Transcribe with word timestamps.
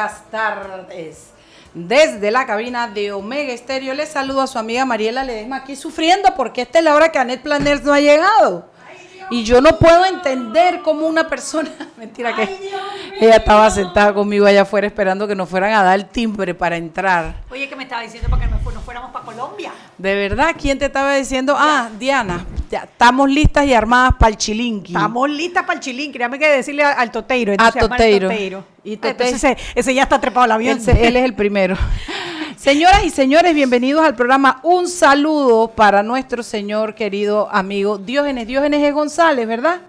Lunísticas 0.00 0.30
tardes. 0.30 1.26
Desde 1.72 2.30
la 2.30 2.46
cabina 2.46 2.88
de 2.88 3.12
Omega 3.12 3.52
Estéreo 3.52 3.94
les 3.94 4.08
saludo 4.08 4.40
a 4.40 4.46
su 4.46 4.58
amiga 4.58 4.84
Mariela 4.84 5.22
Ledesma 5.22 5.56
aquí 5.56 5.76
sufriendo 5.76 6.34
porque 6.36 6.62
esta 6.62 6.78
es 6.78 6.84
la 6.84 6.94
hora 6.94 7.12
que 7.12 7.18
Anet 7.18 7.42
Planers 7.42 7.84
no 7.84 7.92
ha 7.92 8.00
llegado. 8.00 8.68
Y 9.30 9.44
yo 9.44 9.60
no 9.60 9.78
puedo 9.78 10.04
entender 10.06 10.82
cómo 10.82 11.06
una 11.06 11.28
persona, 11.28 11.70
mentira 11.96 12.34
que 12.34 12.48
ella 13.20 13.36
estaba 13.36 13.70
sentada 13.70 14.12
conmigo 14.12 14.46
allá 14.46 14.62
afuera 14.62 14.86
esperando 14.86 15.28
que 15.28 15.36
nos 15.36 15.48
fueran 15.48 15.72
a 15.72 15.82
dar 15.82 15.98
el 15.98 16.06
timbre 16.06 16.54
para 16.54 16.76
entrar. 16.76 17.36
Oye, 17.50 17.68
que 17.68 17.76
me 17.76 17.84
estaba 17.84 18.02
diciendo 18.02 18.28
para 18.28 18.44
que 18.44 18.50
nos 18.50 18.82
fuéramos 18.82 19.10
para 19.10 19.24
Colombia. 19.24 19.72
De 19.96 20.14
verdad, 20.14 20.54
¿quién 20.58 20.78
te 20.78 20.86
estaba 20.86 21.14
diciendo? 21.14 21.54
Ah, 21.56 21.88
Diana, 21.98 22.44
ya, 22.70 22.80
estamos 22.80 23.30
listas 23.30 23.66
y 23.66 23.74
armadas 23.74 24.14
para 24.18 24.30
el 24.30 24.36
chilinqui. 24.36 24.92
Estamos 24.92 25.30
listas 25.30 25.62
para 25.62 25.74
el 25.74 25.80
chilinqui, 25.80 26.18
déjame 26.18 26.38
que 26.38 26.48
decirle 26.48 26.82
al 26.82 27.10
Toteiro. 27.10 27.54
A 27.58 27.70
Toteiro. 27.70 28.64
Y 28.82 28.94
Entonces 28.94 29.56
ese, 29.74 29.94
ya 29.94 30.02
está 30.02 30.20
trepado 30.20 30.44
al 30.44 30.52
avión. 30.52 30.80
él 30.86 31.16
es 31.16 31.24
el 31.24 31.34
primero. 31.34 31.76
Señoras 32.56 33.04
y 33.04 33.10
señores, 33.10 33.54
bienvenidos 33.54 34.04
al 34.04 34.14
programa. 34.14 34.60
Un 34.62 34.88
saludo 34.88 35.68
para 35.68 36.02
nuestro 36.02 36.42
señor 36.42 36.94
querido 36.94 37.48
amigo 37.50 37.96
Diógenes. 37.96 38.46
Diógenes 38.46 38.82
es 38.82 38.92
González, 38.92 39.46
¿verdad? 39.46 39.80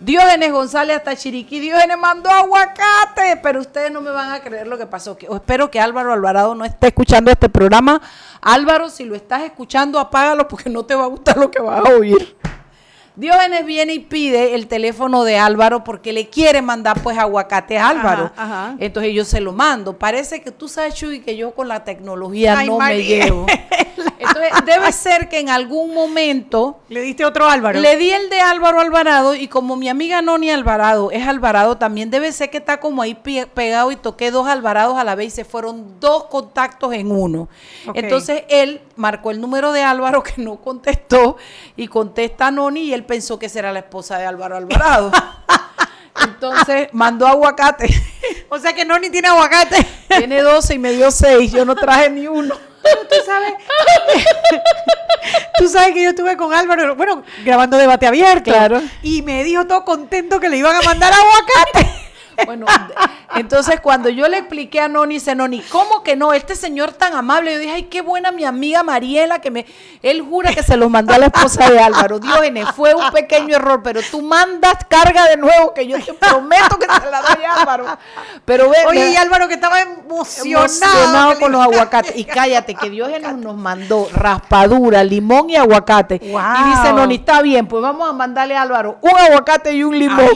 Diógenes 0.00 0.52
González 0.52 0.96
hasta 0.96 1.16
Chiriquí. 1.16 1.60
Diógenes 1.60 1.96
mandó 1.96 2.28
aguacate, 2.28 3.38
pero 3.42 3.60
ustedes 3.60 3.90
no 3.92 4.00
me 4.00 4.10
van 4.10 4.32
a 4.32 4.40
creer 4.40 4.66
lo 4.66 4.76
que 4.76 4.86
pasó. 4.86 5.16
espero 5.20 5.70
que 5.70 5.80
Álvaro 5.80 6.12
Alvarado 6.12 6.54
no 6.54 6.64
esté 6.64 6.88
escuchando 6.88 7.30
este 7.30 7.48
programa. 7.48 8.00
Álvaro, 8.40 8.90
si 8.90 9.04
lo 9.04 9.14
estás 9.14 9.42
escuchando, 9.42 9.98
apágalo 9.98 10.48
porque 10.48 10.68
no 10.68 10.84
te 10.84 10.94
va 10.94 11.04
a 11.04 11.08
gustar 11.08 11.36
lo 11.36 11.50
que 11.50 11.60
vas 11.60 11.84
a 11.84 11.94
oír. 11.94 12.36
Diógenes 13.14 13.66
viene 13.66 13.92
y 13.92 13.98
pide 13.98 14.54
el 14.54 14.66
teléfono 14.68 15.24
de 15.24 15.36
Álvaro 15.38 15.84
porque 15.84 16.12
le 16.12 16.28
quiere 16.28 16.62
mandar 16.62 17.02
pues 17.02 17.18
aguacate 17.18 17.76
a 17.78 17.88
Álvaro. 17.88 18.32
Entonces 18.78 19.12
yo 19.12 19.24
se 19.24 19.40
lo 19.40 19.52
mando. 19.52 19.98
Parece 19.98 20.40
que 20.40 20.50
tú 20.50 20.68
sabes, 20.68 20.94
Chuy, 20.94 21.20
que 21.20 21.36
yo 21.36 21.54
con 21.54 21.68
la 21.68 21.84
tecnología 21.84 22.64
no 22.64 22.78
me 22.78 23.02
llevo. 23.02 23.46
Entonces 24.22 24.52
debe 24.64 24.92
ser 24.92 25.28
que 25.28 25.38
en 25.38 25.48
algún 25.48 25.92
momento... 25.94 26.80
¿Le 26.88 27.00
diste 27.00 27.24
otro 27.24 27.48
Álvaro? 27.48 27.80
Le 27.80 27.96
di 27.96 28.10
el 28.10 28.30
de 28.30 28.40
Álvaro 28.40 28.80
Alvarado 28.80 29.34
y 29.34 29.48
como 29.48 29.76
mi 29.76 29.88
amiga 29.88 30.22
Noni 30.22 30.50
Alvarado 30.50 31.10
es 31.10 31.26
Alvarado, 31.26 31.76
también 31.78 32.10
debe 32.10 32.32
ser 32.32 32.50
que 32.50 32.58
está 32.58 32.80
como 32.80 33.02
ahí 33.02 33.14
pegado 33.14 33.90
y 33.90 33.96
toqué 33.96 34.30
dos 34.30 34.46
Alvarados 34.46 34.98
a 34.98 35.04
la 35.04 35.14
vez 35.14 35.28
y 35.28 35.30
se 35.30 35.44
fueron 35.44 35.98
dos 36.00 36.24
contactos 36.24 36.92
en 36.92 37.10
uno. 37.10 37.48
Entonces 37.94 38.44
él 38.48 38.80
marcó 38.96 39.30
el 39.30 39.40
número 39.40 39.72
de 39.72 39.82
Álvaro 39.82 40.22
que 40.22 40.40
no 40.40 40.56
contestó 40.56 41.36
y 41.76 41.88
contesta 41.88 42.48
a 42.48 42.50
Noni 42.50 42.82
y 42.82 42.92
él 42.92 43.04
pensó 43.04 43.38
que 43.38 43.48
será 43.48 43.72
la 43.72 43.80
esposa 43.80 44.18
de 44.18 44.26
Álvaro 44.26 44.56
Alvarado. 44.56 45.10
Entonces 46.24 46.88
mandó 46.92 47.26
aguacate. 47.26 47.88
O 48.48 48.58
sea 48.58 48.74
que 48.74 48.84
no 48.84 48.98
ni 48.98 49.08
tiene 49.08 49.28
aguacate. 49.28 49.78
Tiene 50.08 50.42
12 50.42 50.74
y 50.74 50.78
me 50.78 50.92
dio 50.92 51.10
6. 51.10 51.52
Yo 51.52 51.64
no 51.64 51.74
traje 51.74 52.10
ni 52.10 52.26
uno. 52.26 52.54
Tú 52.82 53.16
sabes, 53.24 53.54
tú 55.58 55.68
sabes 55.68 55.94
que 55.94 56.02
yo 56.02 56.10
estuve 56.10 56.36
con 56.36 56.52
Álvaro, 56.52 56.96
bueno, 56.96 57.22
grabando 57.44 57.76
debate 57.76 58.06
abierto. 58.06 58.50
Claro. 58.50 58.82
Y 59.02 59.22
me 59.22 59.44
dijo 59.44 59.66
todo 59.66 59.84
contento 59.84 60.40
que 60.40 60.48
le 60.48 60.56
iban 60.58 60.76
a 60.76 60.82
mandar 60.82 61.12
aguacate. 61.12 62.11
Bueno, 62.46 62.66
entonces 63.34 63.80
cuando 63.80 64.08
yo 64.08 64.28
le 64.28 64.38
expliqué 64.38 64.80
a 64.80 64.88
Noni, 64.88 65.14
dice 65.14 65.34
Noni, 65.34 65.60
¿cómo 65.62 66.02
que 66.02 66.16
no? 66.16 66.32
Este 66.32 66.54
señor 66.54 66.92
tan 66.92 67.14
amable, 67.14 67.52
yo 67.52 67.58
dije, 67.58 67.72
ay, 67.72 67.82
qué 67.84 68.02
buena 68.02 68.32
mi 68.32 68.44
amiga 68.44 68.82
Mariela, 68.82 69.40
que 69.40 69.50
me, 69.50 69.66
él 70.02 70.22
jura 70.22 70.52
que 70.52 70.62
se 70.62 70.76
los 70.76 70.90
mandó 70.90 71.14
a 71.14 71.18
la 71.18 71.26
esposa 71.26 71.70
de 71.70 71.78
Álvaro. 71.78 72.18
Diógenes, 72.18 72.68
fue 72.74 72.94
un 72.94 73.10
pequeño 73.10 73.56
error, 73.56 73.82
pero 73.82 74.00
tú 74.10 74.22
mandas 74.22 74.74
carga 74.88 75.26
de 75.28 75.36
nuevo, 75.36 75.74
que 75.74 75.86
yo 75.86 76.02
te 76.02 76.14
prometo 76.14 76.78
que 76.78 76.86
se 76.86 77.10
la 77.10 77.22
doy 77.22 77.44
a 77.44 77.54
Álvaro. 77.54 77.86
Pero 78.44 78.70
ve, 78.70 78.76
Oye, 78.88 79.10
y 79.10 79.16
Álvaro 79.16 79.48
que 79.48 79.54
estaba 79.54 79.80
emocionado, 79.80 81.38
con 81.38 81.52
los 81.52 81.60
aguacates. 81.60 82.16
Y 82.16 82.24
cállate, 82.24 82.74
que 82.74 82.90
Diógenes 82.90 83.36
nos 83.36 83.56
mandó 83.56 84.08
raspadura, 84.12 85.04
limón 85.04 85.50
y 85.50 85.56
aguacate. 85.56 86.16
Y 86.16 86.26
dice 86.26 86.92
Noni, 86.94 87.16
está 87.16 87.42
bien, 87.42 87.66
pues 87.66 87.82
vamos 87.82 88.08
a 88.08 88.12
mandarle 88.12 88.56
a 88.56 88.62
Álvaro 88.62 88.98
un 89.00 89.18
aguacate 89.18 89.72
y 89.72 89.82
un 89.84 89.98
limón. 89.98 90.28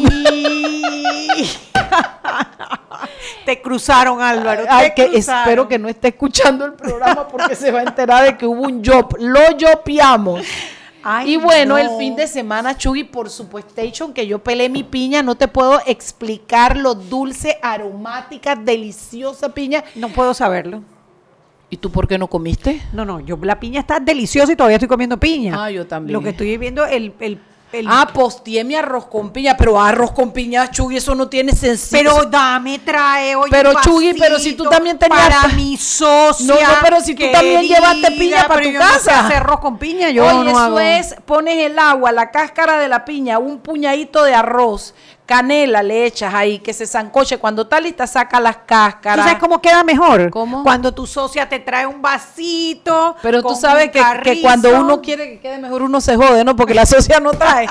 Te 3.44 3.60
cruzaron, 3.60 4.20
Álvaro. 4.20 4.64
que 4.94 5.10
espero 5.14 5.68
que 5.68 5.78
no 5.78 5.88
esté 5.88 6.08
escuchando 6.08 6.64
el 6.64 6.72
programa 6.74 7.28
porque 7.28 7.54
se 7.54 7.70
va 7.70 7.80
a 7.80 7.82
enterar 7.84 8.24
de 8.24 8.36
que 8.36 8.46
hubo 8.46 8.62
un 8.62 8.84
job. 8.84 9.16
Lo 9.18 9.56
yopiamos. 9.56 10.42
y 11.24 11.36
bueno, 11.36 11.78
el 11.78 11.90
fin 11.98 12.16
de 12.16 12.26
semana, 12.26 12.76
Chugi, 12.76 13.04
por 13.04 13.30
supuesto, 13.30 13.74
que 14.14 14.26
yo 14.26 14.38
pelé 14.40 14.68
mi 14.68 14.82
piña, 14.82 15.22
no 15.22 15.34
te 15.36 15.48
puedo 15.48 15.80
explicar 15.86 16.76
lo 16.76 16.94
dulce, 16.94 17.58
aromática, 17.62 18.56
deliciosa 18.56 19.54
piña. 19.54 19.84
No 19.94 20.08
puedo 20.08 20.34
saberlo. 20.34 20.82
¿Y 21.68 21.78
tú 21.78 21.90
por 21.90 22.06
qué 22.06 22.16
no 22.16 22.28
comiste? 22.28 22.80
No, 22.92 23.04
no, 23.04 23.18
yo 23.20 23.38
la 23.42 23.58
piña 23.58 23.80
está 23.80 23.98
deliciosa 23.98 24.52
y 24.52 24.56
todavía 24.56 24.76
estoy 24.76 24.88
comiendo 24.88 25.18
piña. 25.18 25.64
Ah, 25.64 25.70
yo 25.70 25.86
también. 25.86 26.12
Lo 26.12 26.22
que 26.22 26.30
estoy 26.30 26.56
viendo, 26.58 26.84
el, 26.86 27.12
el 27.18 27.40
Ah, 27.86 28.08
posteé 28.12 28.62
mi 28.64 28.74
arroz 28.74 29.06
con 29.06 29.30
piña, 29.30 29.56
pero 29.56 29.80
arroz 29.80 30.12
con 30.12 30.32
piña, 30.32 30.70
Chugui, 30.70 30.96
eso 30.96 31.14
no 31.14 31.28
tiene 31.28 31.52
sentido. 31.52 31.88
Pero 31.90 32.24
dame, 32.24 32.78
trae, 32.78 33.34
oye, 33.34 33.50
Pero 33.50 33.72
Chugui, 33.82 34.14
pero 34.14 34.38
si 34.38 34.54
tú 34.54 34.64
también 34.64 34.98
tenías... 34.98 35.20
Para 35.20 35.54
mi 35.54 35.76
socia 35.76 36.46
No, 36.46 36.54
no, 36.54 36.74
pero 36.80 37.00
si 37.00 37.14
tú 37.14 37.24
también 37.32 37.62
llevaste 37.62 38.12
piña 38.12 38.46
para 38.46 38.62
tu 38.62 38.72
casa. 38.72 39.22
No 39.22 39.26
hacer 39.26 39.36
arroz 39.38 39.60
con 39.60 39.78
piña, 39.78 40.10
yo 40.10 40.24
Oye, 40.26 40.50
eso 40.50 40.78
es, 40.78 41.16
pones 41.24 41.66
el 41.66 41.78
agua, 41.78 42.12
la 42.12 42.30
cáscara 42.30 42.78
de 42.78 42.88
la 42.88 43.04
piña, 43.04 43.38
un 43.38 43.58
puñadito 43.58 44.22
de 44.22 44.34
arroz, 44.34 44.94
canela 45.26 45.82
le 45.82 46.06
echas 46.06 46.32
ahí, 46.32 46.60
que 46.60 46.72
se 46.72 46.86
zancoche. 46.86 47.38
Cuando 47.38 47.62
está 47.62 47.80
lista, 47.80 48.06
saca 48.06 48.40
las 48.40 48.58
cáscaras. 48.58 49.18
¿Tú 49.18 49.22
sabes 49.24 49.40
cómo 49.40 49.60
queda 49.60 49.82
mejor? 49.82 50.30
¿Cómo? 50.30 50.62
Cuando 50.62 50.94
tu 50.94 51.06
socia 51.06 51.48
te 51.48 51.58
trae 51.58 51.86
un 51.86 52.00
vasito. 52.00 53.16
Pero 53.20 53.42
tú 53.42 53.54
sabes 53.56 53.90
que, 53.90 54.02
que, 54.22 54.40
cuando 54.40 54.70
uno 54.80 55.02
quiere 55.02 55.30
que 55.30 55.40
quede 55.40 55.58
mejor, 55.58 55.82
uno 55.82 56.00
se 56.00 56.16
jode, 56.16 56.44
¿no? 56.44 56.54
Porque 56.54 56.74
la 56.74 56.86
socia 56.86 57.18
no 57.18 57.32
trae. 57.32 57.66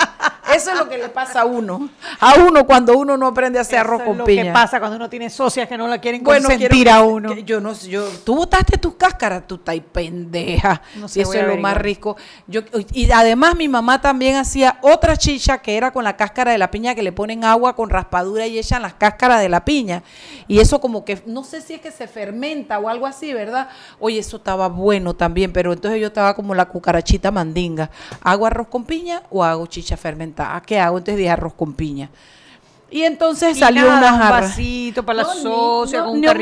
Eso 0.53 0.71
es 0.71 0.77
lo 0.77 0.87
que 0.87 0.97
le 0.97 1.09
pasa 1.09 1.41
a 1.41 1.45
uno. 1.45 1.89
A 2.19 2.35
uno 2.35 2.65
cuando 2.65 2.97
uno 2.97 3.17
no 3.17 3.27
aprende 3.27 3.57
a 3.57 3.61
hacer 3.61 3.79
arroz 3.79 4.03
con 4.03 4.23
piña. 4.23 4.41
Es 4.41 4.47
lo 4.47 4.51
que 4.51 4.53
pasa 4.53 4.79
cuando 4.79 4.97
uno 4.97 5.09
tiene 5.09 5.29
socias 5.29 5.67
que 5.67 5.77
no 5.77 5.87
la 5.87 5.99
quieren 5.99 6.23
bueno, 6.23 6.47
consentir 6.47 6.89
a 6.89 7.01
uno. 7.01 7.33
yo 7.33 7.61
no 7.61 7.73
yo, 7.73 8.07
tú 8.23 8.35
botaste 8.35 8.77
tus 8.77 8.95
cáscaras, 8.95 9.47
tú 9.47 9.55
estás 9.55 9.75
pendeja. 9.91 10.81
No 10.95 11.07
sé, 11.07 11.21
eso 11.21 11.33
es 11.33 11.47
lo 11.47 11.57
más 11.57 11.77
rico. 11.77 12.17
Yo, 12.47 12.61
y 12.91 13.09
además 13.11 13.55
mi 13.55 13.67
mamá 13.67 14.01
también 14.01 14.35
hacía 14.35 14.77
otra 14.81 15.17
chicha 15.17 15.59
que 15.59 15.77
era 15.77 15.91
con 15.91 16.03
la 16.03 16.15
cáscara 16.15 16.51
de 16.51 16.57
la 16.57 16.69
piña 16.69 16.95
que 16.95 17.01
le 17.01 17.11
ponen 17.11 17.44
agua 17.45 17.75
con 17.75 17.89
raspadura 17.89 18.47
y 18.47 18.59
echan 18.59 18.81
las 18.81 18.93
cáscaras 18.93 19.41
de 19.41 19.49
la 19.49 19.63
piña. 19.63 20.03
Y 20.47 20.59
eso 20.59 20.81
como 20.81 21.05
que, 21.05 21.21
no 21.25 21.43
sé 21.43 21.61
si 21.61 21.75
es 21.75 21.81
que 21.81 21.91
se 21.91 22.07
fermenta 22.07 22.79
o 22.79 22.89
algo 22.89 23.05
así, 23.05 23.33
¿verdad? 23.33 23.69
Oye, 23.99 24.19
eso 24.19 24.37
estaba 24.37 24.67
bueno 24.67 25.13
también, 25.13 25.53
pero 25.53 25.73
entonces 25.73 26.01
yo 26.01 26.07
estaba 26.07 26.35
como 26.35 26.53
la 26.55 26.65
cucarachita 26.65 27.31
mandinga. 27.31 27.89
¿Hago 28.21 28.45
arroz 28.45 28.67
con 28.67 28.85
piña 28.85 29.23
o 29.29 29.43
hago 29.43 29.65
chicha 29.67 29.95
fermentada? 29.95 30.61
¿Qué 30.61 30.79
hago? 30.79 30.97
Entonces 30.97 31.17
dije 31.17 31.29
arroz 31.29 31.53
con 31.53 31.73
piña. 31.73 32.09
Y 32.91 33.01
entonces 33.01 33.57
Y 33.57 33.59
salió 33.59 33.83
nada, 33.85 33.97
una 33.97 34.13
un 34.13 34.19
jarra. 34.19 34.41
vasito 34.41 35.03
para 35.03 35.17
la 35.17 35.23
No, 35.23 35.33
ni- 35.33 35.41
socia, 35.41 35.99
no, 35.99 36.05
con 36.05 36.13
un 36.15 36.21
no 36.21 36.33
me- 36.35 36.41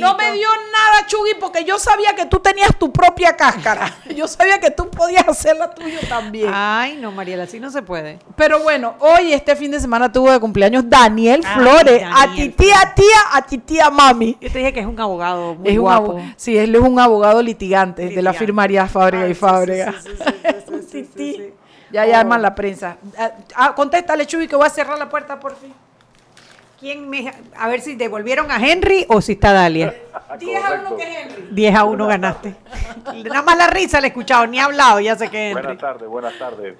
no 0.00 0.16
me 0.16 0.32
dio 0.34 0.48
nada, 0.70 1.06
Chugui, 1.06 1.30
porque 1.40 1.64
yo 1.64 1.78
sabía 1.78 2.14
que 2.14 2.26
tú 2.26 2.38
tenías 2.40 2.76
tu 2.78 2.92
propia 2.92 3.34
cáscara. 3.34 3.96
Yo 4.14 4.28
sabía 4.28 4.60
que 4.60 4.70
tú 4.70 4.88
podías 4.90 5.26
hacer 5.26 5.56
la 5.56 5.70
tuya 5.74 5.98
también. 6.08 6.50
Ay, 6.52 6.96
no, 7.00 7.10
Mariela, 7.10 7.44
así 7.44 7.58
no 7.58 7.70
se 7.70 7.82
puede. 7.82 8.18
Pero 8.36 8.60
bueno, 8.62 8.94
hoy 9.00 9.32
este 9.32 9.56
fin 9.56 9.70
de 9.70 9.80
semana 9.80 10.12
tuvo 10.12 10.30
de 10.30 10.38
cumpleaños 10.38 10.84
Daniel 10.88 11.40
Ay, 11.44 11.54
Flores. 11.60 12.02
a 12.04 12.32
ti 12.34 12.48
tía, 12.50 12.92
tía, 12.94 13.06
a 13.32 13.42
ti 13.42 13.58
tía 13.58 13.90
mami. 13.90 14.36
Yo 14.40 14.52
te 14.52 14.58
dije 14.58 14.72
que 14.74 14.80
es 14.80 14.86
un 14.86 15.00
abogado 15.00 15.54
muy 15.54 15.68
Es 15.70 15.74
un 15.76 15.82
guapo. 15.82 16.12
abo- 16.18 16.34
sí, 16.36 16.56
él 16.56 16.74
es 16.74 16.80
un 16.80 16.98
abogado 17.00 17.42
litigante, 17.42 18.02
de 18.02 18.08
la 18.08 18.14
Litigante. 18.30 18.38
firma 18.38 18.62
Arias 18.64 18.90
Fábrega 18.90 19.24
Ay, 19.24 19.30
y 19.30 19.34
Fábrega. 19.34 19.94
sí, 20.02 20.10
sí, 20.90 20.90
sí, 20.92 21.08
sí, 21.16 21.52
Ya 21.90 22.06
llaman 22.06 22.42
la 22.42 22.54
prensa. 22.54 22.96
Ah, 23.16 23.32
Ah, 23.54 23.74
contéstale, 23.74 24.26
Chuy, 24.26 24.46
que 24.48 24.56
voy 24.56 24.66
a 24.66 24.70
cerrar 24.70 24.98
la 24.98 25.08
puerta 25.08 25.38
por 25.40 25.56
fin. 25.56 25.72
¿Quién 26.78 27.10
me, 27.10 27.32
a 27.56 27.66
ver 27.66 27.80
si 27.80 27.96
devolvieron 27.96 28.52
a 28.52 28.56
Henry 28.64 29.04
o 29.08 29.20
si 29.20 29.32
está 29.32 29.52
Dalia. 29.52 29.92
10 30.38 30.64
a 30.64 30.72
1 30.74 30.96
que 30.96 31.02
es 31.02 31.16
Henry. 31.26 31.48
10 31.50 31.74
a 31.74 31.84
1 31.84 32.06
ganaste. 32.06 32.54
Nada 33.24 33.42
más 33.42 33.56
la 33.58 33.66
risa 33.66 34.00
le 34.00 34.06
he 34.06 34.10
escuchado, 34.10 34.46
ni 34.46 34.60
ha 34.60 34.66
hablado, 34.66 35.00
ya 35.00 35.16
sé 35.16 35.28
que 35.28 35.50
Henry. 35.50 35.62
Buenas 35.62 35.80
tardes, 35.80 36.08
buenas 36.08 36.38
tardes. 36.38 36.76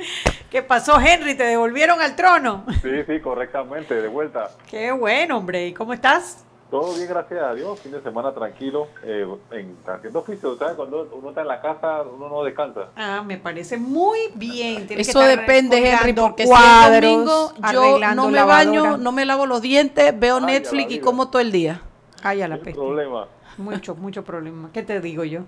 ¿Qué 0.51 0.63
pasó, 0.63 1.01
Henry? 1.01 1.35
¿Te 1.35 1.43
devolvieron 1.45 2.01
al 2.01 2.15
trono? 2.15 2.65
Sí, 2.81 3.03
sí, 3.09 3.21
correctamente, 3.21 4.01
de 4.01 4.07
vuelta. 4.07 4.51
Qué 4.71 4.93
bueno, 4.93 5.39
hombre. 5.39 5.67
¿Y 5.67 5.75
cómo 5.75 5.93
estás? 5.93 6.45
Todo 6.71 6.95
bien, 6.95 7.09
gracias 7.09 7.43
a 7.43 7.55
Dios. 7.55 7.81
Fin 7.81 7.93
de 7.93 8.03
semana 8.03 8.33
tranquilo, 8.35 8.89
eh, 9.03 9.27
en, 9.53 9.77
haciendo 9.87 10.19
oficio. 10.19 10.57
¿sabes? 10.59 10.75
Cuando 10.75 11.09
uno 11.13 11.31
está 11.31 11.41
en 11.41 11.49
la 11.49 11.63
casa, 11.63 12.03
uno 12.03 12.29
no 12.29 12.45
descansa. 12.45 12.89
Ah, 12.95 13.23
me 13.25 13.39
parece 13.39 13.79
muy 13.79 14.19
bien. 14.35 14.87
Tienes 14.87 15.07
que 15.07 15.11
Eso 15.13 15.23
estar 15.23 15.39
depende, 15.41 15.91
Henry, 15.91 16.13
porque 16.13 16.45
si 16.47 16.53
es 16.53 16.59
cuadros, 16.59 17.01
domingo, 17.01 17.53
yo 17.73 17.99
no 18.15 18.27
me 18.27 18.33
lavadora. 18.33 18.45
baño, 18.47 18.97
no 18.99 19.13
me 19.13 19.25
lavo 19.25 19.47
los 19.47 19.63
dientes, 19.63 20.19
veo 20.19 20.37
Ay, 20.37 20.45
Netflix 20.45 20.93
y 20.93 21.01
como 21.01 21.31
todo 21.31 21.41
el 21.41 21.53
día. 21.53 21.81
Ay, 22.23 22.43
a 22.43 22.49
la 22.49 22.57
peste. 22.57 22.75
problema. 22.75 23.29
Mucho, 23.57 23.95
mucho 23.97 24.23
problema. 24.23 24.71
¿Qué 24.73 24.83
te 24.85 25.01
digo 25.01 25.25
yo? 25.25 25.41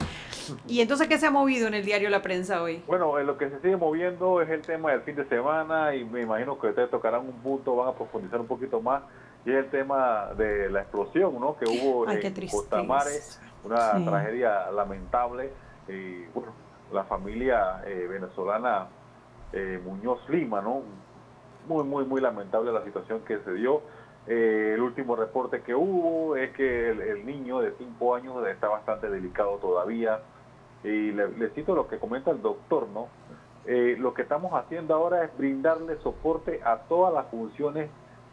¿Y 0.67 0.81
entonces 0.81 1.07
qué 1.07 1.17
se 1.19 1.27
ha 1.27 1.31
movido 1.31 1.69
en 1.69 1.75
el 1.75 1.85
diario 1.85 2.11
La 2.11 2.23
Prensa 2.23 2.61
hoy? 2.61 2.83
Bueno, 2.89 3.17
en 3.21 3.27
lo 3.27 3.39
que 3.39 3.49
se 3.51 3.61
sigue 3.61 3.77
moviendo 3.77 4.41
es 4.41 4.49
el 4.51 4.63
tema 4.63 4.91
del 4.91 5.03
fin 5.03 5.15
de 5.15 5.25
semana 5.27 5.95
y 5.95 6.05
me 6.05 6.23
imagino 6.23 6.59
que 6.59 6.69
ustedes 6.69 6.91
tocarán 6.91 7.21
un 7.21 7.35
punto, 7.35 7.77
van 7.77 7.89
a 7.89 7.93
profundizar 7.93 8.41
un 8.41 8.49
poquito 8.49 8.81
más. 8.81 9.03
Y 9.45 9.51
es 9.51 9.57
el 9.65 9.71
tema 9.71 10.29
de 10.37 10.69
la 10.71 10.81
explosión 10.83 11.41
¿no? 11.41 11.57
que 11.57 11.65
hubo 11.67 12.07
Ay, 12.09 12.21
en 12.23 12.35
tristeza. 12.35 12.57
Costa 12.57 12.83
Mare, 12.83 13.11
una 13.65 13.97
Sí. 13.99 14.05
tragedia 14.05 14.71
lamentable. 14.71 15.51
Y 15.89 16.25
bueno, 16.35 16.53
la 16.93 17.05
familia 17.05 17.83
eh, 17.87 18.07
venezolana 18.09 18.89
eh, 19.53 19.81
Muñoz 19.85 20.21
Lima, 20.29 20.61
¿no? 20.61 20.83
Muy, 21.67 21.85
muy, 21.85 22.05
muy 22.05 22.21
lamentable 22.21 22.73
la 22.73 22.85
situación 22.85 23.21
que 23.21 23.39
se 23.41 23.53
dio. 23.55 23.83
Eh, 24.27 24.73
el 24.75 24.81
último 24.83 25.17
reporte 25.17 25.63
que 25.63 25.75
hubo 25.75 26.37
es 26.37 26.51
que 26.53 26.91
el, 26.91 27.01
el 27.01 27.27
niño 27.27 27.61
de 27.61 27.73
5 27.79 28.15
años 28.15 28.47
está 28.47 28.69
bastante 28.69 29.09
delicado 29.09 29.57
todavía. 29.57 30.21
Y 30.85 31.13
le, 31.13 31.29
le 31.33 31.49
cito 31.51 31.75
lo 31.75 31.89
que 31.89 31.99
comenta 31.99 32.31
el 32.31 32.41
doctor, 32.43 32.87
¿no? 32.89 33.09
Eh, 33.67 33.97
lo 33.99 34.15
que 34.15 34.23
estamos 34.23 34.53
haciendo 34.55 34.95
ahora 34.95 35.25
es 35.25 35.37
brindarle 35.37 35.97
soporte 36.03 36.61
a 36.65 36.77
todas 36.89 37.13
las 37.13 37.27
funciones 37.27 37.91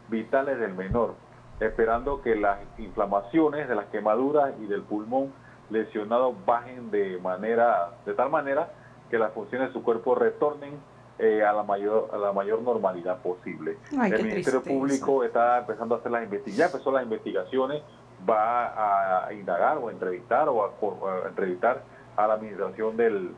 vitales 0.08 0.58
del 0.58 0.74
menor, 0.74 1.14
esperando 1.60 2.22
que 2.22 2.34
las 2.34 2.58
inflamaciones 2.78 3.68
de 3.68 3.74
las 3.74 3.86
quemaduras 3.86 4.54
y 4.60 4.66
del 4.66 4.82
pulmón 4.82 5.32
lesionado 5.70 6.34
bajen 6.46 6.90
de 6.90 7.18
manera, 7.18 7.90
de 8.06 8.14
tal 8.14 8.30
manera 8.30 8.70
que 9.10 9.18
las 9.18 9.32
funciones 9.32 9.68
de 9.68 9.74
su 9.74 9.82
cuerpo 9.82 10.14
retornen 10.14 10.78
eh, 11.18 11.42
a 11.42 11.52
la 11.52 11.62
mayor 11.62 12.10
a 12.12 12.16
la 12.16 12.32
mayor 12.32 12.62
normalidad 12.62 13.18
posible. 13.18 13.76
Ay, 13.98 14.12
el 14.12 14.24
Ministerio. 14.24 14.62
Público 14.62 15.24
está 15.24 15.58
empezando 15.58 15.96
a 15.96 15.98
hacer 15.98 16.12
las 16.12 16.22
investigaciones, 16.22 16.58
ya 16.58 16.66
empezó 16.66 16.92
las 16.92 17.02
investigaciones, 17.02 17.82
va 18.28 19.26
a 19.26 19.32
indagar 19.32 19.78
o 19.78 19.88
a 19.88 19.92
entrevistar 19.92 20.48
o 20.48 20.64
a, 20.64 20.70
o 20.80 21.08
a 21.08 21.28
entrevistar 21.28 21.82
a 22.16 22.26
la 22.26 22.34
administración 22.34 22.96
del, 22.96 23.34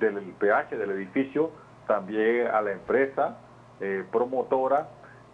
del 0.00 0.34
PH, 0.38 0.76
del 0.76 0.90
edificio, 0.92 1.50
también 1.86 2.46
a 2.46 2.60
la 2.62 2.72
empresa 2.72 3.36
eh, 3.80 4.04
promotora 4.10 4.88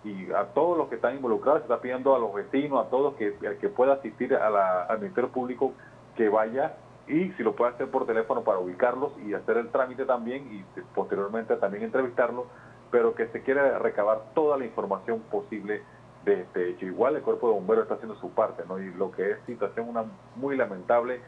y 0.08 0.32
a 0.32 0.44
todos 0.54 0.78
los 0.78 0.88
que 0.88 0.96
están 0.96 1.16
involucrados. 1.16 1.60
Se 1.60 1.64
está 1.64 1.80
pidiendo 1.80 2.14
a 2.14 2.18
los 2.18 2.32
vecinos, 2.32 2.86
a 2.86 2.90
todos 2.90 3.14
que, 3.14 3.36
el 3.40 3.58
que 3.58 3.68
pueda 3.68 3.94
asistir 3.94 4.34
a 4.34 4.48
la- 4.50 4.82
al 4.84 4.98
Ministerio 5.00 5.30
Público 5.30 5.72
que 6.16 6.28
vaya 6.28 6.76
y 7.06 7.30
si 7.32 7.42
lo 7.42 7.54
puede 7.54 7.72
hacer 7.72 7.90
por 7.90 8.06
teléfono 8.06 8.42
para 8.42 8.58
ubicarlos 8.58 9.12
y 9.24 9.34
hacer 9.34 9.56
el 9.56 9.68
trámite 9.70 10.04
también 10.04 10.46
y 10.52 10.64
posteriormente 10.94 11.56
también 11.56 11.84
entrevistarlos, 11.84 12.46
pero 12.90 13.14
que 13.14 13.28
se 13.28 13.42
quiere 13.42 13.78
recabar 13.78 14.20
toda 14.34 14.56
la 14.56 14.64
información 14.64 15.20
posible 15.30 15.82
de 16.24 16.42
este 16.42 16.70
hecho. 16.70 16.86
Igual 16.86 17.16
el 17.16 17.22
cuerpo 17.22 17.48
de 17.48 17.54
bomberos 17.54 17.82
está 17.84 17.94
haciendo 17.94 18.16
su 18.16 18.30
parte, 18.30 18.62
¿no? 18.68 18.78
Y 18.78 18.92
lo 18.94 19.10
que 19.10 19.32
es 19.32 19.38
situación 19.46 19.88
una 19.88 20.04
muy 20.36 20.56
lamentable 20.56 21.20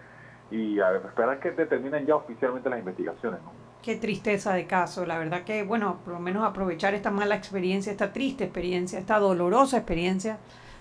y 0.50 0.80
a 0.80 0.96
esperar 0.96 1.38
que 1.40 1.52
determinen 1.52 2.06
ya 2.06 2.16
oficialmente 2.16 2.68
las 2.68 2.78
investigaciones. 2.78 3.40
Qué 3.82 3.96
tristeza 3.96 4.52
de 4.52 4.66
caso. 4.66 5.06
La 5.06 5.18
verdad 5.18 5.42
que, 5.44 5.62
bueno, 5.62 5.98
por 6.04 6.14
lo 6.14 6.20
menos 6.20 6.44
aprovechar 6.46 6.94
esta 6.94 7.10
mala 7.10 7.34
experiencia, 7.34 7.90
esta 7.90 8.12
triste 8.12 8.44
experiencia, 8.44 8.98
esta 8.98 9.18
dolorosa 9.18 9.78
experiencia, 9.78 10.38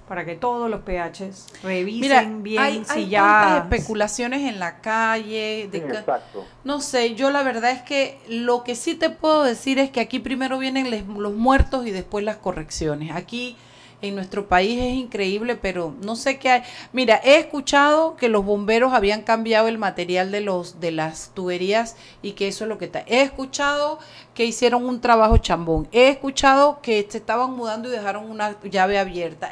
para 0.08 0.26
que 0.26 0.36
todos 0.36 0.70
los 0.72 0.82
PHs 0.82 1.62
revisen 1.64 2.02
Mira, 2.02 2.22
bien 2.42 2.60
hay, 2.62 2.84
si 2.86 2.92
hay 3.00 3.10
ya... 3.10 3.58
especulaciones 3.70 4.42
en 4.52 4.60
la 4.60 4.82
calle. 4.82 5.70
de 5.72 5.80
Sí, 5.82 5.86
ca- 5.88 6.00
exacto. 6.00 6.46
No 6.64 6.82
sé, 6.82 7.14
yo 7.16 7.30
la 7.30 7.44
verdad 7.44 7.72
es 7.72 7.84
que 7.84 8.20
lo 8.28 8.64
que 8.64 8.76
sí 8.76 8.96
te 8.96 9.12
puedo 9.12 9.44
decir 9.44 9.78
es 9.80 9.92
que 9.92 10.00
aquí 10.02 10.20
primero 10.20 10.58
vienen 10.58 10.90
les- 10.90 11.06
los 11.08 11.34
muertos 11.36 11.86
y 11.86 11.92
después 11.92 12.26
las 12.26 12.38
correcciones. 12.38 13.16
Aquí 13.16 13.56
en 14.02 14.16
nuestro 14.16 14.48
país 14.48 14.80
es 14.80 14.94
increíble, 14.94 15.56
pero 15.56 15.94
no 16.04 16.16
sé 16.16 16.40
qué 16.40 16.50
hay. 16.50 16.64
Mira, 16.94 17.20
he 17.24 17.38
escuchado 17.38 18.16
que 18.16 18.30
los 18.30 18.46
bomberos 18.46 18.94
habían 18.94 19.24
cambiado 19.24 19.68
el 19.68 19.78
material 19.78 20.32
de 20.32 20.42
los 20.42 20.80
de 20.80 20.92
las 20.92 21.32
tuberías 21.34 21.96
y 22.22 22.34
que 22.34 22.48
eso 22.48 22.64
es 22.64 22.70
lo 22.70 22.78
que 22.78 22.86
está. 22.86 23.04
He 23.08 23.22
escuchado 23.22 24.00
que 24.34 24.46
hicieron 24.46 24.86
un 24.86 25.02
trabajo 25.02 25.38
chambón. 25.38 25.88
He 25.92 26.10
escuchado 26.10 26.82
que 26.82 27.06
se 27.10 27.18
estaban 27.18 27.52
mudando 27.52 27.90
y 27.90 27.92
dejaron 27.92 28.30
una 28.30 28.60
llave 28.62 28.98
abierta. 28.98 29.50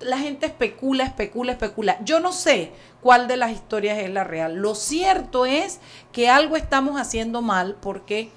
La 0.00 0.18
gente 0.18 0.46
especula, 0.46 1.04
especula, 1.04 1.52
especula. 1.52 1.98
Yo 2.04 2.18
no 2.18 2.32
sé 2.32 2.72
cuál 3.00 3.28
de 3.28 3.36
las 3.36 3.52
historias 3.52 3.98
es 3.98 4.10
la 4.10 4.24
real. 4.24 4.56
Lo 4.56 4.74
cierto 4.74 5.46
es 5.46 5.78
que 6.10 6.28
algo 6.28 6.56
estamos 6.56 7.00
haciendo 7.00 7.42
mal 7.42 7.76
porque 7.80 8.30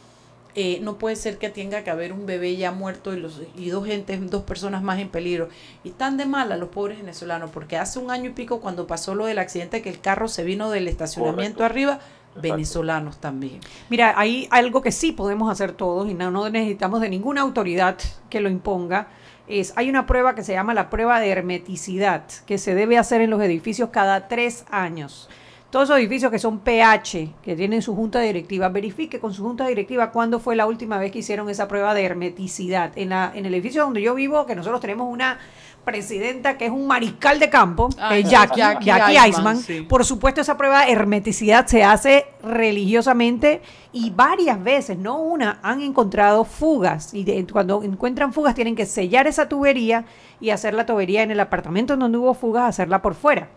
eh, 0.59 0.80
no 0.81 0.98
puede 0.98 1.15
ser 1.15 1.38
que 1.38 1.51
tenga 1.51 1.83
que 1.83 1.92
haber 1.92 2.12
un 2.12 2.25
bebé 2.25 2.57
ya 2.57 2.71
muerto 2.71 3.13
y, 3.13 3.19
los, 3.19 3.44
y 3.56 3.69
dos 3.69 3.86
gentes, 3.86 4.27
dos 4.31 4.42
personas 4.42 4.81
más 4.81 4.98
en 4.98 5.09
peligro. 5.09 5.50
Y 5.83 5.89
están 5.89 6.18
de 6.18 6.25
mala 6.25 6.57
los 6.57 6.69
pobres 6.69 6.98
venezolanos, 6.98 7.51
porque 7.51 7.77
hace 7.77 8.00
un 8.00 8.09
año 8.09 8.31
y 8.31 8.33
pico 8.33 8.59
cuando 8.59 8.88
pasó 8.88 9.13
lo 9.13 9.27
del 9.27 9.38
accidente 9.38 9.83
que 9.83 9.89
el 9.92 10.01
carro 10.01 10.27
se 10.27 10.44
vino 10.44 10.71
del 10.71 10.88
estacionamiento 10.88 11.59
Correcto. 11.59 11.63
arriba, 11.63 11.94
Exacto. 11.94 12.42
venezolanos 12.42 13.18
también. 13.18 13.59
Mira, 13.92 14.16
hay 14.18 14.47
algo 14.49 14.81
que 14.81 14.92
sí 14.92 15.11
podemos 15.11 15.52
hacer 15.52 15.73
todos 15.73 16.09
y 16.09 16.16
no, 16.16 16.31
no 16.31 16.49
necesitamos 16.49 17.02
de 17.02 17.09
ninguna 17.09 17.42
autoridad 17.42 17.99
que 18.31 18.42
lo 18.42 18.49
imponga. 18.49 19.09
Es, 19.47 19.73
hay 19.76 19.92
una 19.92 20.07
prueba 20.07 20.33
que 20.33 20.44
se 20.44 20.54
llama 20.54 20.73
la 20.73 20.90
prueba 20.90 21.19
de 21.19 21.30
hermeticidad, 21.30 22.23
que 22.47 22.57
se 22.57 22.73
debe 22.73 22.97
hacer 22.97 23.21
en 23.21 23.30
los 23.30 23.44
edificios 23.44 23.90
cada 23.92 24.28
tres 24.28 24.66
años. 24.71 25.30
Todos 25.69 25.90
esos 25.90 26.00
edificios 26.00 26.31
que 26.31 26.40
son 26.40 26.59
PH, 26.59 27.33
que 27.44 27.56
tienen 27.56 27.81
su 27.81 27.94
junta 27.94 28.19
directiva, 28.21 28.69
verifique 28.69 29.19
con 29.19 29.33
su 29.33 29.44
junta 29.44 29.68
directiva 29.68 30.12
cuándo 30.12 30.40
fue 30.40 30.56
la 30.56 30.66
última 30.66 30.97
vez 30.97 31.12
que 31.12 31.19
hicieron 31.19 31.50
esa 31.50 31.68
prueba 31.68 31.94
de 31.94 32.06
hermeticidad. 32.06 32.92
En, 32.95 33.09
la, 33.09 33.31
en 33.36 33.45
el 33.45 33.54
edificio 33.54 33.83
donde 33.83 34.02
yo 34.02 34.16
vivo, 34.16 34.45
que 34.45 34.56
nosotros 34.56 34.80
tenemos 34.80 35.12
una 35.12 35.40
presidenta 35.83 36.57
que 36.57 36.66
es 36.66 36.71
un 36.71 36.88
mariscal 36.88 37.40
de 37.40 37.50
campo, 37.50 37.90
Ah, 37.97 38.18
eh, 38.18 38.24
Jackie, 38.24 38.59
Jackie 38.81 39.18
sí. 39.62 39.81
por 39.81 40.04
supuesto, 40.06 40.42
esa 40.42 40.57
prueba 40.57 40.86
de 40.86 40.92
hermeticidad 40.92 41.66
se 41.68 41.83
hace 41.83 42.26
religiosamente 42.44 43.62
y 43.92 44.09
varias 44.12 44.62
veces, 44.64 44.97
no 44.97 45.19
una, 45.19 45.59
han 45.64 45.81
encontrado 45.81 46.44
fugas. 46.45 47.14
Y 47.14 47.24
de- 47.24 47.45
cuando 47.52 47.83
encuentran 47.83 48.31
fugas 48.33 48.54
tienen 48.56 48.76
que 48.76 48.86
sellar 48.86 49.28
esa 49.28 49.47
tubería 49.50 50.06
y 50.40 50.50
hacer 50.52 50.74
la 50.74 50.86
tubería 50.86 51.24
en 51.24 51.31
el 51.31 51.40
apartamento 51.40 51.94
en 51.94 52.00
donde 52.00 52.18
hubo 52.18 52.33
fugas, 52.33 52.69
hacerla 52.69 53.02
por 53.02 53.16
fuera. 53.16 53.50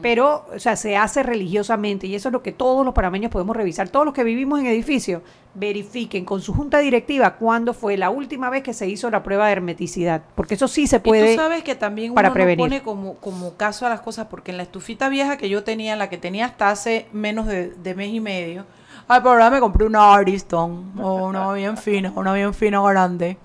Pero, 0.00 0.46
o 0.54 0.58
sea, 0.58 0.76
se 0.76 0.96
hace 0.96 1.22
religiosamente 1.22 2.06
y 2.06 2.14
eso 2.14 2.28
es 2.28 2.32
lo 2.32 2.42
que 2.42 2.52
todos 2.52 2.84
los 2.84 2.94
panameños 2.94 3.30
podemos 3.30 3.56
revisar. 3.56 3.88
Todos 3.88 4.04
los 4.04 4.14
que 4.14 4.24
vivimos 4.24 4.60
en 4.60 4.66
edificios, 4.66 5.22
verifiquen 5.54 6.24
con 6.24 6.40
su 6.40 6.54
junta 6.54 6.78
directiva 6.78 7.34
cuándo 7.34 7.74
fue 7.74 7.96
la 7.96 8.10
última 8.10 8.48
vez 8.48 8.62
que 8.62 8.74
se 8.74 8.88
hizo 8.88 9.10
la 9.10 9.22
prueba 9.22 9.46
de 9.46 9.52
hermeticidad. 9.52 10.22
Porque 10.34 10.54
eso 10.54 10.68
sí 10.68 10.86
se 10.86 11.00
puede... 11.00 11.32
y 11.32 11.36
tú 11.36 11.42
sabes 11.42 11.64
que 11.64 11.74
también 11.74 12.12
uno 12.12 12.22
no 12.22 12.56
pone 12.56 12.82
como, 12.82 13.14
como 13.16 13.54
caso 13.54 13.86
a 13.86 13.88
las 13.88 14.00
cosas, 14.00 14.28
porque 14.30 14.52
en 14.52 14.56
la 14.56 14.62
estufita 14.62 15.08
vieja 15.08 15.36
que 15.36 15.48
yo 15.48 15.64
tenía, 15.64 15.96
la 15.96 16.08
que 16.08 16.18
tenía 16.18 16.46
hasta 16.46 16.70
hace 16.70 17.06
menos 17.12 17.46
de, 17.46 17.70
de 17.70 17.94
mes 17.94 18.10
y 18.10 18.20
medio, 18.20 18.66
ay, 19.08 19.20
pero 19.20 19.32
ahora 19.32 19.50
me 19.50 19.60
compré 19.60 19.84
una 19.84 20.14
Ariston, 20.14 20.92
o 21.00 21.26
una 21.26 21.52
bien 21.52 21.76
fina, 21.76 22.12
una 22.14 22.32
bien 22.34 22.54
fina 22.54 22.80
grande. 22.82 23.36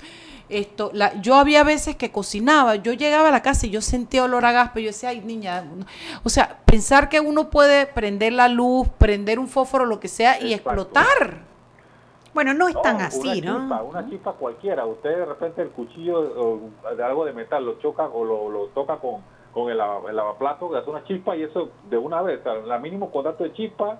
Esto, 0.54 0.92
la, 0.94 1.14
yo 1.22 1.36
había 1.36 1.64
veces 1.64 1.96
que 1.96 2.12
cocinaba, 2.12 2.76
yo 2.76 2.94
llegaba 2.94 3.30
a 3.30 3.32
la 3.32 3.42
casa 3.42 3.66
y 3.66 3.70
yo 3.72 3.82
sentía 3.82 4.24
olor 4.24 4.46
a 4.46 4.52
gas, 4.52 4.70
pero 4.74 4.84
yo 4.86 4.90
decía, 4.90 5.10
ay 5.10 5.22
niña, 5.22 5.62
no". 5.62 5.86
o 6.24 6.30
sea, 6.30 6.60
pensar 6.66 7.10
que 7.10 7.20
uno 7.20 7.50
puede 7.50 7.88
prender 7.88 8.34
la 8.34 8.48
luz, 8.48 8.88
prender 8.98 9.40
un 9.40 9.48
fósforo, 9.48 9.86
lo 9.86 10.00
que 10.00 10.08
sea, 10.08 10.40
y 10.40 10.54
Exacto. 10.54 10.82
explotar. 10.82 11.54
Bueno, 12.34 12.54
no 12.54 12.68
es 12.68 12.82
tan 12.82 13.00
así, 13.00 13.42
¿no? 13.42 13.60
chispa, 13.60 13.84
una 13.84 14.10
chispa 14.10 14.32
cualquiera. 14.34 14.86
Usted 14.86 15.10
de 15.18 15.26
repente 15.26 15.62
el 15.62 15.70
cuchillo 15.70 16.20
o 16.20 16.96
de 16.96 17.04
algo 17.04 17.26
de 17.26 17.34
metal 17.34 17.64
lo 17.64 17.80
choca 17.80 18.08
o 18.08 18.26
lo, 18.26 18.50
lo 18.50 18.66
toca 18.68 18.98
con, 18.98 19.22
con 19.54 19.70
el, 19.70 19.78
lava- 19.78 20.10
el 20.10 20.16
lavaplato, 20.16 20.72
que 20.72 20.78
hace 20.78 20.90
una 20.90 21.04
chispa 21.04 21.36
y 21.36 21.44
eso 21.44 21.70
de 21.90 21.98
una 21.98 22.24
vez, 22.24 22.40
o 22.40 22.44
sea, 22.44 22.54
la 22.56 22.80
mínimo 22.80 23.12
contacto 23.12 23.44
de 23.44 23.54
chispa 23.54 24.00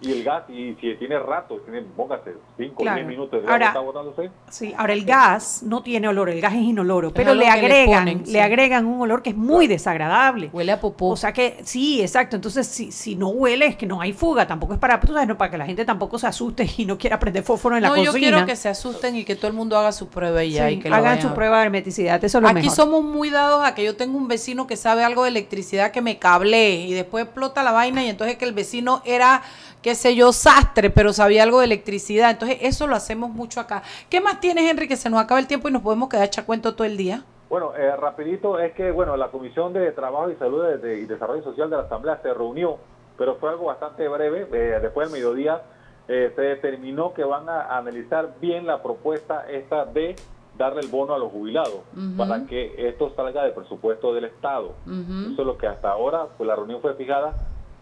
y 0.00 0.12
el 0.12 0.22
gas, 0.22 0.44
y 0.48 0.74
si 0.80 0.94
tiene 0.94 1.18
rato, 1.18 1.56
tiene, 1.64 1.82
póngase 1.82 2.34
5 2.56 2.74
o 2.76 2.82
Claro. 2.82 2.96
10 2.98 3.08
minutos 3.08 3.42
de 3.42 3.50
Ahora- 3.50 3.66
está 3.68 3.80
botándose, 3.80 4.30
Sí, 4.48 4.72
ahora 4.78 4.92
el 4.92 5.04
gas 5.04 5.62
no 5.64 5.82
tiene 5.82 6.06
olor, 6.08 6.30
el 6.30 6.40
gas 6.40 6.54
es 6.54 6.60
inoloro, 6.60 7.12
pero 7.12 7.34
le 7.34 7.48
agregan, 7.48 8.04
ponen, 8.04 8.18
le 8.20 8.24
sí. 8.26 8.38
agregan 8.38 8.86
un 8.86 9.00
olor 9.00 9.22
que 9.22 9.30
es 9.30 9.36
muy 9.36 9.66
desagradable. 9.66 10.50
Huele 10.52 10.72
a 10.72 10.80
popó. 10.80 11.08
O 11.08 11.16
sea 11.16 11.32
que 11.32 11.58
sí, 11.64 12.00
exacto. 12.00 12.36
Entonces, 12.36 12.66
si, 12.66 12.92
si 12.92 13.16
no 13.16 13.28
huele, 13.30 13.66
es 13.66 13.76
que 13.76 13.86
no 13.86 14.00
hay 14.00 14.12
fuga. 14.12 14.46
Tampoco 14.46 14.74
es 14.74 14.78
para, 14.78 15.00
tú 15.00 15.12
sabes, 15.12 15.26
no, 15.26 15.36
para 15.36 15.50
que 15.50 15.58
la 15.58 15.66
gente 15.66 15.84
tampoco 15.84 16.18
se 16.18 16.26
asuste 16.28 16.68
y 16.76 16.84
no 16.86 16.96
quiera 16.96 17.18
prender 17.18 17.42
fósforo 17.42 17.74
en 17.76 17.82
la 17.82 17.88
no, 17.88 17.94
cocina. 17.96 18.12
yo 18.12 18.18
quiero 18.18 18.46
que 18.46 18.54
se 18.56 18.68
asusten 18.68 19.16
y 19.16 19.24
que 19.24 19.34
todo 19.36 19.48
el 19.48 19.54
mundo 19.54 19.76
haga 19.76 19.92
su 19.92 20.08
prueba 20.08 20.44
y 20.44 20.52
ya. 20.52 20.68
Sí, 20.68 20.74
y 20.74 20.78
que 20.80 20.88
hagan 20.88 21.20
su 21.20 21.34
prueba 21.34 21.58
de 21.58 21.64
hermeticidad. 21.66 22.22
Eso 22.24 22.38
es 22.38 22.42
lo 22.42 22.48
Aquí 22.48 22.54
mejor. 22.62 22.76
somos 22.76 23.02
muy 23.04 23.30
dados 23.30 23.64
a 23.64 23.74
que 23.74 23.84
yo 23.84 23.96
tengo 23.96 24.16
un 24.16 24.28
vecino 24.28 24.66
que 24.66 24.76
sabe 24.76 25.02
algo 25.04 25.24
de 25.24 25.30
electricidad 25.30 25.90
que 25.90 26.02
me 26.02 26.18
cablee 26.18 26.86
y 26.86 26.92
después 26.94 27.24
explota 27.24 27.62
la 27.62 27.72
vaina 27.72 28.04
y 28.04 28.08
entonces 28.08 28.36
que 28.36 28.44
el 28.44 28.52
vecino 28.52 29.02
era, 29.04 29.42
qué 29.82 29.94
sé 29.94 30.14
yo, 30.14 30.32
sastre, 30.32 30.90
pero 30.90 31.12
sabía 31.12 31.42
algo 31.42 31.60
de 31.60 31.66
electricidad. 31.66 32.30
Entonces 32.30 32.58
eso 32.62 32.86
lo 32.86 32.96
hacemos 32.96 33.30
mucho 33.30 33.60
acá. 33.60 33.82
¿Qué 34.10 34.20
más 34.20 34.40
tienes, 34.40 34.70
Henry, 34.70 34.88
que 34.88 34.96
se 34.96 35.10
nos 35.10 35.20
acaba 35.20 35.40
el 35.40 35.46
tiempo 35.46 35.68
y 35.68 35.72
nos 35.72 35.82
podemos 35.82 36.08
quedar 36.08 36.24
echar 36.26 36.44
cuento 36.46 36.74
todo 36.74 36.84
el 36.86 36.96
día? 36.96 37.22
Bueno, 37.48 37.74
eh, 37.76 37.96
rapidito 37.96 38.58
es 38.58 38.72
que 38.74 38.90
bueno 38.90 39.16
la 39.16 39.28
Comisión 39.28 39.72
de 39.72 39.90
Trabajo 39.92 40.30
y 40.30 40.36
Salud 40.36 40.62
de- 40.64 40.78
de- 40.78 40.98
y 41.00 41.04
Desarrollo 41.06 41.42
Social 41.42 41.70
de 41.70 41.76
la 41.76 41.82
Asamblea 41.84 42.20
se 42.22 42.34
reunió, 42.34 42.76
pero 43.16 43.36
fue 43.36 43.48
algo 43.50 43.66
bastante 43.66 44.06
breve. 44.08 44.46
eh, 44.52 44.78
después 44.82 45.10
del 45.10 45.18
mediodía 45.20 45.62
eh, 46.08 46.32
se 46.36 46.40
determinó 46.42 47.12
que 47.14 47.22
van 47.24 47.48
a 47.48 47.76
analizar 47.78 48.34
bien 48.40 48.66
la 48.66 48.82
propuesta 48.82 49.44
esta 49.50 49.84
de 49.86 50.16
darle 50.58 50.80
el 50.80 50.88
bono 50.88 51.14
a 51.14 51.18
los 51.18 51.30
jubilados 51.30 51.80
para 52.16 52.44
que 52.46 52.88
esto 52.88 53.12
salga 53.14 53.44
del 53.44 53.52
presupuesto 53.52 54.12
del 54.12 54.24
Estado. 54.24 54.72
Eso 54.86 55.40
es 55.42 55.46
lo 55.46 55.56
que 55.56 55.66
hasta 55.68 55.90
ahora, 55.90 56.26
pues 56.36 56.46
la 56.48 56.56
reunión 56.56 56.80
fue 56.82 56.94
fijada 56.94 57.34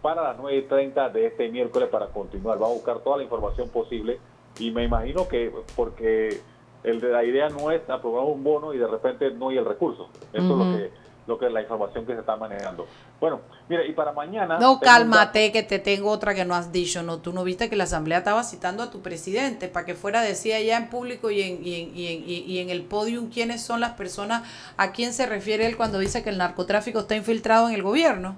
para 0.07 0.23
las 0.23 0.37
9 0.37 0.57
y 0.57 0.61
30 0.61 1.09
de 1.09 1.25
este 1.25 1.49
miércoles 1.49 1.89
para 1.89 2.07
continuar. 2.07 2.63
Va 2.63 2.67
a 2.67 2.69
buscar 2.69 2.99
toda 2.99 3.17
la 3.17 3.23
información 3.23 3.67
posible 3.67 4.21
y 4.57 4.71
me 4.71 4.85
imagino 4.85 5.27
que 5.27 5.51
porque 5.75 6.39
el 6.85 7.01
de 7.01 7.09
la 7.09 7.25
idea 7.25 7.49
no 7.49 7.71
es 7.71 7.81
aprobar 7.89 8.23
un 8.23 8.41
bono 8.41 8.73
y 8.73 8.77
de 8.77 8.87
repente 8.87 9.29
no 9.31 9.49
hay 9.49 9.57
el 9.57 9.65
recurso. 9.65 10.07
Eso 10.31 10.43
es 10.43 10.49
lo 10.49 10.77
que, 10.77 10.91
lo 11.27 11.37
que 11.37 11.47
es 11.47 11.51
la 11.51 11.59
información 11.59 12.05
que 12.05 12.13
se 12.13 12.21
está 12.21 12.37
manejando. 12.37 12.87
Bueno, 13.19 13.41
mira, 13.67 13.85
y 13.85 13.91
para 13.91 14.13
mañana... 14.13 14.57
No, 14.59 14.79
cálmate, 14.79 15.51
que 15.51 15.63
te 15.63 15.77
tengo 15.77 16.09
otra 16.09 16.33
que 16.33 16.45
no 16.45 16.55
has 16.55 16.71
dicho. 16.71 17.03
No, 17.03 17.17
tú 17.17 17.33
no 17.33 17.43
viste 17.43 17.69
que 17.69 17.75
la 17.75 17.83
asamblea 17.83 18.19
estaba 18.19 18.45
citando 18.45 18.83
a 18.83 18.89
tu 18.89 19.01
presidente 19.01 19.67
para 19.67 19.85
que 19.85 19.93
fuera 19.93 20.21
decía 20.21 20.61
ya 20.61 20.77
en 20.77 20.89
público 20.89 21.31
y 21.31 21.41
en, 21.41 21.67
y 21.67 21.81
en, 21.81 21.97
y 21.97 22.07
en, 22.07 22.49
y 22.49 22.59
en 22.59 22.69
el 22.69 22.83
podium 22.83 23.29
quiénes 23.29 23.61
son 23.61 23.81
las 23.81 23.91
personas 23.91 24.43
a 24.77 24.93
quién 24.93 25.11
se 25.11 25.25
refiere 25.25 25.65
él 25.65 25.75
cuando 25.75 25.99
dice 25.99 26.23
que 26.23 26.29
el 26.29 26.37
narcotráfico 26.37 26.99
está 26.99 27.17
infiltrado 27.17 27.67
en 27.67 27.75
el 27.75 27.83
gobierno. 27.83 28.37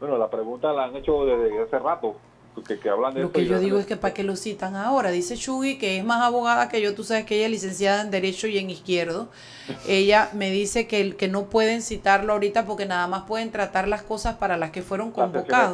Bueno, 0.00 0.16
la 0.18 0.28
pregunta 0.30 0.72
la 0.72 0.84
han 0.84 0.96
hecho 0.96 1.24
desde 1.26 1.62
hace 1.62 1.78
rato, 1.78 2.16
que, 2.66 2.78
que 2.78 2.88
hablan 2.90 3.14
de 3.14 3.20
Lo 3.22 3.32
que 3.32 3.44
yo 3.46 3.58
digo 3.60 3.78
es 3.78 3.86
que 3.86 3.96
para 3.96 4.12
qué 4.14 4.22
lo 4.24 4.34
citan 4.34 4.74
ahora. 4.74 5.10
Dice 5.10 5.36
Shugi, 5.36 5.78
que 5.78 5.98
es 5.98 6.04
más 6.04 6.22
abogada 6.22 6.68
que 6.68 6.80
yo, 6.80 6.94
tú 6.94 7.04
sabes 7.04 7.24
que 7.24 7.36
ella 7.36 7.44
es 7.46 7.50
licenciada 7.52 8.02
en 8.02 8.10
Derecho 8.10 8.46
y 8.48 8.58
en 8.58 8.70
Izquierdo. 8.70 9.28
Ella 9.86 10.30
me 10.32 10.50
dice 10.50 10.86
que, 10.88 11.00
el- 11.00 11.16
que 11.16 11.28
no 11.28 11.44
pueden 11.44 11.80
citarlo 11.82 12.32
ahorita 12.32 12.64
porque 12.66 12.86
nada 12.86 13.06
más 13.06 13.22
pueden 13.22 13.50
tratar 13.52 13.86
las 13.88 14.02
cosas 14.02 14.36
para 14.36 14.56
las 14.56 14.70
que 14.72 14.82
fueron 14.82 15.12
convocados. 15.12 15.72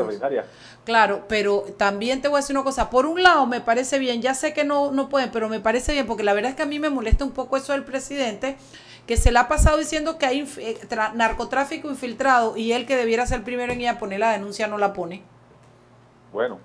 Claro, 0.85 1.25
pero 1.29 1.65
también 1.77 2.21
te 2.21 2.29
voy 2.29 2.37
a 2.39 2.41
decir 2.41 2.55
una 2.55 2.65
cosa. 2.65 2.91
Por 2.91 3.07
un 3.07 3.23
lado, 3.23 3.47
me 3.47 3.61
parece 3.61 3.99
bien, 3.99 4.21
ya 4.23 4.35
sé 4.35 4.53
que 4.53 4.65
no, 4.65 4.93
no 4.93 5.09
pueden, 5.09 5.31
pero 5.33 5.49
me 5.49 5.61
parece 5.61 5.93
bien, 5.93 6.07
porque 6.07 6.23
la 6.25 6.35
verdad 6.35 6.51
es 6.51 6.57
que 6.57 6.63
a 6.63 6.67
mí 6.67 6.79
me 6.79 6.91
molesta 6.91 7.25
un 7.25 7.33
poco 7.33 7.57
eso 7.57 7.73
del 7.73 7.85
presidente, 7.85 8.57
que 9.07 9.17
se 9.17 9.31
le 9.31 9.39
ha 9.39 9.49
pasado 9.49 9.79
diciendo 9.79 10.19
que 10.19 10.27
hay 10.27 10.49
eh, 10.59 10.79
narcotráfico 11.15 11.89
infiltrado 11.89 12.57
y 12.57 12.73
él 12.73 12.87
que 12.87 12.97
debiera 12.97 13.25
ser 13.27 13.45
primero 13.45 13.73
en 13.73 13.81
ir 13.81 13.89
a 13.89 13.99
poner 13.99 14.21
la 14.21 14.33
denuncia 14.33 14.67
no 14.67 14.79
la 14.79 14.93
pone. 14.93 15.23
Bueno, 16.33 16.59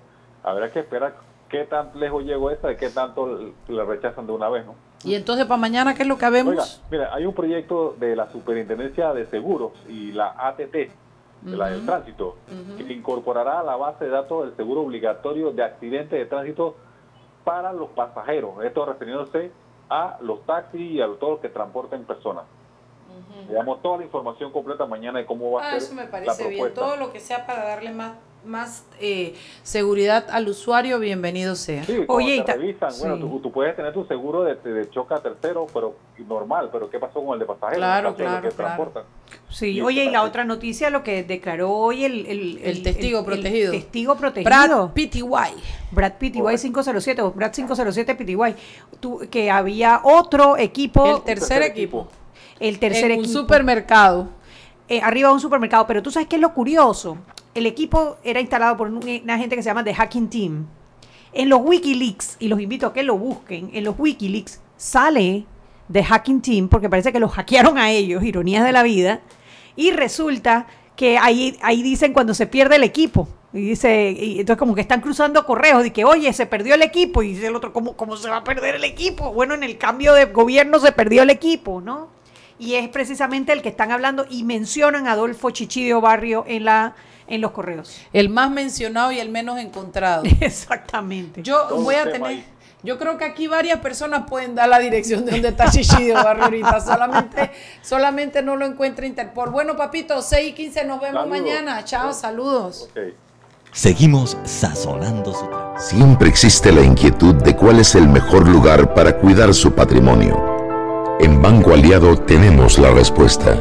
habrá 0.44 0.72
que 0.72 0.80
esperar 0.80 1.16
qué 1.50 1.66
tan 1.66 1.92
lejos 1.96 2.24
llegó 2.24 2.50
esta 2.50 2.72
y 2.72 2.78
qué 2.78 2.90
tanto 2.90 3.54
le 3.68 3.86
rechazan 3.86 4.26
de 4.26 4.34
una 4.34 4.50
vez, 4.50 4.66
¿no? 4.66 4.76
Y 5.04 5.16
entonces 5.16 5.46
para 5.46 5.60
mañana, 5.60 5.96
¿qué 5.96 6.04
es 6.04 6.08
lo 6.08 6.18
que 6.18 6.30
vemos? 6.30 6.54
Oiga, 6.54 6.66
mira, 6.90 7.14
hay 7.14 7.26
un 7.26 7.34
proyecto 7.34 7.96
de 8.00 8.16
la 8.16 8.32
Superintendencia 8.32 9.14
de 9.14 9.26
Seguros 9.26 9.74
y 9.88 10.12
la 10.12 10.36
ATT, 10.38 10.74
de 11.42 11.58
la 11.58 11.70
del 11.70 11.86
tránsito, 11.86 12.38
que 12.78 12.94
incorporará 12.94 13.62
a 13.62 13.64
la 13.64 13.76
base 13.76 14.06
de 14.06 14.12
datos 14.12 14.46
del 14.46 14.56
seguro 14.56 14.82
obligatorio 14.82 15.52
de 15.52 15.64
accidentes 15.64 16.20
de 16.20 16.26
tránsito 16.26 16.76
para 17.44 17.74
los 17.74 17.90
pasajeros. 17.90 18.64
Esto 18.64 18.86
refiriéndose 18.86 19.52
a 19.94 20.18
los 20.22 20.46
taxis 20.46 20.80
y 20.92 21.02
a 21.02 21.06
todos 21.06 21.32
los 21.34 21.40
que 21.42 21.50
transporten 21.50 22.06
personas. 22.06 22.46
Le 23.48 23.54
damos 23.54 23.82
toda 23.82 23.98
la 23.98 24.06
información 24.06 24.52
completa 24.54 24.86
mañana 24.86 25.20
de 25.20 25.26
cómo 25.26 25.52
va 25.52 25.62
a 25.62 25.68
Ah, 25.68 25.70
ser 25.72 25.78
eso 25.80 25.94
me 25.96 26.06
la 26.06 26.12
parece 26.12 26.48
bien. 26.48 26.62
propuesta. 26.62 26.82
Todo 26.82 26.96
lo 26.96 27.12
que 27.12 27.20
sea 27.20 27.46
para 27.46 27.66
darle 27.66 27.92
más, 27.92 28.14
más 28.46 28.86
eh, 29.00 29.36
seguridad 29.64 30.26
al 30.32 30.48
usuario, 30.48 30.98
bienvenido 31.00 31.56
sea. 31.56 31.84
Sí, 31.84 32.04
Oye, 32.08 32.42
te 32.44 32.54
revisan, 32.54 32.90
bueno, 33.00 33.16
sí. 33.16 33.22
tú, 33.22 33.40
tú 33.40 33.52
puedes 33.52 33.76
tener 33.76 33.94
tu 33.94 34.04
seguro 34.06 34.44
de, 34.44 34.56
de 34.56 34.90
choque 34.90 35.14
a 35.14 35.18
tercero, 35.20 35.68
pero 35.74 35.96
normal, 36.28 36.70
pero 36.72 36.90
¿qué 36.90 36.98
pasó 37.00 37.24
con 37.24 37.34
el 37.34 37.40
de 37.40 37.46
pasajeros? 37.46 37.78
Claro, 37.78 38.16
claro, 38.16 38.50
que 38.50 38.56
claro. 38.56 39.04
Sí, 39.50 39.72
Y 39.74 39.82
oye, 39.82 40.06
y 40.06 40.10
la 40.10 40.24
otra 40.24 40.44
noticia, 40.44 40.90
lo 40.90 41.04
que 41.04 41.24
declaró 41.24 41.72
hoy 41.72 42.04
el... 42.06 42.26
El, 42.26 42.60
El 42.64 42.84
testigo 42.84 43.24
protegido. 43.26 43.72
testigo 43.72 44.16
Brad 44.16 44.20
protegido. 44.34 44.92
PTY. 44.94 45.62
Brad 45.92 46.14
PTY 46.14 46.40
Correcto. 46.42 46.62
507 46.62 47.22
o 47.22 47.32
Brad 47.32 47.52
507 47.52 48.16
PTY. 48.16 48.56
Tú- 49.00 49.20
que 49.30 49.52
había 49.52 50.02
otro 50.04 50.58
equipo, 50.58 51.06
El 51.06 51.12
el, 51.18 51.22
tercer 51.24 51.60
tercer 51.60 51.64
equipo. 51.64 52.08
tercer 52.80 53.12
en 53.12 53.20
un 53.20 53.28
supermercado. 53.28 54.30
eh, 54.88 55.00
arriba 55.02 55.30
de 55.30 55.36
un 55.36 55.40
supermercado. 55.42 55.86
Pero 55.88 56.02
tú 56.02 56.12
sabes 56.12 56.28
qué 56.28 56.36
es 56.38 56.42
lo 56.42 56.54
curioso. 56.54 57.18
El 57.54 57.66
equipo 57.66 58.18
era 58.24 58.40
instalado 58.40 58.78
por 58.78 58.88
un- 58.88 59.22
una 59.24 59.38
gente 59.38 59.56
que 59.56 59.64
se 59.64 59.70
llama 59.70 59.84
The 59.84 59.94
Hacking 59.94 60.30
Team. 60.30 60.66
En 61.34 61.50
los 61.50 61.62
Wikileaks, 61.64 62.38
y 62.40 62.48
los 62.48 62.60
invito 62.60 62.88
a 62.88 62.94
que 62.94 63.04
lo 63.04 63.18
busquen, 63.18 63.70
en 63.74 63.84
los 63.84 63.96
Wikileaks 63.98 64.60
sale 64.78 65.46
The 65.92 66.04
Hacking 66.04 66.42
Team, 66.42 66.68
porque 66.70 66.90
parece 66.90 67.12
que 67.12 67.20
los 67.20 67.32
hackearon 67.32 67.78
a 67.78 67.90
ellos, 67.92 68.24
ironías 68.24 68.64
de 68.66 68.72
la 68.72 68.84
vida, 68.84 69.22
y 69.76 69.92
resulta 69.92 70.68
que 70.96 71.18
ahí, 71.18 71.58
ahí 71.62 71.82
dicen 71.82 72.14
cuando 72.14 72.34
se 72.34 72.48
pierde 72.48 72.76
el 72.76 72.84
equipo. 72.84 73.28
Y 73.54 73.62
dice, 73.62 74.10
entonces 74.40 74.58
como 74.58 74.76
que 74.76 74.82
están 74.82 75.02
cruzando 75.02 75.46
correos 75.46 75.84
de 75.84 75.92
que, 75.92 76.06
oye, 76.06 76.32
se 76.32 76.46
perdió 76.46 76.76
el 76.76 76.82
equipo. 76.84 77.22
Y 77.22 77.34
dice 77.34 77.48
el 77.48 77.56
otro, 77.56 77.74
¿cómo, 77.74 77.98
¿cómo 77.98 78.16
se 78.16 78.30
va 78.30 78.38
a 78.38 78.44
perder 78.46 78.76
el 78.76 78.84
equipo? 78.86 79.34
Bueno, 79.34 79.56
en 79.56 79.64
el 79.64 79.78
cambio 79.78 80.14
de 80.14 80.26
gobierno 80.26 80.80
se 80.80 80.94
perdió 80.94 81.24
el 81.24 81.30
equipo, 81.30 81.82
¿no? 81.82 82.08
Y 82.60 82.76
es 82.76 82.88
precisamente 82.88 83.52
el 83.52 83.62
que 83.62 83.70
están 83.70 83.92
hablando 83.92 84.26
y 84.30 84.44
mencionan 84.44 85.08
a 85.08 85.14
Adolfo 85.14 85.50
Chichidio 85.50 86.00
Barrio 86.00 86.46
en, 86.48 86.64
la, 86.64 86.96
en 87.32 87.42
los 87.42 87.52
correos. 87.52 87.98
El 88.14 88.30
más 88.30 88.52
mencionado 88.52 89.12
y 89.12 89.20
el 89.20 89.30
menos 89.30 89.58
encontrado. 89.60 90.24
Exactamente. 90.40 91.42
Yo 91.44 91.62
Todo 91.70 91.82
voy 91.82 91.96
a 91.96 92.04
tener. 92.04 92.24
ahí. 92.24 92.46
Yo 92.84 92.98
creo 92.98 93.18
que 93.18 93.26
aquí 93.26 93.46
varias 93.48 93.80
personas 93.80 94.24
pueden 94.28 94.56
dar 94.56 94.68
la 94.68 94.80
dirección 94.80 95.24
de 95.26 95.34
donde 95.34 95.50
está 95.50 95.70
Chichidio 95.70 96.16
Barrio 96.16 96.46
ahorita. 96.46 96.80
Solamente, 96.86 97.52
solamente 97.84 98.42
no 98.42 98.56
lo 98.56 98.66
encuentra 98.66 99.06
Interpol. 99.06 99.52
Bueno, 99.52 99.76
papito, 99.78 100.20
6 100.22 100.50
y 100.50 100.54
15 100.54 100.86
nos 100.86 101.00
vemos 101.00 101.22
Saludos. 101.24 101.30
mañana. 101.42 101.84
Chao, 101.86 102.12
saludos. 102.12 102.90
Seguimos 103.72 104.36
sazonando 104.44 105.32
su 105.34 105.46
trabajo. 105.48 105.80
Siempre 105.80 106.28
existe 106.28 106.72
la 106.72 106.82
inquietud 106.82 107.36
de 107.36 107.56
cuál 107.56 107.80
es 107.80 107.94
el 107.96 108.08
mejor 108.10 108.48
lugar 108.48 108.94
para 108.96 109.16
cuidar 109.18 109.54
su 109.54 109.72
patrimonio. 109.74 110.44
En 111.20 111.40
Banco 111.42 111.74
Aliado 111.74 112.18
tenemos 112.18 112.80
la 112.80 112.90
respuesta. 112.90 113.56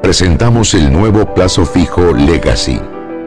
Presentamos 0.00 0.72
el 0.74 0.92
nuevo 0.92 1.34
plazo 1.34 1.66
fijo 1.66 2.12
Legacy, 2.12 2.80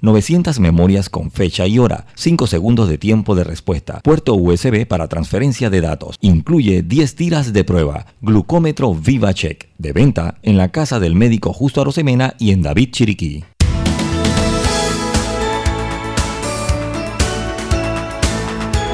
900 0.00 0.60
memorias 0.60 1.08
con 1.08 1.30
fecha 1.30 1.66
y 1.66 1.78
hora, 1.78 2.06
5 2.14 2.46
segundos 2.46 2.88
de 2.88 2.98
tiempo 2.98 3.34
de 3.34 3.44
respuesta, 3.44 4.00
puerto 4.00 4.34
USB 4.34 4.86
para 4.86 5.08
transferencia 5.08 5.70
de 5.70 5.80
datos. 5.80 6.16
Incluye 6.20 6.82
10 6.82 7.14
tiras 7.16 7.52
de 7.52 7.64
prueba. 7.64 8.06
Glucómetro 8.20 8.94
VivaCheck. 8.94 9.68
De 9.78 9.92
venta 9.92 10.36
en 10.42 10.56
la 10.56 10.70
casa 10.70 11.00
del 11.00 11.14
médico 11.14 11.52
Justo 11.52 11.80
Arosemena 11.80 12.34
y 12.38 12.52
en 12.52 12.62
David 12.62 12.90
Chiriquí. 12.92 13.44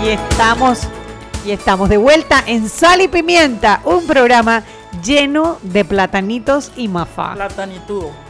Y 0.04 0.08
estamos, 0.08 0.80
y 1.46 1.50
estamos 1.52 1.88
de 1.88 1.96
vuelta 1.96 2.44
en 2.46 2.68
Sal 2.68 3.00
y 3.00 3.08
Pimienta, 3.08 3.80
un 3.86 4.06
programa 4.06 4.62
lleno 5.02 5.58
de 5.62 5.84
platanitos 5.84 6.72
y 6.76 6.88
mafá. 6.88 7.34
Platanitudo. 7.34 8.23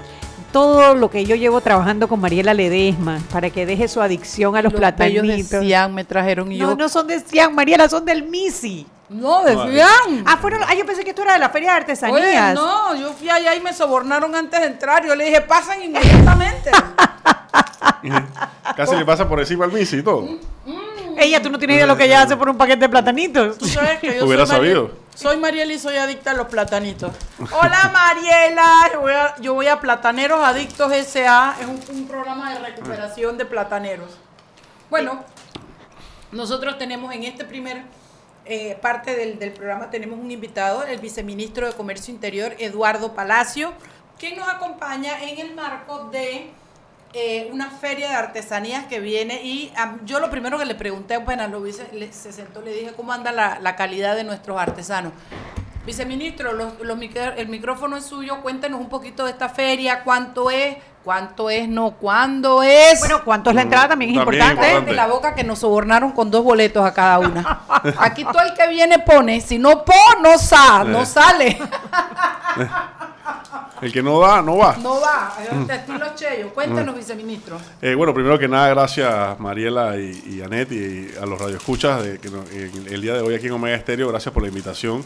Todo 0.54 0.94
lo 0.94 1.10
que 1.10 1.24
yo 1.24 1.34
llevo 1.34 1.60
trabajando 1.60 2.06
con 2.06 2.20
Mariela 2.20 2.54
Ledesma 2.54 3.18
para 3.32 3.50
que 3.50 3.66
deje 3.66 3.88
su 3.88 4.00
adicción 4.00 4.54
a 4.54 4.62
los, 4.62 4.72
Los 4.72 4.78
platanitos. 4.78 5.26
de 5.26 5.42
Cian 5.42 5.92
me 5.92 6.04
trajeron 6.04 6.52
y 6.52 6.58
no, 6.60 6.70
yo. 6.70 6.76
no 6.76 6.88
son 6.88 7.08
de 7.08 7.18
Cian, 7.18 7.52
Mariela, 7.52 7.88
son 7.88 8.04
del 8.04 8.22
Misi. 8.22 8.86
No, 9.08 9.42
de 9.42 9.50
Cian. 9.52 10.22
Ah, 10.24 10.36
fueron, 10.40 10.60
ah, 10.62 10.72
yo 10.76 10.86
pensé 10.86 11.02
que 11.02 11.10
esto 11.10 11.22
era 11.22 11.32
de 11.32 11.40
la 11.40 11.50
Feria 11.50 11.70
de 11.70 11.74
Oye, 11.74 11.80
Artesanías. 11.80 12.54
no, 12.54 12.94
yo 12.94 13.12
fui 13.14 13.28
allá 13.28 13.52
y 13.56 13.60
me 13.60 13.72
sobornaron 13.72 14.32
antes 14.36 14.60
de 14.60 14.68
entrar. 14.68 15.04
Yo 15.04 15.16
le 15.16 15.24
dije, 15.24 15.40
pasen 15.40 15.82
inmediatamente. 15.82 16.70
Casi 18.76 18.94
le 18.94 19.04
pasa 19.04 19.28
por 19.28 19.40
encima 19.40 19.64
al 19.64 19.72
Misi 19.72 19.96
y 19.96 20.02
todo. 20.04 20.38
Ella, 21.18 21.42
tú 21.42 21.50
no 21.50 21.58
tienes 21.58 21.74
idea 21.76 21.84
de 21.86 21.92
lo 21.92 21.96
que 21.96 22.04
ella 22.04 22.22
hace 22.22 22.36
por 22.36 22.48
un 22.48 22.56
paquete 22.56 22.80
de 22.80 22.88
platanitos. 22.88 23.58
Tú 23.58 23.66
sabes 23.66 23.98
que 24.00 24.16
yo 24.18 24.24
Hubiera 24.26 24.46
soy 24.46 24.56
Mariel- 24.58 24.74
sabido. 24.76 24.90
soy 25.14 25.36
Mariela 25.36 25.72
y 25.72 25.78
soy 25.78 25.96
adicta 25.96 26.32
a 26.32 26.34
los 26.34 26.46
platanitos. 26.48 27.12
Hola 27.38 27.90
Mariela, 27.92 28.70
yo 28.92 29.00
voy 29.00 29.12
a, 29.12 29.36
yo 29.40 29.54
voy 29.54 29.66
a 29.68 29.80
Plataneros 29.80 30.42
Adictos 30.44 30.92
S.A. 30.92 31.56
Es 31.60 31.66
un, 31.66 31.80
un 31.96 32.06
programa 32.08 32.52
de 32.52 32.58
recuperación 32.60 33.38
de 33.38 33.44
plataneros. 33.44 34.18
Bueno, 34.90 35.24
nosotros 36.32 36.78
tenemos 36.78 37.14
en 37.14 37.24
este 37.24 37.44
primer 37.44 37.82
eh, 38.46 38.76
parte 38.82 39.16
del, 39.16 39.38
del 39.38 39.52
programa, 39.52 39.90
tenemos 39.90 40.18
un 40.18 40.30
invitado, 40.30 40.84
el 40.84 40.98
viceministro 40.98 41.66
de 41.66 41.72
Comercio 41.74 42.12
Interior, 42.12 42.54
Eduardo 42.58 43.14
Palacio, 43.14 43.72
quien 44.18 44.36
nos 44.38 44.48
acompaña 44.48 45.22
en 45.22 45.38
el 45.38 45.54
marco 45.54 46.10
de 46.10 46.50
eh, 47.14 47.48
una 47.52 47.70
feria 47.70 48.08
de 48.08 48.14
artesanías 48.14 48.86
que 48.86 49.00
viene 49.00 49.40
y 49.44 49.72
yo 50.04 50.18
lo 50.20 50.30
primero 50.30 50.58
que 50.58 50.64
le 50.64 50.74
pregunté, 50.74 51.16
bueno, 51.18 51.46
lo 51.48 51.60
vice, 51.62 51.86
le- 51.92 52.12
se 52.12 52.32
sentó, 52.32 52.60
le 52.60 52.72
dije, 52.74 52.92
¿cómo 52.96 53.12
anda 53.12 53.30
la, 53.32 53.58
la 53.60 53.76
calidad 53.76 54.16
de 54.16 54.24
nuestros 54.24 54.58
artesanos? 54.60 55.12
Viceministro, 55.86 56.52
los, 56.54 56.80
los 56.80 56.96
micro- 56.98 57.34
el 57.36 57.48
micrófono 57.48 57.96
es 57.96 58.04
suyo, 58.06 58.40
cuéntenos 58.42 58.80
un 58.80 58.88
poquito 58.88 59.24
de 59.24 59.32
esta 59.32 59.50
feria, 59.50 60.02
cuánto 60.02 60.50
es, 60.50 60.76
cuánto 61.04 61.50
es, 61.50 61.68
no, 61.68 61.90
cuándo 61.92 62.62
es. 62.62 63.00
Bueno, 63.00 63.20
¿cuánto 63.22 63.50
es 63.50 63.56
la 63.56 63.62
entrada? 63.62 63.88
También 63.88 64.12
es 64.12 64.16
importante. 64.16 64.52
importante. 64.54 64.90
de 64.90 64.96
la 64.96 65.06
boca 65.06 65.34
que 65.34 65.44
nos 65.44 65.58
sobornaron 65.58 66.12
con 66.12 66.30
dos 66.30 66.42
boletos 66.42 66.84
a 66.86 66.94
cada 66.94 67.18
una. 67.18 67.60
Aquí 67.98 68.24
todo 68.24 68.40
el 68.42 68.54
que 68.54 68.66
viene 68.68 68.98
pone, 69.00 69.40
si 69.42 69.58
no 69.58 69.84
po, 69.84 69.92
no 70.22 70.38
sa, 70.38 70.84
no 70.84 71.04
sale, 71.04 71.58
El 73.82 73.92
que 73.92 74.02
no 74.02 74.20
da, 74.20 74.40
no 74.40 74.56
va. 74.56 74.76
no 74.80 75.00
va. 75.00 75.34
Este 75.60 75.74
estilo 75.74 76.06
Cheyo. 76.14 76.48
Cuéntenos, 76.54 76.94
viceministro. 76.94 77.58
Eh, 77.82 77.94
bueno, 77.94 78.14
primero 78.14 78.38
que 78.38 78.48
nada, 78.48 78.68
gracias 78.70 79.38
Mariela 79.38 79.96
y, 79.98 80.36
y 80.36 80.42
Anet 80.42 80.72
y 80.72 81.10
a 81.20 81.26
los 81.26 81.38
radioescuchas 81.38 82.02
de, 82.02 82.18
que 82.18 82.30
nos- 82.30 82.50
en 82.50 82.86
el 82.88 83.02
día 83.02 83.12
de 83.14 83.20
hoy 83.20 83.34
aquí 83.34 83.46
en 83.48 83.52
Omega 83.52 83.76
Estéreo. 83.76 84.08
Gracias 84.08 84.32
por 84.32 84.42
la 84.42 84.48
invitación. 84.48 85.04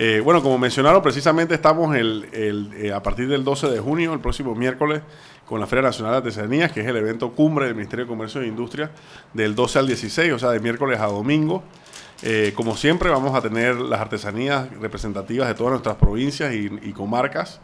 Eh, 0.00 0.20
bueno, 0.24 0.40
como 0.44 0.58
mencionaron, 0.58 1.02
precisamente 1.02 1.54
estamos 1.54 1.96
el, 1.96 2.28
el, 2.32 2.70
eh, 2.76 2.92
a 2.92 3.02
partir 3.02 3.26
del 3.26 3.42
12 3.42 3.68
de 3.68 3.80
junio, 3.80 4.12
el 4.12 4.20
próximo 4.20 4.54
miércoles, 4.54 5.02
con 5.44 5.58
la 5.58 5.66
Feria 5.66 5.82
Nacional 5.82 6.12
de 6.12 6.18
Artesanías, 6.18 6.70
que 6.70 6.82
es 6.82 6.86
el 6.86 6.94
evento 6.94 7.32
cumbre 7.32 7.66
del 7.66 7.74
Ministerio 7.74 8.04
de 8.04 8.08
Comercio 8.08 8.40
e 8.40 8.46
Industria, 8.46 8.92
del 9.34 9.56
12 9.56 9.80
al 9.80 9.88
16, 9.88 10.34
o 10.34 10.38
sea, 10.38 10.50
de 10.50 10.60
miércoles 10.60 11.00
a 11.00 11.06
domingo. 11.06 11.64
Eh, 12.22 12.52
como 12.54 12.76
siempre, 12.76 13.10
vamos 13.10 13.34
a 13.34 13.42
tener 13.42 13.74
las 13.74 14.00
artesanías 14.00 14.70
representativas 14.78 15.48
de 15.48 15.54
todas 15.54 15.72
nuestras 15.72 15.96
provincias 15.96 16.54
y, 16.54 16.92
comarcas. 16.92 17.60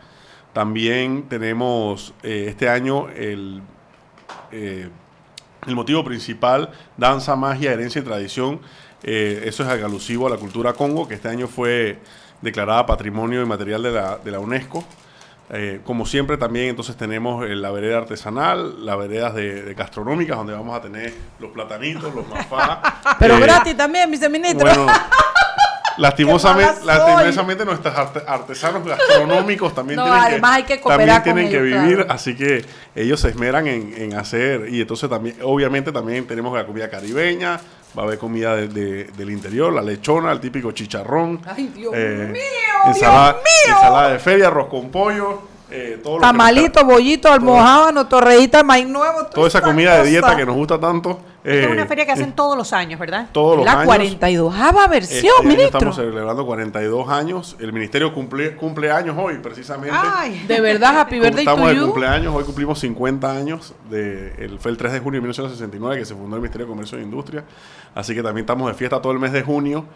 También 0.52 1.28
tenemos 1.28 2.14
este 2.24 2.68
año 2.68 3.10
el, 3.10 3.62
el 4.50 4.90
motivo 5.68 6.02
principal, 6.02 6.70
danza, 6.96 7.36
magia, 7.36 7.72
herencia 7.72 8.00
y 8.00 8.04
tradición. 8.04 8.60
Eso 9.02 9.62
es 9.62 9.68
alusivo 9.84 10.26
a 10.26 10.30
la 10.30 10.36
cultura 10.36 10.72
Congo, 10.72 11.06
que 11.06 11.14
este 11.14 11.28
año 11.28 11.46
fue 11.46 12.00
declarada 12.44 12.86
Patrimonio 12.86 13.42
Inmaterial 13.42 13.82
de 13.82 13.90
la, 13.92 14.18
de 14.18 14.30
la 14.30 14.38
UNESCO. 14.38 14.84
Eh, 15.50 15.80
como 15.84 16.06
siempre 16.06 16.38
también 16.38 16.68
entonces 16.68 16.96
tenemos 16.96 17.44
eh, 17.44 17.54
la 17.54 17.70
vereda 17.70 17.98
artesanal, 17.98 18.84
las 18.86 18.96
veredas 18.96 19.34
de, 19.34 19.62
de 19.62 19.74
gastronómicas, 19.74 20.36
donde 20.38 20.54
vamos 20.54 20.74
a 20.76 20.80
tener 20.80 21.12
los 21.38 21.50
platanitos, 21.50 22.14
los 22.14 22.26
mafás. 22.28 22.78
Pero 23.18 23.36
eh, 23.36 23.40
gratis 23.40 23.76
también, 23.76 24.10
viceministro. 24.10 24.64
bueno, 24.66 24.86
lastimosamente, 25.98 26.84
lastimosamente 26.84 27.64
nuestros 27.64 27.94
arte- 27.94 28.22
artesanos 28.26 28.84
gastronómicos 28.86 29.74
también 29.74 29.96
No, 30.00 30.04
tienen 30.04 30.20
además 30.22 30.50
hay 30.52 30.62
que 30.64 30.78
que, 30.80 30.88
también 30.88 31.22
tienen 31.22 31.50
que 31.50 31.60
vivir, 31.60 31.96
claro. 31.96 32.12
así 32.12 32.34
que 32.34 32.64
ellos 32.94 33.20
se 33.20 33.28
esmeran 33.28 33.66
en, 33.66 33.94
en 33.96 34.14
hacer 34.14 34.68
y 34.70 34.80
entonces 34.80 35.08
también, 35.10 35.36
obviamente 35.42 35.92
también 35.92 36.26
tenemos 36.26 36.56
la 36.56 36.66
comida 36.66 36.88
caribeña, 36.88 37.60
va 37.96 38.02
a 38.02 38.06
haber 38.06 38.18
comida 38.18 38.56
de- 38.56 38.68
de- 38.68 39.04
del 39.04 39.30
interior, 39.30 39.72
la 39.72 39.82
lechona, 39.82 40.32
el 40.32 40.40
típico 40.40 40.72
chicharrón, 40.72 41.40
Ay, 41.46 41.68
Dios 41.74 41.92
eh, 41.96 42.28
mío, 42.32 42.40
ensalada, 42.86 43.32
Dios 43.32 43.42
mío. 43.44 43.74
ensalada 43.76 44.08
de 44.12 44.18
feria, 44.18 44.46
arroz 44.48 44.68
con 44.68 44.90
pollo, 44.90 45.42
eh, 45.70 45.98
todo 46.02 46.16
lo 46.16 46.20
Tamalito, 46.20 46.84
bollito, 46.84 47.32
almohábano, 47.32 48.06
torreíta, 48.06 48.62
maíz 48.62 48.86
nuevo. 48.86 49.26
toda 49.26 49.48
esa 49.48 49.60
comida 49.62 50.02
de 50.02 50.10
dieta 50.10 50.36
que 50.36 50.44
nos 50.44 50.54
gusta 50.54 50.78
tanto. 50.78 51.18
es 51.42 51.64
eh, 51.66 51.68
una 51.70 51.86
feria 51.86 52.04
que 52.04 52.12
hacen 52.12 52.32
todos 52.32 52.56
los 52.56 52.72
años, 52.72 53.00
¿verdad? 53.00 53.28
todos 53.32 53.56
los 53.56 53.64
La 53.64 53.72
años. 53.72 53.86
42 53.86 54.54
versión, 54.90 55.32
Este 55.36 55.48
ministro. 55.48 55.78
Estamos 55.78 55.96
celebrando 55.96 56.44
42 56.46 57.08
años. 57.08 57.56
El 57.60 57.72
ministerio 57.72 58.12
cumple, 58.12 58.56
cumple 58.56 58.90
años 58.92 59.16
hoy, 59.18 59.38
precisamente. 59.38 59.96
Ay, 59.98 60.44
De 60.46 60.60
verdad, 60.60 61.00
happy 61.00 61.18
birthday 61.18 61.40
Estamos 61.44 61.62
to 61.62 61.68
de 61.68 61.76
you. 61.76 61.86
cumpleaños, 61.86 62.34
hoy 62.34 62.44
cumplimos 62.44 62.78
50 62.80 63.30
años. 63.32 63.74
De, 63.88 64.34
el, 64.38 64.58
fue 64.58 64.70
el 64.70 64.76
3 64.76 64.92
de 64.92 64.98
junio 65.00 65.18
de 65.18 65.22
1969 65.22 65.98
que 65.98 66.04
se 66.04 66.14
fundó 66.14 66.36
el 66.36 66.42
Ministerio 66.42 66.66
de 66.66 66.70
Comercio 66.72 66.98
e 66.98 67.02
Industria. 67.02 67.42
Así 67.94 68.14
que 68.14 68.22
también 68.22 68.44
estamos 68.44 68.68
de 68.68 68.74
fiesta 68.74 69.00
todo 69.00 69.12
el 69.12 69.18
mes 69.18 69.32
de 69.32 69.42
junio. 69.42 69.86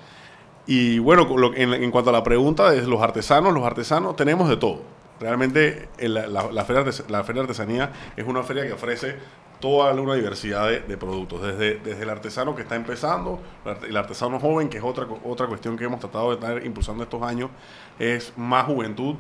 Y 0.66 0.98
bueno, 0.98 1.24
lo- 1.36 1.54
en, 1.54 1.72
en 1.74 1.90
cuanto 1.90 2.10
a 2.10 2.12
la 2.12 2.22
pregunta 2.22 2.70
de 2.70 2.82
los 2.86 3.00
artesanos, 3.02 3.52
los 3.54 3.64
artesanos 3.64 4.16
tenemos 4.16 4.48
de 4.48 4.56
todo. 4.56 4.82
Realmente 5.20 5.88
la, 5.98 6.26
la 6.28 6.64
feria, 6.64 6.84
la 7.08 7.24
Feria 7.24 7.42
de 7.42 7.48
Artesanía 7.48 7.90
es 8.16 8.26
una 8.26 8.42
feria 8.42 8.66
que 8.66 8.72
ofrece 8.72 9.16
toda 9.60 9.92
una 9.94 10.14
diversidad 10.14 10.68
de, 10.68 10.80
de 10.80 10.96
productos, 10.96 11.42
desde, 11.42 11.78
desde 11.80 12.04
el 12.04 12.10
artesano 12.10 12.54
que 12.54 12.62
está 12.62 12.76
empezando, 12.76 13.40
el 13.64 13.70
arte- 13.72 13.86
el 13.88 13.96
artesano 13.96 14.38
joven, 14.38 14.68
que 14.68 14.78
es 14.78 14.84
otra, 14.84 15.06
otra 15.24 15.48
cuestión 15.48 15.76
que 15.76 15.84
hemos 15.84 15.98
tratado 15.98 16.28
de 16.28 16.34
estar 16.34 16.64
impulsando 16.64 17.02
estos 17.02 17.20
años, 17.22 17.50
es 17.98 18.32
más 18.36 18.66
juventud 18.66 19.16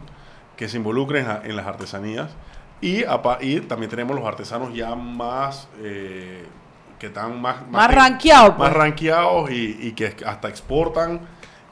que 0.56 0.68
se 0.68 0.76
involucre 0.76 1.20
en, 1.20 1.28
la- 1.28 1.40
en 1.44 1.56
las 1.56 1.66
artesanías. 1.66 2.30
Y, 2.80 3.02
apa- 3.02 3.38
y 3.40 3.58
también 3.62 3.90
tenemos 3.90 4.14
los 4.14 4.24
artesanos 4.24 4.72
ya 4.72 4.94
más, 4.94 5.68
eh, 5.82 6.44
que 7.00 7.06
están 7.08 7.40
más... 7.42 7.66
Más 7.68 7.88
que- 7.88 7.94
ranqueados, 7.96 8.50
pues. 8.50 8.68
Más 8.68 8.72
ranqueados 8.72 9.50
y, 9.50 9.76
y 9.88 9.92
que 9.92 10.14
hasta 10.24 10.48
exportan 10.48 11.20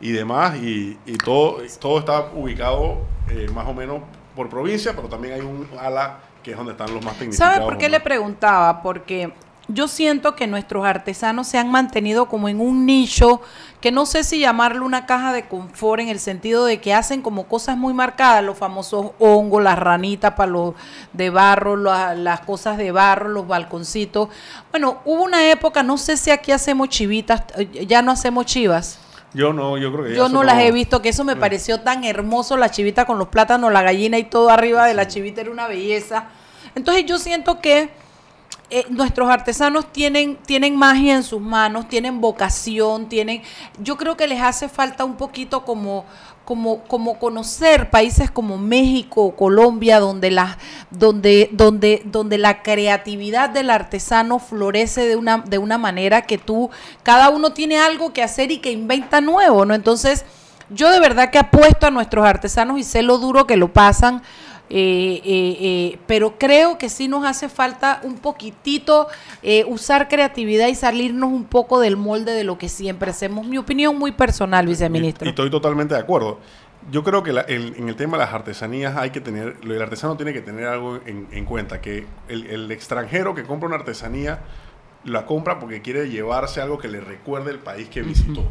y 0.00 0.10
demás. 0.10 0.56
Y, 0.56 0.98
y 1.06 1.16
todo, 1.18 1.58
todo 1.80 2.00
está 2.00 2.22
ubicado 2.34 2.98
eh, 3.30 3.46
más 3.54 3.68
o 3.68 3.74
menos 3.74 4.00
por 4.36 4.48
provincia, 4.48 4.92
pero 4.94 5.08
también 5.08 5.34
hay 5.34 5.40
un 5.40 5.66
ala 5.80 6.18
que 6.44 6.52
es 6.52 6.56
donde 6.56 6.72
están 6.72 6.94
los 6.94 7.04
más 7.04 7.16
tecnificados. 7.18 7.54
¿Sabe 7.56 7.66
por 7.66 7.78
qué 7.78 7.86
¿no? 7.88 7.92
le 7.92 8.00
preguntaba? 8.00 8.82
Porque 8.82 9.32
yo 9.68 9.88
siento 9.88 10.36
que 10.36 10.46
nuestros 10.46 10.86
artesanos 10.86 11.48
se 11.48 11.58
han 11.58 11.72
mantenido 11.72 12.26
como 12.26 12.48
en 12.48 12.60
un 12.60 12.86
nicho 12.86 13.40
que 13.80 13.90
no 13.90 14.06
sé 14.06 14.22
si 14.22 14.38
llamarlo 14.38 14.84
una 14.86 15.06
caja 15.06 15.32
de 15.32 15.48
confort 15.48 16.00
en 16.00 16.08
el 16.08 16.20
sentido 16.20 16.64
de 16.66 16.80
que 16.80 16.94
hacen 16.94 17.20
como 17.20 17.46
cosas 17.48 17.76
muy 17.76 17.92
marcadas, 17.92 18.44
los 18.44 18.56
famosos 18.56 19.10
hongos, 19.18 19.62
las 19.64 19.76
ranitas 19.76 20.34
para 20.34 20.52
los 20.52 20.74
de 21.12 21.30
barro, 21.30 21.74
la- 21.76 22.14
las 22.14 22.40
cosas 22.40 22.76
de 22.78 22.92
barro, 22.92 23.28
los 23.28 23.48
balconcitos. 23.48 24.28
Bueno, 24.70 24.98
hubo 25.04 25.24
una 25.24 25.50
época, 25.50 25.82
no 25.82 25.98
sé 25.98 26.16
si 26.16 26.30
aquí 26.30 26.52
hacemos 26.52 26.88
chivitas, 26.88 27.42
ya 27.88 28.02
no 28.02 28.12
hacemos 28.12 28.46
chivas. 28.46 29.00
Yo 29.36 29.52
no, 29.52 29.76
yo 29.76 29.92
creo 29.92 30.04
que 30.06 30.14
Yo 30.14 30.30
no 30.30 30.42
las 30.42 30.62
he 30.62 30.72
visto, 30.72 31.02
que 31.02 31.10
eso 31.10 31.22
me 31.22 31.36
pareció 31.36 31.80
tan 31.82 32.04
hermoso, 32.04 32.56
la 32.56 32.70
chivita 32.70 33.04
con 33.04 33.18
los 33.18 33.28
plátanos, 33.28 33.70
la 33.70 33.82
gallina 33.82 34.16
y 34.16 34.24
todo 34.24 34.48
arriba 34.48 34.86
de 34.86 34.94
la 34.94 35.08
chivita 35.08 35.42
era 35.42 35.50
una 35.50 35.68
belleza. 35.68 36.28
Entonces 36.74 37.04
yo 37.04 37.18
siento 37.18 37.60
que 37.60 37.90
eh, 38.68 38.84
nuestros 38.88 39.28
artesanos 39.30 39.92
tienen, 39.92 40.36
tienen 40.36 40.74
magia 40.74 41.14
en 41.14 41.22
sus 41.22 41.40
manos, 41.40 41.88
tienen 41.88 42.20
vocación, 42.20 43.08
tienen, 43.08 43.42
yo 43.78 43.96
creo 43.96 44.16
que 44.16 44.26
les 44.26 44.42
hace 44.42 44.68
falta 44.68 45.04
un 45.04 45.16
poquito 45.16 45.64
como, 45.64 46.04
como, 46.44 46.82
como 46.84 47.18
conocer 47.20 47.90
países 47.90 48.28
como 48.28 48.58
México 48.58 49.36
Colombia, 49.36 50.00
donde 50.00 50.32
la, 50.32 50.58
donde, 50.90 51.48
donde, 51.52 52.02
donde 52.06 52.38
la 52.38 52.62
creatividad 52.62 53.50
del 53.50 53.70
artesano 53.70 54.40
florece 54.40 55.06
de 55.06 55.14
una, 55.14 55.38
de 55.38 55.58
una 55.58 55.78
manera 55.78 56.22
que 56.22 56.36
tú, 56.36 56.68
cada 57.04 57.28
uno 57.28 57.52
tiene 57.52 57.78
algo 57.78 58.12
que 58.12 58.24
hacer 58.24 58.50
y 58.50 58.58
que 58.58 58.72
inventa 58.72 59.20
nuevo, 59.20 59.64
¿no? 59.64 59.74
Entonces, 59.74 60.24
yo 60.70 60.90
de 60.90 60.98
verdad 60.98 61.30
que 61.30 61.38
apuesto 61.38 61.86
a 61.86 61.90
nuestros 61.90 62.26
artesanos 62.26 62.78
y 62.78 62.82
sé 62.82 63.02
lo 63.02 63.18
duro 63.18 63.46
que 63.46 63.56
lo 63.56 63.72
pasan, 63.72 64.22
eh, 64.68 65.20
eh, 65.24 65.56
eh, 65.60 65.98
pero 66.06 66.38
creo 66.38 66.76
que 66.78 66.88
sí 66.88 67.08
nos 67.08 67.24
hace 67.24 67.48
falta 67.48 68.00
un 68.02 68.16
poquitito 68.18 69.08
usar 69.68 70.08
creatividad 70.08 70.68
y 70.68 70.74
salirnos 70.74 71.30
un 71.30 71.44
poco 71.44 71.78
del 71.80 71.96
molde 71.96 72.32
de 72.32 72.44
lo 72.44 72.58
que 72.58 72.68
siempre 72.68 73.10
hacemos. 73.10 73.46
Mi 73.46 73.58
opinión 73.58 73.96
muy 73.98 74.12
personal, 74.12 74.66
viceministro. 74.66 75.26
y 75.26 75.30
estoy 75.30 75.50
totalmente 75.50 75.94
de 75.94 76.00
acuerdo. 76.00 76.38
Yo 76.90 77.02
creo 77.02 77.22
que 77.22 77.32
la- 77.32 77.40
el- 77.42 77.74
en 77.78 77.88
el 77.88 77.96
tema 77.96 78.16
de 78.16 78.24
las 78.24 78.32
artesanías 78.34 78.96
hay 78.96 79.10
que 79.10 79.20
tener, 79.20 79.56
el 79.62 79.82
artesano 79.82 80.16
tiene 80.16 80.32
que 80.32 80.40
tener 80.40 80.66
algo 80.66 81.00
en, 81.06 81.26
en 81.32 81.44
cuenta, 81.44 81.80
que 81.80 82.06
el, 82.28 82.46
el 82.46 82.70
extranjero 82.70 83.34
que 83.34 83.42
compra 83.44 83.66
una 83.68 83.76
artesanía 83.76 84.40
la 85.04 85.24
compra 85.26 85.58
porque 85.60 85.82
quiere 85.82 86.08
llevarse 86.10 86.60
algo 86.60 86.78
que 86.78 86.88
le 86.88 87.00
recuerde 87.00 87.50
el 87.52 87.58
país 87.60 87.88
que 87.88 88.02
visitó. 88.02 88.42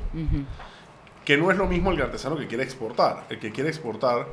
Que 1.26 1.38
no 1.38 1.50
es 1.52 1.58
lo 1.58 1.66
mismo 1.66 1.92
el 1.92 2.02
artesano 2.02 2.38
que 2.38 2.48
quiere 2.48 2.64
exportar. 2.64 3.26
El 3.30 3.40
que 3.40 3.52
quiere 3.52 3.70
exportar 3.70 4.28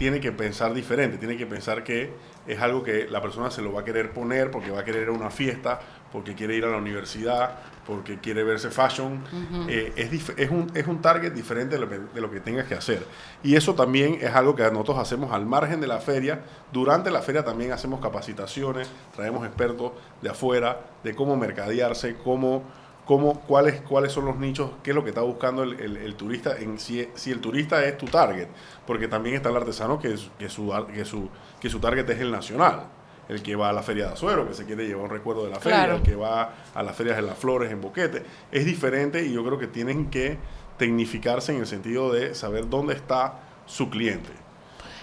tiene 0.00 0.18
que 0.18 0.32
pensar 0.32 0.72
diferente, 0.72 1.18
tiene 1.18 1.36
que 1.36 1.44
pensar 1.44 1.84
que 1.84 2.10
es 2.46 2.58
algo 2.58 2.82
que 2.82 3.06
la 3.06 3.20
persona 3.20 3.50
se 3.50 3.60
lo 3.60 3.70
va 3.70 3.82
a 3.82 3.84
querer 3.84 4.12
poner 4.12 4.50
porque 4.50 4.70
va 4.70 4.80
a 4.80 4.84
querer 4.84 5.02
ir 5.02 5.08
a 5.10 5.12
una 5.12 5.28
fiesta, 5.28 5.78
porque 6.10 6.34
quiere 6.34 6.56
ir 6.56 6.64
a 6.64 6.70
la 6.70 6.78
universidad, 6.78 7.58
porque 7.86 8.18
quiere 8.18 8.42
verse 8.42 8.70
fashion. 8.70 9.22
Eh, 9.68 9.92
es, 10.38 10.50
un, 10.50 10.70
es 10.72 10.86
un 10.86 11.02
target 11.02 11.34
diferente 11.34 11.74
de 11.74 11.82
lo, 11.82 11.90
que, 11.90 11.98
de 11.98 12.20
lo 12.22 12.30
que 12.30 12.40
tengas 12.40 12.66
que 12.66 12.74
hacer. 12.74 13.04
Y 13.42 13.56
eso 13.56 13.74
también 13.74 14.16
es 14.22 14.34
algo 14.34 14.56
que 14.56 14.62
nosotros 14.70 14.96
hacemos 14.96 15.32
al 15.32 15.44
margen 15.44 15.82
de 15.82 15.86
la 15.86 15.98
feria. 15.98 16.40
Durante 16.72 17.10
la 17.10 17.20
feria 17.20 17.44
también 17.44 17.72
hacemos 17.72 18.00
capacitaciones, 18.00 18.88
traemos 19.14 19.46
expertos 19.46 19.92
de 20.22 20.30
afuera 20.30 20.80
de 21.04 21.14
cómo 21.14 21.36
mercadearse, 21.36 22.16
cómo 22.24 22.62
cómo, 23.10 23.40
cuáles, 23.40 23.80
cuáles 23.80 24.12
son 24.12 24.24
los 24.26 24.36
nichos, 24.36 24.70
qué 24.84 24.90
es 24.90 24.94
lo 24.94 25.02
que 25.02 25.08
está 25.08 25.22
buscando 25.22 25.64
el, 25.64 25.80
el- 25.80 25.96
el 25.96 26.14
turista, 26.14 26.56
en 26.56 26.78
si, 26.78 27.08
si 27.16 27.32
el 27.32 27.40
turista 27.40 27.84
es 27.84 27.98
tu 27.98 28.06
target, 28.06 28.46
porque 28.86 29.08
también 29.08 29.34
está 29.34 29.48
el 29.48 29.56
artesano 29.56 29.98
que, 29.98 30.14
es- 30.14 30.30
que, 30.38 30.48
su, 30.48 30.72
que, 30.94 31.04
su, 31.04 31.28
que 31.60 31.68
su 31.68 31.80
target 31.80 32.08
es 32.08 32.20
el 32.20 32.30
nacional, 32.30 32.84
el 33.28 33.42
que 33.42 33.56
va 33.56 33.70
a 33.70 33.72
la 33.72 33.82
feria 33.82 34.06
de 34.06 34.12
Azuero, 34.12 34.46
que 34.46 34.54
se 34.54 34.64
quiere 34.64 34.86
llevar 34.86 35.06
un 35.06 35.10
recuerdo 35.10 35.42
de 35.42 35.50
la 35.50 35.58
feria, 35.58 35.78
Claro. 35.78 35.96
el 35.96 36.02
que 36.02 36.14
va 36.14 36.54
a 36.72 36.82
las 36.84 36.94
ferias 36.94 37.16
de 37.16 37.22
las 37.22 37.36
flores 37.36 37.72
en 37.72 37.80
Boquete, 37.80 38.22
es 38.52 38.64
diferente 38.64 39.26
y 39.26 39.32
yo 39.32 39.44
creo 39.44 39.58
que 39.58 39.66
tienen 39.66 40.08
que 40.08 40.38
tecnificarse 40.78 41.52
en 41.52 41.58
el 41.58 41.66
sentido 41.66 42.12
de 42.12 42.36
saber 42.36 42.68
dónde 42.68 42.94
está 42.94 43.40
su 43.66 43.90
cliente. 43.90 44.30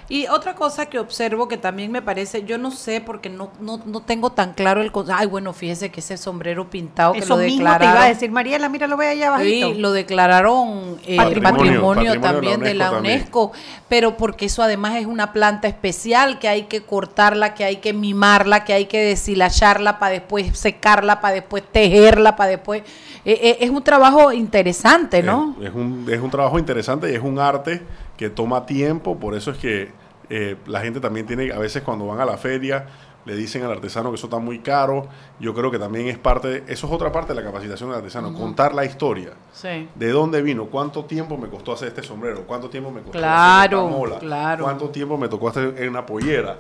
Y 0.10 0.28
otra 0.28 0.56
cosa 0.56 0.86
que 0.86 1.00
observo 1.00 1.50
que 1.50 1.58
también 1.58 1.92
me 1.92 2.02
parece, 2.02 2.44
yo 2.44 2.58
no 2.58 2.72
sé 2.72 3.02
porque 3.02 3.30
no, 3.30 3.52
no, 3.60 3.82
no 3.86 4.02
tengo 4.02 4.32
tan 4.32 4.54
claro 4.54 4.82
el... 4.82 4.92
Ay, 5.14 5.28
bueno, 5.28 5.52
fíjese 5.52 5.92
que 5.92 6.00
ese 6.00 6.16
sombrero 6.16 6.70
pintado 6.70 7.12
que 7.12 7.20
Eso 7.20 7.36
lo 7.36 7.44
mismo 7.44 7.58
te 7.58 7.62
iba 7.64 7.72
a 7.72 7.74
declararon... 7.74 8.14
decir, 8.14 8.32
Mariela, 8.32 8.70
mira, 8.70 8.88
lo 8.88 8.96
ve 8.96 9.08
allá 9.10 9.28
abajito. 9.28 9.74
Sí, 9.74 9.74
lo 9.76 9.92
declararon 9.92 10.98
eh, 11.06 11.18
Patrimonio. 11.18 11.42
patrimonio, 11.42 11.82
Patrimonio 11.82 12.12
de 12.12 12.20
la 12.20 12.32
también 12.32 12.60
de 12.62 12.74
la 12.74 12.92
UNESCO 12.92 12.96
también. 12.96 13.20
UNESCO, 13.22 13.52
pero 13.90 14.16
porque 14.16 14.46
eso 14.46 14.64
además 14.64 14.96
es 14.96 15.06
una 15.06 15.34
planta 15.34 15.68
especial 15.68 16.40
que 16.40 16.48
hay 16.48 16.64
que 16.64 16.84
cortarla, 16.84 17.54
que 17.54 17.66
hay 17.66 17.78
que 17.78 17.92
mimarla, 17.92 18.64
que 18.64 18.72
hay 18.72 18.86
que 18.86 19.02
deshilacharla 19.02 20.00
para 20.00 20.14
después 20.14 20.58
secarla, 20.58 21.20
para 21.20 21.34
después 21.34 21.64
tejerla, 21.70 22.38
para 22.38 22.52
después... 22.52 22.84
eh, 23.28 23.40
eh, 23.50 23.58
es 23.60 23.70
un 23.70 23.84
trabajo 23.84 24.32
interesante, 24.32 25.22
¿no? 25.22 25.56
Es, 25.60 25.68
es 25.68 25.76
un, 25.76 26.06
es 26.10 26.22
un 26.22 26.32
trabajo 26.32 26.58
interesante 26.58 27.12
y 27.12 27.16
es 27.16 27.22
un 27.22 27.40
arte 27.40 27.82
que 28.16 28.30
toma 28.30 28.66
tiempo, 28.66 29.18
por 29.18 29.36
eso 29.36 29.52
es 29.52 29.58
que 29.58 29.92
eh, 30.30 30.56
la 30.66 30.80
gente 30.82 31.00
también 31.00 31.26
tiene, 31.26 31.52
a 31.52 31.60
veces 31.60 31.84
cuando 31.84 32.08
van 32.08 32.20
a 32.20 32.26
la 32.26 32.38
feria, 32.38 32.86
le 33.26 33.36
dicen 33.36 33.62
al 33.64 33.72
artesano 33.74 34.10
que 34.10 34.16
eso 34.16 34.28
está 34.28 34.40
muy 34.40 34.60
caro. 34.60 35.08
Yo 35.38 35.54
creo 35.54 35.70
que 35.70 35.78
también 35.78 36.08
es 36.08 36.18
parte, 36.18 36.64
eso 36.68 36.88
es 36.88 36.94
otra 36.94 37.12
parte 37.12 37.34
de 37.34 37.42
la 37.42 37.46
capacitación 37.46 37.90
del 37.90 37.98
artesano, 37.98 38.34
contar 38.34 38.74
la 38.74 38.86
historia. 38.86 39.32
Sí. 39.52 39.90
¿De 39.96 40.12
dónde 40.12 40.42
vino? 40.42 40.68
¿Cuánto 40.68 41.04
tiempo 41.04 41.38
me 41.38 41.50
costó 41.50 41.74
hacer 41.74 41.90
este 41.90 42.04
sombrero? 42.04 42.44
¿Cuánto 42.48 42.70
tiempo 42.70 42.90
me 42.90 43.02
costó 43.02 43.18
Claro, 43.18 43.80
hacer 43.80 43.90
esta 43.90 43.98
mola? 44.00 44.20
claro. 44.20 44.64
¿Cuánto 44.64 44.90
tiempo 44.92 45.18
me 45.18 45.28
tocó 45.28 45.50
hacer 45.50 45.90
una 45.90 46.06
pollera? 46.06 46.58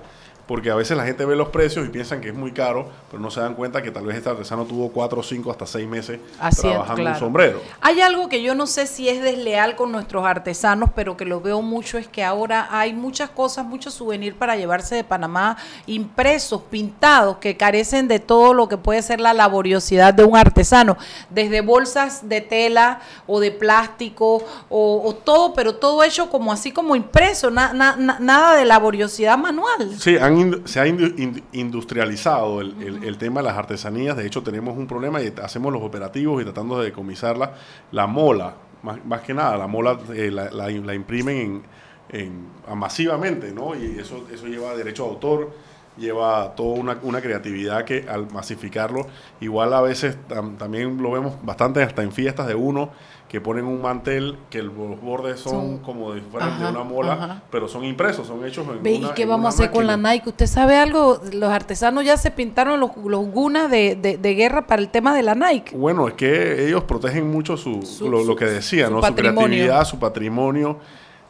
Porque 0.48 0.72
a 0.72 0.76
veces 0.76 0.96
la 0.96 1.04
gente 1.06 1.26
ve 1.26 1.36
los 1.36 1.50
precios 1.50 1.86
y 1.86 1.90
piensan 1.90 2.22
que 2.22 2.30
es 2.30 2.34
muy 2.34 2.54
caro, 2.54 2.88
pero 3.12 3.22
no 3.22 3.30
se 3.30 3.42
dan 3.42 3.54
cuenta 3.54 3.82
que 3.82 3.92
tal 3.92 4.06
vez 4.06 4.16
este 4.18 4.30
artesano 4.30 4.64
tuvo 4.66 4.90
cuatro, 4.92 5.22
cinco, 5.22 5.52
hasta 5.52 5.66
seis 5.66 5.88
meses 5.88 6.20
trabajando 6.62 7.02
claro. 7.02 7.16
un 7.18 7.20
sombrero. 7.20 7.62
Hay 7.82 8.00
algo 8.00 8.30
que 8.30 8.42
yo 8.42 8.56
no 8.56 8.66
sé 8.66 8.88
si 8.88 9.10
es 9.10 9.22
desleal 9.22 9.76
con 9.76 9.92
nuestros 9.92 10.26
artesanos, 10.26 10.90
pero 10.96 11.18
que 11.18 11.26
lo 11.26 11.42
veo 11.42 11.62
mucho, 11.62 11.98
es 11.98 12.08
que 12.08 12.24
ahora 12.24 12.68
hay 12.72 12.94
muchas 12.94 13.30
cosas, 13.30 13.66
muchos 13.66 13.94
souvenirs 13.94 14.36
para 14.38 14.56
llevarse 14.56 14.96
de 14.96 15.04
Panamá 15.04 15.58
impresos, 15.86 16.62
pintados, 16.70 17.38
que 17.38 17.58
carecen 17.58 18.08
de 18.08 18.20
todo 18.20 18.54
lo 18.54 18.70
que 18.70 18.78
puede 18.78 19.02
ser 19.02 19.20
la 19.20 19.34
laboriosidad 19.34 20.14
de 20.14 20.24
un 20.24 20.38
artesano, 20.38 20.96
desde 21.30 21.62
bolsas 21.62 22.30
de 22.30 22.42
tela 22.42 23.00
o 23.26 23.40
de 23.40 23.52
plástico 23.52 24.44
o, 24.70 25.02
o 25.04 25.14
todo, 25.16 25.54
pero 25.54 25.76
todo 25.76 26.04
hecho 26.04 26.30
como 26.30 26.52
así 26.52 26.72
como 26.72 26.96
impreso, 26.96 27.50
na- 27.52 27.74
na- 27.74 27.96
na- 27.98 28.20
nada 28.20 28.56
de 28.56 28.66
laboriosidad 28.66 29.38
manual. 29.38 29.96
Sí, 30.00 30.18
han 30.18 30.37
se 30.66 30.80
ha 30.80 30.86
indu- 30.88 31.16
ind- 31.18 31.44
industrializado 31.54 32.62
el, 32.62 33.04
el- 33.04 33.18
tema 33.18 33.42
de 33.42 33.48
las 33.48 33.58
artesanías. 33.58 34.16
De 34.18 34.26
hecho, 34.26 34.44
tenemos 34.44 34.78
un 34.78 34.88
problema 34.88 35.22
y 35.22 35.34
hacemos 35.44 35.72
los 35.74 35.82
operativos 35.82 36.42
y 36.42 36.46
tratando 36.46 36.80
de 36.80 36.86
decomisarla. 36.86 37.54
La 37.92 38.08
mola, 38.08 38.56
más, 38.84 39.04
más 39.06 39.22
que 39.22 39.34
nada, 39.34 39.58
la 39.58 39.68
mola 39.68 39.98
eh, 40.14 40.30
la, 40.32 40.50
la- 40.52 40.94
imprimen 40.94 41.64
en, 42.10 42.22
en- 42.22 42.78
masivamente, 42.78 43.52
¿no? 43.54 43.76
Y 43.76 43.98
eso, 44.00 44.26
eso 44.34 44.48
lleva 44.48 44.76
derecho 44.76 45.04
de 45.04 45.10
autor. 45.10 45.52
lleva 45.98 46.54
toda 46.56 46.80
una, 46.80 46.98
una 47.02 47.22
creatividad 47.22 47.84
que 47.84 48.06
al 48.08 48.30
masificarlo, 48.32 49.08
igual 49.42 49.74
a 49.74 49.82
veces 49.82 50.16
tam- 50.30 50.56
también 50.58 51.02
lo 51.02 51.10
vemos 51.12 51.34
bastante 51.44 51.82
hasta 51.82 52.04
en 52.04 52.12
fiestas 52.12 52.46
de 52.48 52.54
uno, 52.54 52.92
que 53.28 53.42
ponen 53.42 53.66
un 53.66 53.82
mantel 53.82 54.38
que 54.50 54.62
los 54.64 54.76
bordes 55.02 55.42
son, 55.42 55.52
Son- 55.52 55.78
como 55.80 56.14
fueran 56.32 56.50
Ajá, 56.50 56.66
de 56.66 56.72
una 56.72 56.84
mola, 56.84 57.14
ajá. 57.14 57.44
pero 57.52 57.68
son 57.68 57.84
impresos, 57.84 58.26
son 58.26 58.46
hechos 58.46 58.66
en 58.68 58.86
¿Y 58.88 58.98
una- 59.00 59.14
qué 59.14 59.24
en 59.24 59.30
vamos 59.30 59.46
a 59.48 59.50
hacer 59.50 59.72
con 59.72 59.86
la. 59.86 59.98
Nike? 59.98 60.30
¿Usted 60.30 60.46
sabe 60.48 60.78
algo? 60.78 61.20
Los 61.34 61.50
artesanos 61.52 62.06
ya 62.06 62.16
se 62.16 62.32
pintaron 62.32 62.80
los, 62.80 62.92
los 63.06 63.26
gunas 63.28 63.70
de, 63.70 63.96
de- 63.96 64.18
de 64.18 64.34
guerra 64.36 64.66
para 64.66 64.82
el 64.82 64.88
tema 64.90 65.14
de 65.14 65.24
la 65.24 65.36
Nike. 65.36 65.76
Bueno, 65.76 66.08
es 66.08 66.14
que 66.14 66.68
ellos 66.68 66.84
protegen 66.86 67.30
mucho 67.30 67.58
su, 67.58 67.82
Su- 67.82 68.10
lo, 68.10 68.24
lo 68.24 68.36
que 68.36 68.46
decía, 68.46 68.88
su 68.88 68.94
¿no? 68.94 69.04
Su 69.04 69.14
creatividad, 69.14 69.84
su 69.86 70.00
patrimonio. 70.00 70.80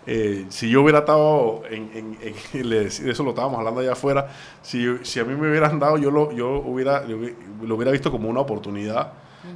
Eh, 0.10 0.46
si 0.50 0.70
yo 0.70 0.84
hubiera 0.84 1.00
estado 1.00 1.64
en, 1.70 1.90
en- 1.94 2.18
en- 2.54 2.84
eso 3.10 3.24
lo 3.24 3.32
estábamos 3.32 3.58
hablando 3.58 3.82
allá 3.82 3.94
afuera, 3.94 4.28
si, 4.62 4.86
si 5.04 5.20
a 5.20 5.26
mí 5.26 5.34
me 5.36 5.50
hubieran 5.50 5.80
dado, 5.80 5.98
yo 5.98 6.12
lo, 6.12 6.32
yo 6.32 6.60
hubiera, 6.60 7.02
lo 7.06 7.18
hubi- 7.18 7.36
lo 7.64 7.76
hubiera 7.76 7.92
visto 7.92 8.12
como 8.12 8.30
una 8.30 8.40
oportunidad. 8.40 9.12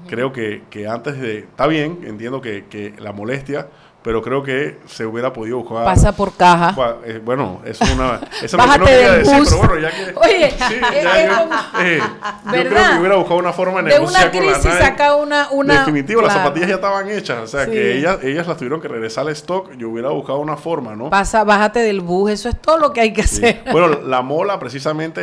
Creo 0.07 0.33
que, 0.33 0.63
que 0.69 0.87
antes 0.87 1.19
de, 1.19 1.39
está 1.39 1.67
bien, 1.67 1.99
entiendo 2.03 2.41
que, 2.41 2.65
que 2.69 2.93
la 2.99 3.11
molestia, 3.11 3.67
pero 4.03 4.21
creo 4.21 4.41
que 4.41 4.79
se 4.87 5.05
hubiera 5.05 5.31
podido 5.31 5.57
buscar. 5.59 5.85
Pasa 5.85 6.11
por 6.15 6.33
caja. 6.35 6.75
Eh, 7.05 7.21
bueno, 7.23 7.61
eso 7.65 7.83
es 7.83 7.91
una. 7.93 8.19
Eso 8.41 8.45
es 8.45 8.53
lo 8.53 8.57
que 8.59 8.65
Bájate 8.65 8.79
no 8.79 8.85
quería 8.85 9.11
del 9.11 9.23
decir, 9.23 9.37
bus. 9.39 9.49
pero 9.49 9.57
bueno, 9.67 9.77
ya 9.79 9.91
que. 9.91 10.13
Oye, 10.15 10.51
sí, 10.51 10.73
es- 10.95 11.03
ya 11.03 11.27
yo, 11.27 11.37
como- 11.39 11.81
eh, 11.83 11.99
yo 12.45 12.51
creo 12.51 12.89
que 12.93 12.99
hubiera 12.99 13.15
buscado 13.17 13.39
una 13.39 13.53
forma 13.53 13.81
de 13.83 13.89
De 13.89 13.99
negociar 13.99 14.23
una 14.23 14.31
con 14.31 14.45
la 14.47 14.53
crisis 14.59 14.73
saca 14.79 15.15
una... 15.15 15.49
una 15.51 15.79
Definitivo, 15.79 16.21
las 16.21 16.31
claro. 16.33 16.47
zapatillas 16.47 16.69
ya 16.69 16.75
estaban 16.75 17.09
hechas, 17.09 17.37
o 17.43 17.47
sea 17.47 17.65
Sí. 17.65 17.71
que 17.71 17.97
ellas, 17.97 18.17
ellas 18.23 18.47
las 18.47 18.57
tuvieron 18.57 18.81
que 18.81 18.87
regresar 18.87 19.27
al 19.27 19.33
stock. 19.33 19.71
Yo 19.77 19.89
hubiera 19.89 20.09
buscado 20.09 20.39
una 20.39 20.57
forma, 20.57 20.95
¿no? 20.95 21.09
Pasa, 21.09 21.43
bájate 21.43 21.79
del 21.81 22.01
bus, 22.01 22.31
eso 22.31 22.49
es 22.49 22.59
todo 22.59 22.77
lo 22.79 22.91
que 22.93 23.01
hay 23.01 23.13
que 23.13 23.21
Sí. 23.23 23.45
hacer. 23.45 23.63
Bueno, 23.71 23.99
la 24.05 24.21
mola 24.23 24.57
precisamente 24.59 25.21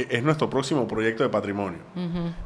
eh, 0.00 0.06
es 0.10 0.22
nuestro 0.22 0.48
próximo 0.48 0.86
proyecto 0.86 1.22
de 1.24 1.28
patrimonio. 1.30 1.80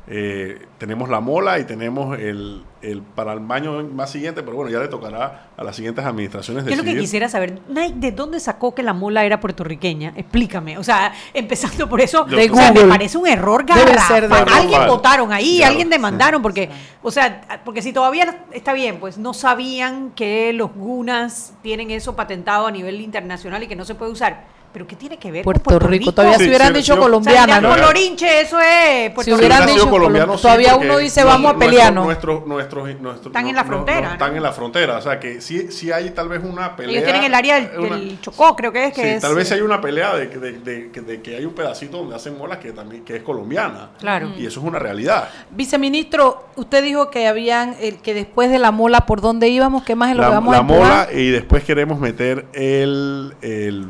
Eh, 0.07 0.67
tenemos 0.79 1.09
la 1.09 1.21
mola 1.21 1.59
y 1.59 1.65
tenemos 1.65 2.19
el, 2.19 2.63
el 2.91 3.03
para 3.03 3.33
el 3.33 3.51
año 3.51 3.83
más 3.85 4.11
siguiente, 4.11 4.43
pero 4.43 4.57
bueno, 4.57 4.71
ya 4.71 4.79
le 4.79 4.89
tocará 4.89 5.49
a 5.57 5.65
las 5.65 5.77
siguientes 5.77 6.05
administraciones 6.05 6.65
¿Qué 6.65 6.71
es 6.71 6.77
lo 6.77 6.83
que 6.83 6.91
decidir. 6.91 7.03
quisiera 7.03 7.29
saber? 7.29 7.61
Nike, 7.69 7.95
¿de 7.97 8.13
dónde 8.13 8.41
sacó 8.41 8.75
que 8.75 8.83
la 8.83 8.93
mula 8.93 9.25
era 9.25 9.41
puertorriqueña? 9.41 10.13
Explícame. 10.17 10.79
O 10.79 10.85
sea, 10.85 11.13
empezando 11.33 11.89
por 11.89 12.01
eso, 12.01 12.25
De 12.25 12.51
o 12.51 12.55
sea, 12.55 12.73
me 12.73 12.85
parece 12.85 13.19
un 13.19 13.27
error 13.27 13.65
Debe 13.65 13.81
garrafal. 13.81 14.07
ser 14.21 14.29
de 14.29 14.53
Alguien 14.53 14.87
votaron 14.87 15.33
ahí, 15.33 15.57
Claro, 15.59 15.71
alguien 15.71 15.91
demandaron, 15.91 16.43
porque, 16.43 16.71
o 17.03 17.11
sea, 17.11 17.61
porque 17.65 17.83
si 17.83 17.93
todavía 17.93 18.45
está 18.53 18.73
bien, 18.73 18.99
pues 19.01 19.19
no 19.19 19.35
sabían 19.35 20.11
que 20.11 20.53
los 20.53 20.73
gunas 20.75 21.55
tienen 21.63 21.91
eso 21.91 22.17
patentado 22.17 22.67
a 22.67 22.71
nivel 22.71 23.01
internacional 23.01 23.63
y 23.63 23.67
que 23.69 23.77
no 23.77 23.85
se 23.85 23.95
puede 23.95 24.13
usar. 24.13 24.54
Pero 24.75 24.89
¿qué 24.89 24.97
tiene 24.97 25.17
que 25.19 25.31
ver 25.31 25.45
Puerto, 25.45 25.63
con 25.63 25.79
Puerto 25.79 25.87
Rico, 25.87 26.01
Rico? 26.01 26.13
todavía 26.15 26.37
Sí, 26.37 26.43
si 26.45 26.49
hubieran 26.51 26.73
dicho 26.75 26.99
colombiana, 26.99 27.61
¿no? 27.61 27.69
colorinche, 27.71 28.41
eso 28.41 28.59
es 28.61 29.11
Puerto 29.13 29.31
Si 29.31 29.33
hubieran 29.33 29.67
dicho 29.69 29.89
colombiano, 29.89 30.33
colom- 30.33 30.37
sí, 30.37 30.43
todavía 30.43 30.75
uno 30.75 30.99
dice, 30.99 31.21
no- 31.21 31.27
vamos 31.29 31.51
a 31.51 31.53
nuestro- 31.55 31.71
pelearnos. 31.71 32.05
Nuestros, 32.07 32.47
nuestros, 32.49 32.85
nuestros, 33.01 33.27
Están 33.29 33.45
no- 33.45 33.51
en 33.51 33.55
la 33.55 33.65
frontera, 33.65 34.01
no, 34.01 34.07
¿no? 34.09 34.13
están 34.15 34.37
en 34.37 34.43
la 34.43 34.53
frontera. 34.53 34.99
O 34.99 35.01
sea, 35.01 35.21
que 35.21 35.41
sí, 35.41 35.71
sí 35.71 35.93
hay 35.93 36.11
tal 36.11 36.29
vez 36.29 36.41
una 36.43 36.75
pelea. 36.75 36.91
Ellos 36.93 37.05
tienen 37.05 37.23
el 37.23 37.35
área 37.35 37.61
del, 37.61 37.79
una- 37.79 37.97
del 37.97 38.21
Chocó, 38.21 38.57
creo 38.57 38.73
que 38.73 38.87
es 38.87 38.93
que 38.95 39.03
sí, 39.03 39.09
es. 39.11 39.23
tal 39.23 39.37
vez 39.37 39.53
hay 39.53 39.61
una 39.61 39.81
pelea 39.81 40.17
de, 40.17 40.29
que- 40.29 40.39
de- 40.39 40.53
de- 40.59 40.89
de- 40.89 41.01
de 41.03 41.23
que 41.23 41.37
hay 41.37 41.45
un 41.45 41.55
pedacito 41.55 41.99
donde 41.99 42.17
hacen 42.17 42.37
molas 42.37 42.59
que 42.59 42.73
también 42.73 43.05
que 43.05 43.15
es 43.15 43.23
colombiana. 43.23 43.91
Claro. 44.01 44.31
Y 44.37 44.45
eso 44.45 44.59
es 44.59 44.67
una 44.67 44.81
realidad. 44.81 45.29
Viceministro, 45.53 46.47
usted 46.57 46.83
dijo 46.83 47.11
que 47.11 47.29
habían, 47.29 47.77
el, 47.81 47.99
que 47.99 48.13
después 48.13 48.51
de 48.51 48.59
la 48.59 48.73
mola, 48.73 49.07
¿por 49.07 49.21
dónde 49.21 49.49
íbamos? 49.49 49.85
¿Qué 49.85 49.95
más 49.95 50.11
es 50.11 50.17
lo 50.17 50.23
La, 50.23 50.29
que 50.31 50.35
vamos 50.35 50.51
la 50.53 50.59
a 50.59 50.61
empujar? 50.63 50.83
mola 51.09 51.09
y 51.13 51.31
después 51.31 51.63
queremos 51.63 52.01
meter 52.01 52.47
el, 52.55 53.35
el- 53.41 53.87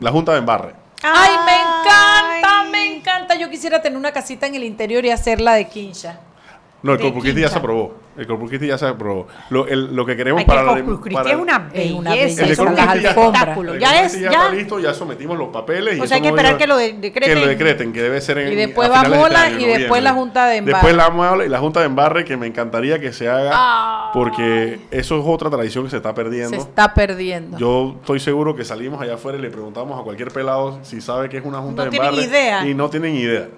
la 0.00 0.10
junta 0.10 0.32
de 0.32 0.38
embarre. 0.38 0.74
Ay, 1.02 1.30
me 1.46 1.54
encanta, 1.54 2.60
Ay. 2.62 2.70
me 2.70 2.96
encanta. 2.96 3.34
Yo 3.36 3.50
quisiera 3.50 3.80
tener 3.80 3.98
una 3.98 4.12
casita 4.12 4.46
en 4.46 4.54
el 4.54 4.64
interior 4.64 5.04
y 5.04 5.10
hacerla 5.10 5.54
de 5.54 5.68
quincha. 5.68 6.20
No, 6.82 6.92
el 6.94 6.98
De 6.98 7.40
ya 7.40 7.48
se 7.48 7.58
aprobó. 7.58 7.94
El 8.18 8.26
Corpus 8.26 8.48
Christi 8.48 8.66
ya 8.66 8.76
se 8.76 8.86
aprobó. 8.86 9.28
Lo, 9.50 9.66
el- 9.68 9.94
lo 9.94 10.04
que 10.04 10.16
queremos 10.16 10.40
Hay 10.40 10.44
que 10.44 10.48
para 10.48 10.62
la- 10.64 10.72
Corpus 10.74 11.00
Christi 11.00 11.14
para- 11.14 11.30
es 11.30 11.36
una 11.36 11.68
Es 11.72 11.92
una 11.92 12.10
belleza, 12.10 12.42
El 12.42 12.48
belleza, 12.48 12.64
son 12.64 12.74
las 12.74 13.00
ya, 13.02 13.08
alfombras. 13.10 13.58
el 13.58 13.68
es, 13.68 13.80
ya 13.80 13.92
ya. 14.20 14.30
está 14.30 14.50
listo, 14.50 14.80
ya 14.80 14.92
sometimos 14.94 15.38
los 15.38 15.48
papeles. 15.48 15.96
y 15.98 16.00
O 16.00 16.06
sea, 16.06 16.16
hay 16.16 16.22
que 16.22 16.28
esperar 16.28 16.56
que 16.58 16.66
lo 16.66 16.76
de- 16.76 16.92
decreten. 16.94 17.34
Que 17.34 17.40
lo 17.40 17.46
decreten, 17.46 17.92
que 17.92 18.02
debe 18.02 18.20
ser 18.20 18.38
en 18.38 18.52
Y 18.52 18.56
después 18.56 18.90
va 18.90 19.04
mola 19.04 19.46
este 19.46 19.54
año, 19.56 19.66
y 19.66 19.78
después 19.78 20.02
la 20.02 20.12
junta 20.12 20.46
de 20.48 20.56
embarre. 20.56 20.74
Después 20.74 20.96
la 20.96 21.10
mola 21.10 21.44
y 21.46 21.48
la 21.48 21.58
junta 21.60 21.80
de 21.80 21.86
embarre, 21.86 22.24
que 22.24 22.36
me 22.36 22.46
encantaría 22.48 22.98
que 22.98 23.12
se 23.12 23.28
haga, 23.28 23.50
Ah. 23.54 24.10
porque 24.12 24.80
eso 24.90 25.18
es 25.18 25.24
otra 25.26 25.48
tradición 25.48 25.84
que 25.84 25.90
se 25.90 25.96
está 25.98 26.10
Se 26.10 26.14
perdiendo. 26.16 26.56
está 26.56 26.92
perdiendo. 26.94 27.56
Yo 27.58 27.94
estoy 28.00 28.18
seguro 28.20 28.56
que 28.56 28.64
salimos 28.64 29.00
allá 29.00 29.14
afuera 29.14 29.38
y 29.38 29.40
le 29.40 29.50
preguntamos 29.50 29.98
a 29.98 30.02
cualquier 30.02 30.32
pelado 30.32 30.80
si 30.82 31.00
sabe 31.00 31.28
que 31.28 31.36
es 31.38 31.44
una 31.44 31.58
junta 31.58 31.84
No 31.84 31.84
de 31.84 31.90
tienen 31.90 32.08
embarre. 32.10 32.26
idea. 32.28 32.66
Y 32.66 32.74
no 32.74 32.90
tienen 32.90 33.14
idea. 33.14 33.48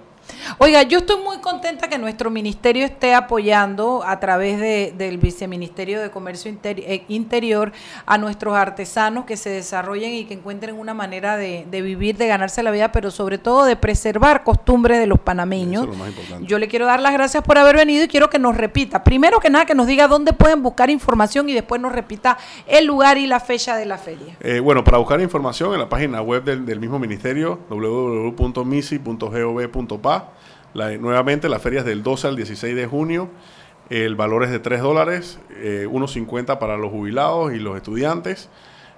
Oiga, 0.59 0.83
yo 0.83 0.99
estoy 0.99 1.21
muy 1.23 1.37
contenta 1.39 1.87
que 1.89 1.97
nuestro 1.97 2.29
ministerio 2.29 2.85
esté 2.85 3.13
apoyando 3.13 4.03
a 4.05 4.19
través 4.19 4.59
de- 4.59 4.93
del 4.97 5.17
Viceministerio 5.17 6.01
de 6.01 6.09
Comercio 6.11 6.51
eh, 6.63 7.03
Interior 7.07 7.71
a 8.05 8.17
nuestros 8.17 8.55
artesanos 8.55 9.25
que 9.25 9.37
se 9.37 9.49
desarrollen 9.49 10.13
y 10.13 10.25
que 10.25 10.33
encuentren 10.35 10.77
una 10.77 10.93
manera 10.93 11.37
de, 11.37 11.65
de 11.69 11.81
vivir, 11.81 12.17
de 12.17 12.27
ganarse 12.27 12.63
la 12.63 12.71
vida, 12.71 12.91
pero 12.91 13.11
sobre 13.11 13.37
todo 13.37 13.65
de 13.65 13.75
preservar 13.75 14.43
costumbres 14.43 14.99
de 14.99 15.07
los 15.07 15.19
panameños. 15.19 15.83
Eso 15.83 15.91
es 15.93 15.97
lo 15.97 16.03
más 16.03 16.09
importante. 16.13 16.47
Yo 16.47 16.59
le 16.59 16.67
quiero 16.67 16.85
dar 16.85 16.99
las 16.99 17.13
gracias 17.13 17.43
por 17.43 17.57
haber 17.57 17.75
venido 17.75 18.03
y 18.03 18.07
quiero 18.07 18.29
que 18.29 18.39
nos 18.39 18.55
repita. 18.57 19.03
Primero 19.03 19.39
que 19.39 19.49
nada, 19.49 19.65
que 19.65 19.75
nos 19.75 19.87
diga 19.87 20.07
dónde 20.07 20.33
pueden 20.33 20.61
buscar 20.63 20.89
información 20.89 21.49
y 21.49 21.53
después 21.53 21.81
nos 21.81 21.91
repita 21.91 22.37
el 22.67 22.85
lugar 22.85 23.17
y 23.17 23.27
la 23.27 23.39
fecha 23.39 23.75
de 23.75 23.85
la 23.85 23.97
feria. 23.97 24.35
Eh, 24.41 24.59
bueno, 24.59 24.83
para 24.83 24.97
buscar 24.97 25.19
información 25.21 25.73
en 25.73 25.79
la 25.79 25.89
página 25.89 26.21
web 26.21 26.43
del, 26.43 26.65
del 26.65 26.79
mismo 26.79 26.99
ministerio, 26.99 27.59
www.misi.gov.pa. 27.69 30.20
La- 30.73 30.95
nuevamente, 30.97 31.49
la 31.49 31.59
feria 31.59 31.79
es 31.79 31.85
del 31.85 32.03
12 32.03 32.27
al 32.27 32.35
16 32.35 32.75
de 32.75 32.85
junio. 32.87 33.29
El 33.89 34.15
valor 34.15 34.43
es 34.43 34.51
de 34.51 34.59
3 34.59 34.81
dólares, 34.81 35.39
eh, 35.57 35.85
1.50 35.89 36.59
para 36.59 36.77
los 36.77 36.91
jubilados 36.91 37.53
y 37.53 37.57
los 37.59 37.75
estudiantes. 37.75 38.49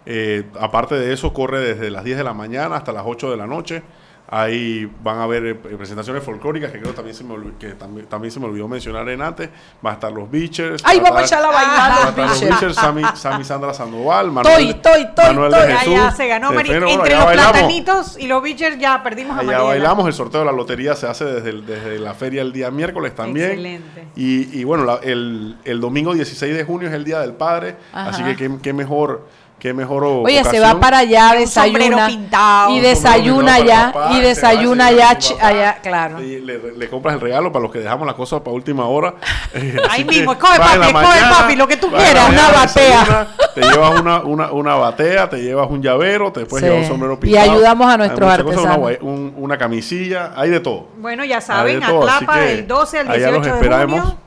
Eh, 0.05 0.43
aparte 0.59 0.95
de 0.95 1.13
eso, 1.13 1.33
corre 1.33 1.59
desde 1.61 1.89
las 1.89 2.03
10 2.03 2.17
de 2.17 2.23
la 2.23 2.33
mañana 2.33 2.75
hasta 2.75 2.91
las 2.91 3.03
8 3.05 3.31
de 3.31 3.37
la 3.37 3.47
noche. 3.47 3.81
Ahí 4.29 4.89
van 5.03 5.17
a 5.19 5.23
haber 5.23 5.45
eh, 5.45 5.55
presentaciones 5.55 6.23
folclóricas 6.23 6.71
que 6.71 6.79
creo 6.79 6.93
también 6.93 7.15
se 7.15 7.23
me 7.23 7.33
olvidó, 7.33 7.59
que 7.59 7.67
también, 7.73 8.07
también 8.07 8.31
se 8.31 8.39
me 8.39 8.45
olvidó 8.47 8.67
mencionar 8.67 9.07
en 9.09 9.21
antes. 9.21 9.49
Va 9.85 9.91
a 9.91 9.93
estar 9.93 10.11
los 10.11 10.31
Beachers. 10.31 10.81
Ay, 10.85 10.97
va 10.99 11.09
a 11.09 11.11
vamos 11.11 11.21
a 11.21 11.25
estar- 11.25 11.39
echarla 11.41 11.59
a 11.59 11.63
bailar 11.63 11.77
va 11.77 11.85
a 11.85 11.89
los 11.99 12.09
estar 12.09 12.17
los 12.29 12.39
Beachers. 12.39 12.49
Beachers, 12.61 12.75
Sammy, 12.75 13.03
Sammy 13.15 13.43
Sandra 13.43 13.73
Sandoval, 13.73 14.27
Estoy, 14.37 14.69
estoy, 14.69 15.01
estoy, 15.03 15.25
Manuel 15.35 15.51
de 15.51 15.75
Jesús. 15.77 15.93
ya 15.95 16.11
se 16.11 16.27
ganó 16.27 16.51
Mari- 16.53 16.69
Feno, 16.69 16.87
Entre 16.87 17.15
los 17.15 17.25
bailamos. 17.25 17.51
platanitos 17.51 18.17
y 18.19 18.27
los 18.27 18.41
bichers 18.41 18.79
ya 18.79 19.03
perdimos 19.03 19.31
a 19.37 19.41
Allá 19.41 19.45
Mariela. 19.47 19.63
bailamos, 19.67 20.07
el 20.07 20.13
sorteo 20.13 20.39
de 20.39 20.45
la 20.47 20.51
lotería 20.53 20.95
se 20.95 21.05
hace 21.07 21.25
desde, 21.25 21.49
el- 21.49 21.65
desde 21.65 21.99
la 21.99 22.13
feria 22.13 22.41
el 22.41 22.53
día 22.53 22.71
miércoles 22.71 23.13
también. 23.13 23.49
Excelente. 23.51 24.07
Y, 24.15 24.59
y 24.59 24.63
bueno, 24.63 24.85
la- 24.85 24.99
el, 25.03 25.57
el 25.65 25.79
domingo 25.81 26.13
16 26.13 26.55
de 26.55 26.63
junio 26.63 26.87
es 26.87 26.93
el 26.95 27.03
Día 27.03 27.19
del 27.19 27.33
Padre, 27.33 27.75
Ajá. 27.91 28.09
así 28.09 28.23
que 28.23 28.35
qué, 28.35 28.49
qué 28.63 28.73
mejor, 28.73 29.27
qué 29.63 29.73
mejor 29.73 30.03
Oye, 30.03 30.43
se 30.43 30.59
va 30.59 30.77
para 30.77 30.97
allá, 30.97 31.31
desayuna. 31.39 32.07
pintado. 32.07 32.69
Y 32.71 32.75
Un 32.79 32.83
desayuna 32.83 33.55
allá. 33.55 33.91
papá, 33.93 34.11
Y 34.13 34.19
desayuna 34.19 34.87
allá, 34.87 35.17
allá, 35.41 35.77
claro. 35.81 36.21
Y 36.21 36.41
le, 36.41 36.73
le 36.73 36.89
compras 36.89 37.15
el 37.15 37.21
regalo 37.21 37.49
para 37.53 37.63
los 37.63 37.71
que 37.71 37.79
dejamos 37.79 38.05
las 38.05 38.15
cosas 38.15 38.41
para 38.41 38.53
última 38.53 38.85
hora. 38.87 39.15
Eh, 39.55 39.77
Ahí 39.89 40.03
que 40.03 40.09
mismo, 40.11 40.33
la 40.33 40.39
papi, 40.39 40.53
escoge, 40.57 40.91
mañana, 40.93 41.29
papi, 41.29 41.55
lo 41.55 41.67
que 41.67 41.77
tú 41.77 41.89
quieras, 41.89 42.27
mañana, 42.27 42.49
una 42.49 42.59
batea. 42.59 43.27
Te 43.53 43.61
llevas 43.61 43.99
una, 44.01 44.19
una, 44.23 44.51
una 44.51 44.75
batea, 44.75 45.29
te 45.29 45.37
llevas 45.43 45.69
un 45.69 45.81
llavero, 45.81 46.31
después 46.31 46.59
Sí. 46.61 46.67
llevas 46.67 46.81
un 46.83 46.87
sombrero 46.89 47.13
Y 47.13 47.17
pintado. 47.17 47.51
ayudamos 47.51 47.87
a 47.93 47.97
nuestros 47.97 48.19
muchas 48.29 48.43
cosas, 48.43 48.61
una, 48.63 48.73
artesanos. 48.73 48.97
un- 49.01 49.33
una 49.37 49.57
camisilla, 49.59 50.33
hay 50.35 50.49
de 50.49 50.59
todo. 50.59 50.87
Bueno, 50.97 51.23
ya 51.23 51.39
saben, 51.39 51.83
Atlapa 51.83 52.37
del 52.39 52.67
12 52.67 52.99
al 52.99 53.07
allá 53.11 53.27
18 53.29 53.31
los 53.37 53.61
de 53.61 53.85
junio. 53.85 54.17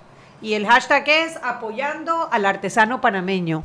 Y 0.41 0.55
el 0.55 0.67
hashtag 0.67 1.09
es 1.09 1.37
apoyando 1.43 2.29
al 2.31 2.47
artesano 2.47 3.01
panameño. 3.01 3.65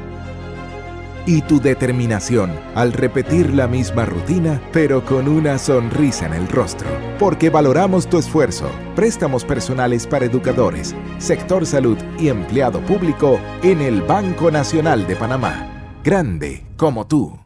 Y 1.25 1.41
tu 1.43 1.61
determinación 1.61 2.51
al 2.73 2.93
repetir 2.93 3.53
la 3.53 3.67
misma 3.67 4.05
rutina, 4.05 4.61
pero 4.71 5.05
con 5.05 5.27
una 5.27 5.57
sonrisa 5.57 6.25
en 6.25 6.33
el 6.33 6.47
rostro. 6.47 6.89
Porque 7.19 7.49
valoramos 7.49 8.07
tu 8.07 8.17
esfuerzo. 8.17 8.69
Préstamos 8.95 9.45
personales 9.45 10.07
para 10.07 10.25
educadores, 10.25 10.95
sector 11.19 11.65
salud 11.65 11.97
y 12.19 12.29
empleado 12.29 12.79
público 12.81 13.39
en 13.61 13.81
el 13.81 14.01
Banco 14.01 14.49
Nacional 14.49 15.05
de 15.07 15.15
Panamá. 15.15 15.67
Grande 16.03 16.63
como 16.75 17.05
tú. 17.05 17.37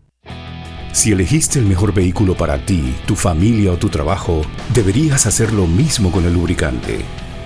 Si 0.93 1.11
elegiste 1.11 1.59
el 1.59 1.65
mejor 1.65 1.93
vehículo 1.93 2.35
para 2.37 2.57
ti, 2.65 2.95
tu 3.05 3.17
familia 3.17 3.73
o 3.73 3.77
tu 3.77 3.89
trabajo, 3.89 4.43
deberías 4.73 5.25
hacer 5.25 5.51
lo 5.51 5.67
mismo 5.67 6.09
con 6.09 6.23
el 6.23 6.33
lubricante. 6.33 7.03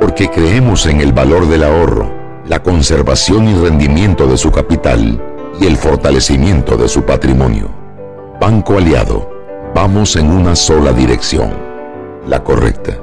porque 0.00 0.28
creemos 0.28 0.86
en 0.86 1.00
el 1.00 1.12
valor 1.12 1.48
del 1.48 1.64
ahorro, 1.64 2.12
la 2.46 2.62
conservación 2.62 3.48
y 3.48 3.54
rendimiento 3.54 4.26
de 4.26 4.36
su 4.36 4.50
capital 4.50 5.20
y 5.60 5.66
el 5.66 5.76
fortalecimiento 5.76 6.76
de 6.76 6.88
su 6.88 7.02
patrimonio. 7.02 7.70
Banco 8.40 8.78
Aliado, 8.78 9.30
vamos 9.74 10.16
en 10.16 10.30
una 10.30 10.56
sola 10.56 10.92
dirección, 10.92 11.52
la 12.26 12.42
correcta. 12.42 12.98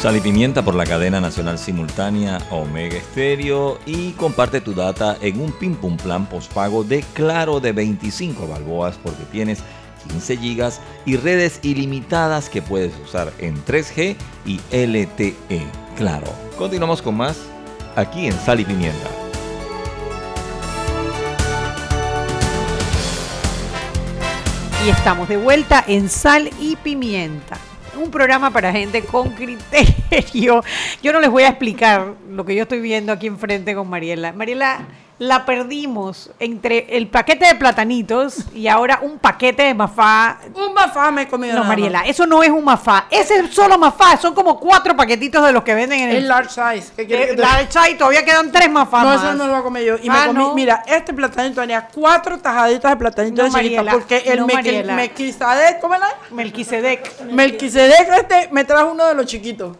Sal 0.00 0.16
y 0.16 0.20
pimienta 0.20 0.64
por 0.64 0.74
la 0.74 0.86
cadena 0.86 1.20
nacional 1.20 1.58
simultánea 1.58 2.38
Omega 2.50 2.96
Estéreo 2.96 3.78
y 3.84 4.12
comparte 4.12 4.62
tu 4.62 4.72
data 4.72 5.18
en 5.20 5.38
un 5.42 5.52
Pim 5.52 5.74
Pum 5.74 5.98
Plan 5.98 6.24
postpago 6.24 6.84
de 6.84 7.02
Claro 7.12 7.60
de 7.60 7.72
25 7.72 8.48
balboas 8.48 8.96
porque 9.02 9.24
tienes 9.30 9.62
15 10.08 10.36
GB 10.36 10.72
y 11.06 11.16
redes 11.16 11.60
ilimitadas 11.62 12.48
que 12.48 12.62
puedes 12.62 12.92
usar 13.04 13.32
en 13.38 13.62
3G 13.64 14.16
y 14.46 14.60
LTE. 14.70 15.66
Claro. 15.96 16.32
Continuamos 16.56 17.02
con 17.02 17.16
más 17.16 17.38
aquí 17.96 18.26
en 18.26 18.32
Sal 18.32 18.60
y 18.60 18.64
Pimienta. 18.64 19.08
Y 24.86 24.88
estamos 24.88 25.28
de 25.28 25.36
vuelta 25.36 25.84
en 25.86 26.08
Sal 26.08 26.50
y 26.58 26.76
Pimienta. 26.76 27.58
Un 28.02 28.10
programa 28.10 28.50
para 28.50 28.72
gente 28.72 29.02
con 29.02 29.30
criterio. 29.30 30.64
Yo 31.02 31.12
no 31.12 31.20
les 31.20 31.28
voy 31.28 31.42
a 31.42 31.48
explicar 31.48 32.14
lo 32.30 32.46
que 32.46 32.54
yo 32.54 32.62
estoy 32.62 32.80
viendo 32.80 33.12
aquí 33.12 33.26
enfrente 33.26 33.74
con 33.74 33.90
Mariela. 33.90 34.32
Mariela 34.32 34.86
la 35.20 35.44
perdimos 35.44 36.30
entre 36.38 36.96
el 36.96 37.06
paquete 37.06 37.44
de 37.44 37.54
platanitos 37.54 38.38
y 38.54 38.68
ahora 38.68 39.00
un 39.02 39.18
paquete 39.18 39.64
de 39.64 39.74
mafá. 39.74 40.38
Un 40.54 40.72
mafá 40.72 41.10
me 41.10 41.22
he 41.22 41.28
comido. 41.28 41.56
No, 41.56 41.64
Mariela, 41.64 42.00
eso 42.06 42.26
no 42.26 42.42
es 42.42 42.48
un 42.48 42.64
mafá. 42.64 43.04
Ese 43.10 43.36
es 43.36 43.54
solo 43.54 43.76
mafá. 43.76 44.16
Son 44.16 44.32
como 44.34 44.58
cuatro 44.58 44.96
paquetitos 44.96 45.44
de 45.44 45.52
los 45.52 45.62
que 45.62 45.74
venden 45.74 46.00
en 46.00 46.08
el. 46.08 46.16
El 46.16 46.28
large 46.28 46.48
size. 46.48 46.92
¿Qué 46.96 47.32
eh, 47.32 47.36
large 47.36 47.70
size, 47.70 47.96
todavía 47.96 48.24
quedan 48.24 48.50
tres 48.50 48.70
mafás. 48.70 49.02
No, 49.04 49.08
más. 49.10 49.22
eso 49.22 49.34
no 49.34 49.46
lo 49.46 49.62
comer 49.62 49.84
yo. 49.84 49.96
Y 50.02 50.08
me 50.08 50.16
Ah, 50.16 50.26
comí, 50.28 50.38
no. 50.38 50.54
mira, 50.54 50.82
este 50.86 51.12
platanito 51.12 51.60
tenía 51.60 51.86
cuatro 51.86 52.38
tajaditas 52.38 52.90
de 52.90 52.96
platanito 52.96 53.42
No, 53.42 53.44
de. 53.44 53.50
Mariela, 53.50 53.92
Porque 53.92 54.22
el 54.24 54.38
no. 54.40 54.46
Melquisedec, 54.46 55.80
¿cómo 55.82 55.96
era? 55.96 56.08
Melquisedec. 56.30 57.24
Melquisedec 57.24 58.08
este 58.10 58.48
me 58.52 58.64
trajo 58.64 58.92
uno 58.92 59.04
de 59.06 59.14
los 59.14 59.26
chiquitos. 59.26 59.76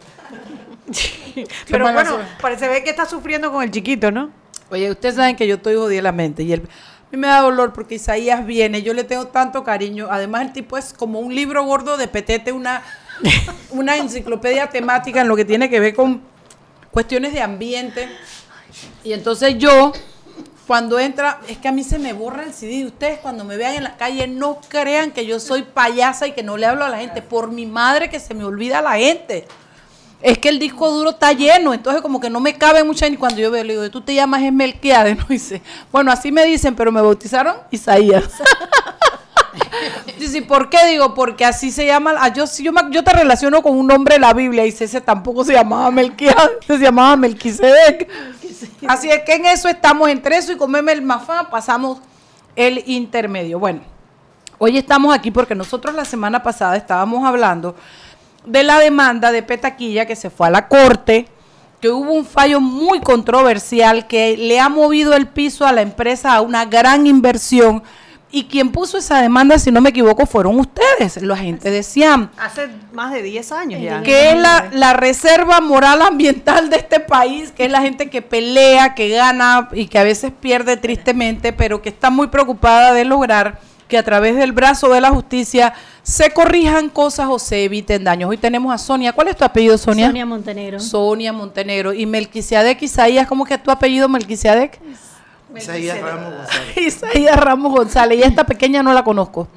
Pero 1.67 1.91
bueno, 1.91 2.19
parece 2.39 2.67
ver 2.67 2.83
que 2.83 2.91
está 2.91 3.07
sufriendo 3.07 3.51
con 3.51 3.63
el 3.63 3.71
chiquito, 3.71 4.11
¿no? 4.11 4.29
Oye, 4.71 4.89
ustedes 4.89 5.15
saben 5.15 5.35
que 5.35 5.45
yo 5.47 5.55
estoy 5.55 5.75
jodida 5.75 6.01
la 6.01 6.13
mente 6.13 6.43
y 6.43 6.53
él, 6.53 6.61
a 6.61 7.11
mí 7.11 7.17
me 7.17 7.27
da 7.27 7.41
dolor 7.41 7.73
porque 7.73 7.95
Isaías 7.95 8.45
viene, 8.45 8.81
yo 8.83 8.93
le 8.93 9.03
tengo 9.03 9.27
tanto 9.27 9.65
cariño. 9.65 10.07
Además, 10.09 10.43
el 10.43 10.53
tipo 10.53 10.77
es 10.77 10.93
como 10.93 11.19
un 11.19 11.35
libro 11.35 11.65
gordo 11.65 11.97
de 11.97 12.07
petete, 12.07 12.53
una, 12.53 12.81
una 13.71 13.97
enciclopedia 13.97 14.67
temática 14.67 15.19
en 15.19 15.27
lo 15.27 15.35
que 15.35 15.43
tiene 15.43 15.69
que 15.69 15.81
ver 15.81 15.93
con 15.93 16.21
cuestiones 16.89 17.33
de 17.33 17.41
ambiente. 17.41 18.07
Y 19.03 19.11
entonces 19.11 19.57
yo, 19.57 19.91
cuando 20.65 20.99
entra, 20.99 21.41
es 21.49 21.57
que 21.57 21.67
a 21.67 21.73
mí 21.73 21.83
se 21.83 21.99
me 21.99 22.13
borra 22.13 22.43
el 22.43 22.53
CD. 22.53 22.85
Ustedes 22.85 23.19
cuando 23.19 23.43
me 23.43 23.57
vean 23.57 23.75
en 23.75 23.83
la 23.83 23.97
calle 23.97 24.25
no 24.27 24.61
crean 24.69 25.11
que 25.11 25.25
yo 25.25 25.41
soy 25.41 25.63
payasa 25.63 26.27
y 26.27 26.31
que 26.31 26.43
no 26.43 26.55
le 26.55 26.65
hablo 26.65 26.85
a 26.85 26.89
la 26.89 26.99
gente. 26.99 27.21
Por 27.21 27.51
mi 27.51 27.65
madre 27.65 28.09
que 28.09 28.21
se 28.21 28.33
me 28.33 28.45
olvida 28.45 28.81
la 28.81 28.93
gente. 28.93 29.47
Es 30.21 30.37
que 30.37 30.49
el 30.49 30.59
disco 30.59 30.89
duro 30.91 31.09
está 31.11 31.31
lleno, 31.33 31.73
entonces 31.73 32.01
como 32.01 32.19
que 32.19 32.29
no 32.29 32.39
me 32.39 32.55
cabe 32.55 32.83
mucha 32.83 33.07
y 33.07 33.17
cuando 33.17 33.39
yo 33.39 33.49
veo, 33.49 33.63
le 33.63 33.73
digo, 33.73 33.89
tú 33.89 34.01
te 34.01 34.13
llamas 34.13 34.43
es 34.43 34.53
Melquiades, 34.53 35.17
¿no? 35.19 35.25
dice, 35.27 35.61
bueno, 35.91 36.11
así 36.11 36.31
me 36.31 36.45
dicen, 36.45 36.75
pero 36.75 36.91
me 36.91 37.01
bautizaron 37.01 37.55
Isaías. 37.71 38.25
Dice, 40.19 40.37
¿y 40.37 40.41
por 40.41 40.69
qué? 40.69 40.77
Digo, 40.87 41.13
porque 41.13 41.43
así 41.43 41.71
se 41.71 41.85
llama, 41.85 42.13
ah, 42.19 42.29
yo, 42.29 42.45
yo, 42.59 42.71
me- 42.71 42.89
yo 42.91 43.03
te 43.03 43.11
relaciono 43.11 43.61
con 43.61 43.75
un 43.77 43.87
nombre 43.87 44.15
de 44.15 44.19
la 44.19 44.33
Biblia, 44.33 44.63
y 44.63 44.67
dice, 44.71 44.85
ese 44.85 45.01
tampoco 45.01 45.43
se 45.43 45.53
llamaba 45.53 45.89
Melquiades, 45.91 46.51
se 46.65 46.77
llamaba 46.77 47.17
Melquisedec. 47.17 48.07
Así 48.87 49.09
es 49.09 49.21
que 49.25 49.33
en 49.33 49.45
eso 49.47 49.67
estamos, 49.67 50.07
entre 50.09 50.37
eso 50.37 50.51
y 50.51 50.57
comerme 50.57 50.91
el 50.93 51.01
mafá, 51.01 51.49
pasamos 51.49 51.99
el 52.55 52.83
intermedio. 52.85 53.59
Bueno, 53.59 53.81
hoy 54.59 54.77
estamos 54.77 55.13
aquí 55.13 55.31
porque 55.31 55.55
nosotros 55.55 55.95
la 55.95 56.05
semana 56.05 56.43
pasada 56.43 56.77
estábamos 56.77 57.25
hablando 57.27 57.75
de 58.45 58.63
la 58.63 58.79
demanda 58.79 59.31
de 59.31 59.43
Petaquilla 59.43 60.05
que 60.05 60.15
se 60.15 60.29
fue 60.29 60.47
a 60.47 60.51
la 60.51 60.67
corte, 60.67 61.27
que 61.79 61.89
hubo 61.89 62.13
un 62.13 62.25
fallo 62.25 62.61
muy 62.61 63.01
controversial 63.01 64.07
que 64.07 64.37
le 64.37 64.59
ha 64.59 64.69
movido 64.69 65.13
el 65.13 65.27
piso 65.27 65.65
a 65.65 65.71
la 65.71 65.81
empresa 65.81 66.35
a 66.35 66.41
una 66.41 66.65
gran 66.65 67.07
inversión 67.07 67.83
Y 68.33 68.45
quien 68.45 68.71
puso 68.71 68.97
esa 68.97 69.21
demanda, 69.21 69.59
si 69.59 69.71
no 69.71 69.81
me 69.81 69.89
equivoco, 69.89 70.25
fueron 70.25 70.57
ustedes, 70.57 71.21
la 71.21 71.35
gente 71.35 71.69
de 71.69 71.83
Siam. 71.83 72.29
Hace 72.37 72.69
más 72.93 73.11
de 73.11 73.21
10 73.23 73.51
años 73.51 73.81
ya. 73.81 74.03
Que 74.03 74.29
es 74.29 74.37
la, 74.37 74.69
la 74.71 74.93
reserva 74.93 75.59
moral 75.59 76.01
ambiental 76.01 76.69
de 76.69 76.77
este 76.77 77.01
país, 77.01 77.51
que 77.51 77.65
es 77.65 77.71
la 77.71 77.81
gente 77.81 78.09
que 78.09 78.21
pelea, 78.21 78.95
que 78.95 79.09
gana 79.09 79.67
y 79.73 79.87
que 79.87 79.99
a 79.99 80.03
veces 80.03 80.31
pierde 80.31 80.77
tristemente, 80.77 81.51
pero 81.51 81.81
que 81.81 81.89
está 81.89 82.09
muy 82.09 82.27
preocupada 82.27 82.93
de 82.93 83.03
lograr 83.03 83.59
que 83.91 83.97
a 83.97 84.03
través 84.03 84.37
del 84.37 84.53
brazo 84.53 84.87
de 84.87 85.01
la 85.01 85.09
justicia 85.09 85.73
se 86.01 86.31
corrijan 86.31 86.87
cosas 86.87 87.27
o 87.29 87.37
se 87.37 87.65
eviten 87.65 88.05
daños. 88.05 88.29
Hoy 88.29 88.37
tenemos 88.37 88.73
a 88.73 88.77
Sonia. 88.77 89.11
¿Cuál 89.11 89.27
es 89.27 89.35
tu 89.35 89.43
apellido, 89.43 89.77
Sonia? 89.77 90.07
Sonia 90.07 90.25
Montenegro. 90.25 90.79
Sonia 90.79 91.33
Montenegro. 91.33 91.91
¿Y 91.91 92.05
Melquisedec 92.05 92.81
Isaías? 92.81 93.27
¿Cómo 93.27 93.43
que 93.43 93.55
es 93.55 93.61
tu 93.61 93.69
apellido, 93.69 94.07
Melquisedec? 94.07 94.79
Isaías 95.53 95.99
Ramos 95.99 96.33
González. 96.33 96.77
Isaías 96.77 97.37
Ramos 97.37 97.71
González. 97.73 98.19
Y 98.19 98.23
esta 98.23 98.45
pequeña 98.45 98.81
no 98.81 98.93
la 98.93 99.03
conozco. 99.03 99.49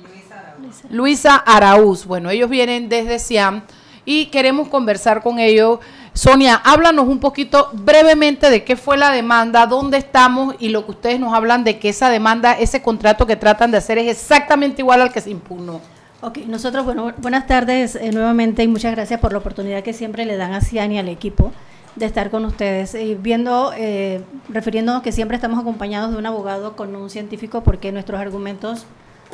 Luisa 0.91 1.37
Araúz. 1.37 2.05
Bueno, 2.05 2.29
ellos 2.31 2.51
vienen 2.51 2.89
desde 2.89 3.21
Siam 3.21 3.63
y 4.05 4.27
queremos 4.27 4.67
conversar 4.69 5.23
con 5.23 5.39
ellos. 5.39 5.79
Sonia, 6.15 6.55
háblanos 6.55 7.09
un 7.09 7.19
poquito 7.19 7.71
brevemente 7.73 8.49
de 8.49 8.63
qué 8.63 8.77
fue 8.77 8.97
la 8.97 9.11
demanda, 9.11 9.67
dónde 9.67 9.99
estamos 9.99 10.55
y 10.61 10.69
lo 10.69 10.85
que 10.85 10.93
ustedes 10.93 11.19
nos 11.19 11.35
hablan 11.35 11.65
de 11.65 11.81
que 11.81 11.89
esa 11.89 12.09
demanda, 12.09 12.53
ese 12.53 12.83
contrato 12.83 13.27
que 13.27 13.35
tratan 13.35 13.73
de 13.73 13.79
hacer 13.79 13.99
es 13.99 14.07
exactamente 14.09 14.81
igual 14.81 15.03
al 15.03 15.13
que 15.13 15.21
se 15.21 15.31
impugnó. 15.31 15.81
Ok, 16.21 16.39
nosotros, 16.47 16.85
bueno, 16.85 17.13
buenas 17.19 17.49
tardes 17.49 17.97
eh, 17.97 18.13
nuevamente 18.13 18.63
y 18.63 18.69
muchas 18.69 18.93
gracias 18.95 19.19
por 19.19 19.33
la 19.33 19.39
oportunidad 19.39 19.83
que 19.83 19.93
siempre 19.93 20.25
le 20.25 20.37
dan 20.37 20.53
a 20.53 20.61
Cian 20.61 20.93
y 20.93 21.01
al 21.01 21.09
equipo 21.09 21.53
de 21.97 22.07
estar 22.07 22.31
con 22.31 22.45
ustedes. 22.45 22.95
Y 22.95 23.17
viendo, 23.17 23.73
eh, 23.77 24.23
refiriéndonos 24.49 25.03
que 25.03 25.11
siempre 25.11 25.35
estamos 25.35 25.59
acompañados 25.59 26.13
de 26.13 26.17
un 26.17 26.27
abogado 26.27 26.77
con 26.77 26.95
un 26.95 27.11
científico 27.11 27.65
porque 27.65 27.91
nuestros 27.91 28.21
argumentos 28.21 28.87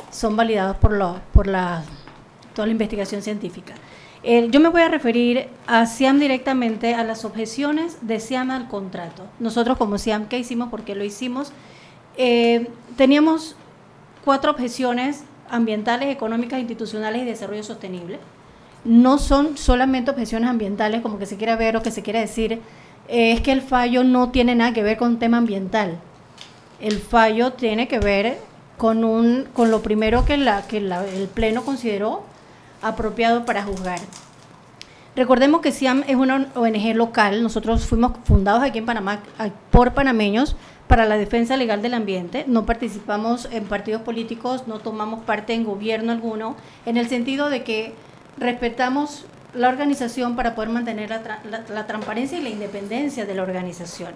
son 0.09 0.35
validados 0.35 0.77
por, 0.77 0.93
lo, 0.93 1.19
por 1.31 1.45
la, 1.45 1.83
toda 2.55 2.65
la 2.65 2.71
investigación 2.71 3.21
científica. 3.21 3.75
Yo 4.23 4.59
me 4.59 4.69
voy 4.69 4.81
a 4.81 4.87
referir 4.87 5.47
a 5.65 5.87
SIAM 5.87 6.19
directamente 6.19 6.93
a 6.93 7.03
las 7.03 7.25
objeciones 7.25 7.97
de 8.01 8.19
SIAM 8.19 8.51
al 8.51 8.67
contrato. 8.67 9.23
Nosotros 9.39 9.77
como 9.77 9.97
SIAM, 9.97 10.27
¿qué 10.27 10.37
hicimos? 10.37 10.69
¿Por 10.69 10.83
qué 10.83 10.93
lo 10.93 11.03
hicimos? 11.03 11.51
Eh, 12.17 12.67
teníamos 12.97 13.55
cuatro 14.23 14.51
objeciones 14.51 15.23
ambientales, 15.49 16.09
económicas, 16.13 16.59
institucionales 16.59 17.23
y 17.23 17.25
de 17.25 17.31
desarrollo 17.31 17.63
sostenible. 17.63 18.19
No 18.85 19.17
son 19.17 19.57
solamente 19.57 20.11
objeciones 20.11 20.49
ambientales, 20.49 21.01
como 21.01 21.17
que 21.17 21.25
se 21.25 21.37
quiera 21.37 21.55
ver 21.55 21.75
o 21.75 21.81
que 21.81 21.89
se 21.91 22.03
quiera 22.03 22.19
decir, 22.19 22.61
eh, 23.07 23.31
es 23.31 23.41
que 23.41 23.51
el 23.51 23.61
fallo 23.63 24.03
no 24.03 24.29
tiene 24.29 24.53
nada 24.53 24.73
que 24.73 24.83
ver 24.83 24.97
con 24.97 25.13
un 25.13 25.19
tema 25.19 25.37
ambiental. 25.37 25.99
El 26.79 26.99
fallo 26.99 27.53
tiene 27.53 27.87
que 27.87 27.99
ver 27.99 28.37
con, 28.77 29.03
un, 29.03 29.47
con 29.53 29.71
lo 29.71 29.81
primero 29.81 30.25
que, 30.25 30.37
la, 30.37 30.67
que 30.67 30.79
la, 30.79 31.05
el 31.07 31.27
Pleno 31.27 31.63
consideró 31.63 32.23
apropiado 32.81 33.45
para 33.45 33.63
juzgar. 33.63 33.99
Recordemos 35.15 35.59
que 35.59 35.73
SIAM 35.73 36.03
es 36.07 36.15
una 36.15 36.49
ONG 36.55 36.95
local, 36.95 37.43
nosotros 37.43 37.85
fuimos 37.85 38.13
fundados 38.23 38.63
aquí 38.63 38.77
en 38.77 38.85
Panamá 38.85 39.19
por 39.69 39.93
panameños 39.93 40.55
para 40.87 41.05
la 41.05 41.17
defensa 41.17 41.57
legal 41.57 41.81
del 41.81 41.93
ambiente, 41.93 42.45
no 42.47 42.65
participamos 42.65 43.47
en 43.51 43.65
partidos 43.65 44.01
políticos, 44.03 44.67
no 44.67 44.79
tomamos 44.79 45.21
parte 45.23 45.53
en 45.53 45.65
gobierno 45.65 46.13
alguno, 46.13 46.55
en 46.85 46.95
el 46.95 47.09
sentido 47.09 47.49
de 47.49 47.63
que 47.63 47.93
respetamos 48.37 49.25
la 49.53 49.67
organización 49.67 50.35
para 50.37 50.55
poder 50.55 50.69
mantener 50.69 51.09
la, 51.09 51.87
transparencia 51.87 52.37
y 52.37 52.41
la 52.41 52.49
independencia 52.49 53.25
de 53.25 53.35
la 53.35 53.43
organización. 53.43 54.13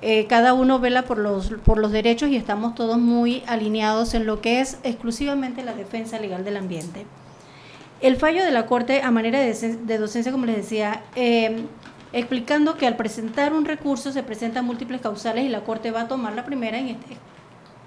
Eh, 0.00 0.26
cada 0.26 0.54
uno 0.54 0.80
vela 0.80 1.02
por 1.02 1.18
los, 1.18 1.50
por 1.64 1.78
los 1.78 1.92
derechos 1.92 2.30
y 2.30 2.36
estamos 2.36 2.74
todos 2.74 2.98
muy 2.98 3.42
alineados 3.46 4.14
en 4.14 4.26
lo 4.26 4.40
que 4.40 4.60
es 4.60 4.78
exclusivamente 4.82 5.62
la 5.62 5.74
defensa 5.74 6.18
legal 6.18 6.44
del 6.44 6.56
ambiente. 6.56 7.06
El 8.02 8.16
fallo 8.16 8.44
de 8.44 8.50
la 8.50 8.66
Corte, 8.66 9.00
a 9.02 9.10
manera 9.10 9.38
de, 9.38 9.54
de 9.54 9.98
docencia, 9.98 10.32
como 10.32 10.44
les 10.44 10.56
decía, 10.56 11.02
eh, 11.14 11.64
explicando 12.12 12.76
que 12.76 12.86
al 12.86 12.96
presentar 12.96 13.52
un 13.52 13.64
recurso 13.64 14.12
se 14.12 14.22
presentan 14.22 14.64
múltiples 14.64 15.00
causales 15.00 15.44
y 15.44 15.48
la 15.48 15.60
Corte 15.60 15.90
va 15.92 16.02
a 16.02 16.08
tomar 16.08 16.34
la 16.34 16.44
primera, 16.44 16.78
en 16.78 16.88
este, 16.88 17.16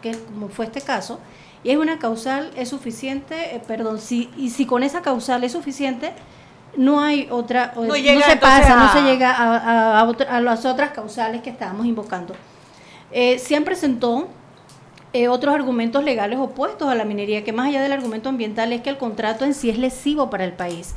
que 0.01 0.17
como 0.17 0.47
fue 0.47 0.65
este 0.65 0.81
caso, 0.81 1.19
y 1.63 1.71
es 1.71 1.77
una 1.77 1.99
causal, 1.99 2.51
es 2.55 2.69
suficiente, 2.69 3.55
eh, 3.55 3.61
perdón, 3.67 3.99
si, 3.99 4.29
y 4.37 4.51
si 4.51 4.65
con 4.65 4.83
esa 4.83 5.01
causal 5.01 5.43
es 5.43 5.51
suficiente, 5.51 6.13
no 6.77 7.01
hay 7.01 7.27
otra, 7.29 7.73
no, 7.75 7.83
no 7.83 7.95
llega, 7.95 8.25
se 8.25 8.37
pasa, 8.37 8.73
a... 8.73 8.85
no 8.85 8.93
se 8.93 9.01
llega 9.01 9.31
a, 9.31 9.57
a, 9.57 9.99
a, 9.99 10.03
otra, 10.05 10.35
a, 10.35 10.41
las 10.41 10.65
otras 10.65 10.91
causales 10.91 11.41
que 11.41 11.49
estábamos 11.49 11.85
invocando. 11.85 12.35
Eh, 13.11 13.37
se 13.39 13.55
han 13.55 13.63
presentó 13.63 14.27
eh, 15.15 15.29
otros 15.29 15.55
argumentos 15.55 16.03
legales 16.03 16.39
opuestos 16.39 16.89
a 16.89 16.95
la 16.95 17.05
minería, 17.05 17.45
que 17.45 17.53
más 17.53 17.67
allá 17.67 17.81
del 17.81 17.93
argumento 17.93 18.27
ambiental 18.27 18.73
es 18.73 18.81
que 18.81 18.89
el 18.89 18.97
contrato 18.97 19.45
en 19.45 19.53
sí 19.53 19.69
es 19.69 19.77
lesivo 19.77 20.29
para 20.29 20.43
el 20.43 20.51
país. 20.51 20.93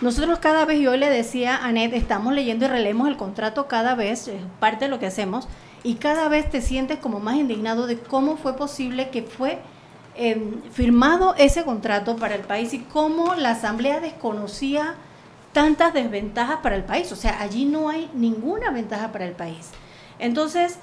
Nosotros 0.00 0.38
cada 0.38 0.64
vez, 0.64 0.78
yo 0.78 0.96
le 0.96 1.10
decía 1.10 1.56
a 1.56 1.66
Anet, 1.66 1.92
estamos 1.92 2.32
leyendo 2.32 2.66
y 2.66 2.68
releemos 2.68 3.08
el 3.08 3.16
contrato 3.16 3.66
cada 3.66 3.96
vez, 3.96 4.28
es 4.28 4.40
parte 4.60 4.84
de 4.84 4.90
lo 4.90 5.00
que 5.00 5.06
hacemos, 5.06 5.48
y 5.82 5.94
cada 5.94 6.28
vez 6.28 6.48
te 6.48 6.60
sientes 6.60 6.98
como 6.98 7.18
más 7.18 7.34
indignado 7.34 7.88
de 7.88 7.98
cómo 7.98 8.36
fue 8.36 8.56
posible 8.56 9.10
que 9.10 9.22
fue 9.22 9.58
eh, 10.14 10.60
firmado 10.70 11.34
ese 11.36 11.64
contrato 11.64 12.14
para 12.14 12.36
el 12.36 12.42
país 12.42 12.72
y 12.72 12.78
cómo 12.78 13.34
la 13.34 13.50
Asamblea 13.50 13.98
desconocía 13.98 14.94
tantas 15.52 15.92
desventajas 15.92 16.58
para 16.62 16.76
el 16.76 16.84
país. 16.84 17.10
O 17.10 17.16
sea, 17.16 17.40
allí 17.40 17.64
no 17.64 17.88
hay 17.88 18.10
ninguna 18.14 18.70
ventaja 18.70 19.10
para 19.10 19.26
el 19.26 19.32
país. 19.32 19.70
Entonces, 20.18 20.78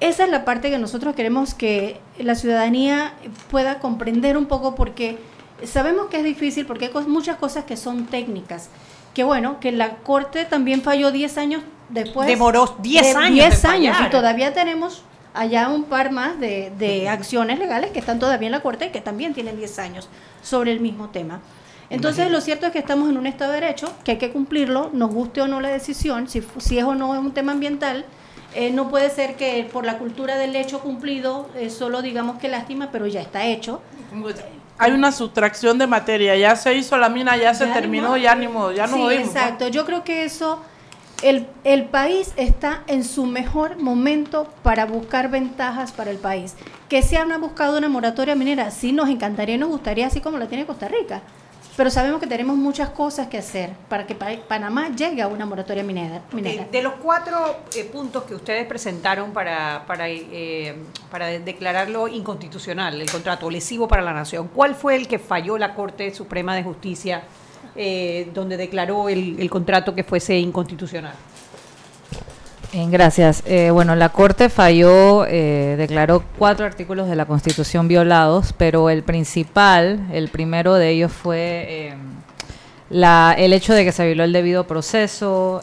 esa 0.00 0.24
es 0.24 0.30
la 0.30 0.44
parte 0.44 0.70
que 0.70 0.78
nosotros 0.78 1.14
queremos 1.14 1.54
que 1.54 2.00
la 2.18 2.34
ciudadanía 2.34 3.14
pueda 3.50 3.78
comprender 3.78 4.36
un 4.36 4.46
poco 4.46 4.74
porque 4.74 5.18
sabemos 5.64 6.06
que 6.06 6.18
es 6.18 6.24
difícil 6.24 6.66
porque 6.66 6.90
hay 6.94 7.06
muchas 7.06 7.36
cosas 7.36 7.64
que 7.64 7.76
son 7.76 8.06
técnicas. 8.06 8.68
Que 9.14 9.22
bueno, 9.22 9.60
que 9.60 9.70
la 9.70 9.96
Corte 9.98 10.44
también 10.44 10.82
falló 10.82 11.12
10 11.12 11.38
años 11.38 11.62
después. 11.88 12.26
Demoró 12.26 12.76
10 12.80 13.02
de 13.02 13.16
años. 13.16 13.34
10 13.34 13.62
de 13.62 13.68
años 13.68 13.96
y 14.04 14.10
todavía 14.10 14.52
tenemos 14.52 15.02
allá 15.34 15.68
un 15.68 15.84
par 15.84 16.10
más 16.10 16.38
de, 16.40 16.72
de 16.78 17.08
acciones 17.08 17.58
legales 17.58 17.90
que 17.92 18.00
están 18.00 18.18
todavía 18.18 18.46
en 18.46 18.52
la 18.52 18.60
Corte 18.60 18.86
y 18.86 18.90
que 18.90 19.00
también 19.00 19.32
tienen 19.32 19.56
10 19.56 19.78
años 19.78 20.08
sobre 20.42 20.72
el 20.72 20.80
mismo 20.80 21.10
tema. 21.10 21.40
Entonces, 21.90 22.26
Imagínate. 22.26 22.32
lo 22.32 22.40
cierto 22.40 22.66
es 22.66 22.72
que 22.72 22.78
estamos 22.78 23.10
en 23.10 23.18
un 23.18 23.26
Estado 23.26 23.52
de 23.52 23.60
Derecho, 23.60 23.92
que 24.04 24.12
hay 24.12 24.18
que 24.18 24.32
cumplirlo, 24.32 24.90
nos 24.92 25.12
guste 25.12 25.42
o 25.42 25.46
no 25.48 25.60
la 25.60 25.68
decisión, 25.68 26.28
si, 26.28 26.42
si 26.58 26.78
es 26.78 26.84
o 26.84 26.94
no 26.94 27.14
es 27.14 27.20
un 27.20 27.32
tema 27.32 27.52
ambiental. 27.52 28.04
Eh, 28.54 28.70
no 28.70 28.88
puede 28.88 29.10
ser 29.10 29.34
que 29.34 29.68
por 29.72 29.84
la 29.84 29.98
cultura 29.98 30.36
del 30.36 30.54
hecho 30.54 30.80
cumplido 30.80 31.48
eh, 31.56 31.70
solo 31.70 32.02
digamos 32.02 32.38
que 32.38 32.48
lástima, 32.48 32.90
pero 32.92 33.06
ya 33.06 33.20
está 33.20 33.44
hecho. 33.44 33.80
Hay 34.78 34.92
una 34.92 35.10
sustracción 35.10 35.78
de 35.78 35.86
materia, 35.86 36.36
ya 36.36 36.54
se 36.54 36.74
hizo 36.74 36.96
la 36.96 37.08
mina, 37.08 37.36
ya, 37.36 37.44
ya 37.44 37.54
se 37.54 37.66
terminó, 37.66 38.16
ya 38.16 38.34
ni 38.34 38.48
modo, 38.48 38.72
ya 38.72 38.86
no 38.86 38.96
sí, 38.96 39.02
jodimos. 39.02 39.28
Exacto, 39.28 39.68
yo 39.68 39.84
creo 39.84 40.04
que 40.04 40.24
eso, 40.24 40.60
el, 41.22 41.46
el 41.64 41.84
país 41.84 42.32
está 42.36 42.82
en 42.86 43.04
su 43.04 43.26
mejor 43.26 43.76
momento 43.80 44.48
para 44.62 44.86
buscar 44.86 45.30
ventajas 45.30 45.92
para 45.92 46.10
el 46.10 46.18
país. 46.18 46.54
Que 46.88 47.02
se 47.02 47.16
han 47.16 47.40
buscado 47.40 47.78
una 47.78 47.88
moratoria 47.88 48.34
minera, 48.34 48.70
sí 48.70 48.92
nos 48.92 49.08
encantaría 49.08 49.56
y 49.56 49.58
nos 49.58 49.68
gustaría, 49.68 50.06
así 50.06 50.20
como 50.20 50.38
la 50.38 50.46
tiene 50.46 50.66
Costa 50.66 50.88
Rica 50.88 51.22
pero 51.76 51.90
sabemos 51.90 52.20
que 52.20 52.26
tenemos 52.26 52.56
muchas 52.56 52.90
cosas 52.90 53.28
que 53.28 53.38
hacer 53.38 53.70
para 53.88 54.06
que 54.06 54.14
Panamá 54.14 54.88
llegue 54.94 55.22
a 55.22 55.28
una 55.28 55.44
moratoria 55.44 55.82
minera. 55.82 56.22
minera. 56.32 56.64
De, 56.64 56.70
de, 56.70 56.82
los 56.82 56.94
cuatro 56.94 57.36
eh, 57.76 57.84
puntos 57.84 58.24
que 58.24 58.34
ustedes 58.34 58.66
presentaron 58.66 59.32
para, 59.32 59.84
para, 59.86 60.08
eh, 60.08 60.74
para 61.10 61.26
declararlo 61.26 62.06
inconstitucional, 62.08 63.00
el 63.00 63.10
contrato 63.10 63.50
lesivo 63.50 63.88
para 63.88 64.02
la 64.02 64.12
nación, 64.12 64.48
¿cuál 64.54 64.74
fue 64.74 64.96
el 64.96 65.08
que 65.08 65.18
falló 65.18 65.58
la 65.58 65.74
Corte 65.74 66.14
Suprema 66.14 66.54
de 66.54 66.62
Justicia 66.62 67.24
eh, 67.74 68.30
donde 68.32 68.56
declaró 68.56 69.08
el, 69.08 69.36
el 69.40 69.50
contrato 69.50 69.94
que 69.94 70.04
fuese 70.04 70.38
inconstitucional? 70.38 71.14
Gracias. 72.76 73.44
Eh, 73.46 73.70
bueno, 73.70 73.94
la 73.94 74.08
Corte 74.08 74.48
falló, 74.48 75.26
eh, 75.26 75.76
declaró 75.78 76.24
cuatro 76.38 76.66
artículos 76.66 77.08
de 77.08 77.14
la 77.14 77.24
Constitución 77.24 77.86
violados, 77.86 78.52
pero 78.52 78.90
el 78.90 79.04
principal, 79.04 80.08
el 80.12 80.28
primero 80.28 80.74
de 80.74 80.90
ellos 80.90 81.12
fue 81.12 81.66
eh, 81.68 81.94
la, 82.90 83.32
el 83.38 83.52
hecho 83.52 83.74
de 83.74 83.84
que 83.84 83.92
se 83.92 84.04
violó 84.06 84.24
el 84.24 84.32
debido 84.32 84.66
proceso, 84.66 85.62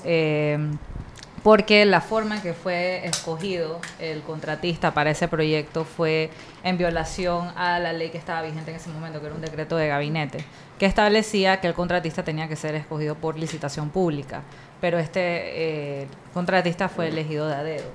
porque 1.43 1.85
la 1.85 2.01
forma 2.01 2.35
en 2.35 2.41
que 2.41 2.53
fue 2.53 3.05
escogido 3.05 3.79
el 3.99 4.21
contratista 4.21 4.93
para 4.93 5.11
ese 5.11 5.27
proyecto 5.27 5.85
fue 5.85 6.29
en 6.63 6.77
violación 6.77 7.51
a 7.55 7.79
la 7.79 7.93
ley 7.93 8.09
que 8.09 8.17
estaba 8.17 8.41
vigente 8.41 8.71
en 8.71 8.77
ese 8.77 8.89
momento, 8.89 9.19
que 9.19 9.27
era 9.27 9.35
un 9.35 9.41
decreto 9.41 9.77
de 9.77 9.87
gabinete, 9.87 10.45
que 10.77 10.85
establecía 10.85 11.59
que 11.59 11.67
el 11.67 11.73
contratista 11.73 12.23
tenía 12.23 12.47
que 12.47 12.55
ser 12.55 12.75
escogido 12.75 13.15
por 13.15 13.37
licitación 13.37 13.89
pública 13.89 14.43
pero 14.81 14.97
este 14.97 16.01
eh, 16.01 16.07
contratista 16.33 16.89
fue 16.89 17.07
elegido 17.07 17.47
de 17.47 17.55
a 17.55 17.63
dedo. 17.63 17.85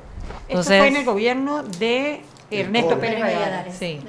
Entonces, 0.48 0.72
Esto 0.72 0.82
fue 0.82 0.88
en 0.88 0.96
el 0.96 1.04
gobierno 1.04 1.62
de 1.64 2.22
Ernesto 2.50 2.98
Pérez 2.98 3.20
Valladares. 3.20 3.74
Sí. 3.76 4.00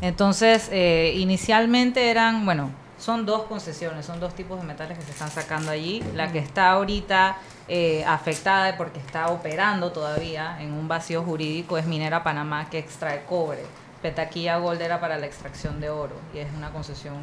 Entonces, 0.00 0.68
eh, 0.72 1.12
inicialmente 1.16 2.08
eran, 2.08 2.46
bueno, 2.46 2.70
son 3.00 3.26
dos 3.26 3.42
concesiones, 3.44 4.06
son 4.06 4.20
dos 4.20 4.34
tipos 4.34 4.60
de 4.60 4.66
metales 4.66 4.98
que 4.98 5.04
se 5.04 5.10
están 5.10 5.30
sacando 5.30 5.70
allí. 5.72 6.02
La 6.14 6.30
que 6.30 6.38
está 6.38 6.70
ahorita 6.70 7.38
eh, 7.66 8.04
afectada 8.06 8.76
porque 8.76 9.00
está 9.00 9.28
operando 9.28 9.90
todavía 9.90 10.60
en 10.60 10.72
un 10.72 10.86
vacío 10.86 11.22
jurídico 11.22 11.78
es 11.78 11.86
Minera 11.86 12.22
Panamá 12.22 12.68
que 12.70 12.78
extrae 12.78 13.24
cobre 13.24 13.64
Petaquilla 14.02 14.56
Gold 14.56 14.80
era 14.80 14.98
para 14.98 15.18
la 15.18 15.26
extracción 15.26 15.80
de 15.80 15.90
oro 15.90 16.14
y 16.34 16.38
es 16.38 16.48
una 16.56 16.70
concesión, 16.70 17.16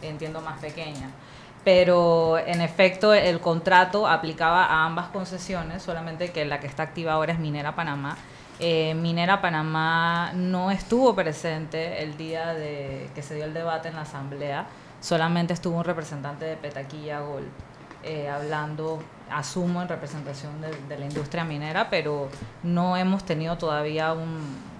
entiendo, 0.00 0.40
más 0.40 0.58
pequeña. 0.60 1.10
Pero 1.64 2.38
en 2.38 2.60
efecto 2.60 3.14
el 3.14 3.38
contrato 3.40 4.08
aplicaba 4.08 4.64
a 4.64 4.84
ambas 4.84 5.08
concesiones, 5.08 5.82
solamente 5.82 6.32
que 6.32 6.44
la 6.44 6.58
que 6.58 6.66
está 6.66 6.84
activa 6.84 7.12
ahora 7.12 7.34
es 7.34 7.38
Minera 7.38 7.76
Panamá. 7.76 8.16
Eh, 8.58 8.94
Minera 8.94 9.40
Panamá 9.40 10.32
no 10.34 10.70
estuvo 10.70 11.14
presente 11.14 12.02
el 12.02 12.16
día 12.16 12.54
de 12.54 13.10
que 13.14 13.22
se 13.22 13.34
dio 13.34 13.44
el 13.44 13.54
debate 13.54 13.88
en 13.88 13.96
la 13.96 14.02
asamblea, 14.02 14.66
solamente 15.02 15.52
estuvo 15.52 15.76
un 15.76 15.84
representante 15.84 16.46
de 16.46 16.56
Petaquilla 16.56 17.20
Gold 17.20 17.48
eh, 18.04 18.28
hablando, 18.28 19.02
asumo, 19.30 19.82
en 19.82 19.88
representación 19.88 20.60
de, 20.60 20.70
de 20.88 20.98
la 20.98 21.04
industria 21.04 21.44
minera, 21.44 21.90
pero 21.90 22.28
no 22.62 22.96
hemos 22.96 23.24
tenido 23.24 23.58
todavía 23.58 24.14
un, 24.14 24.72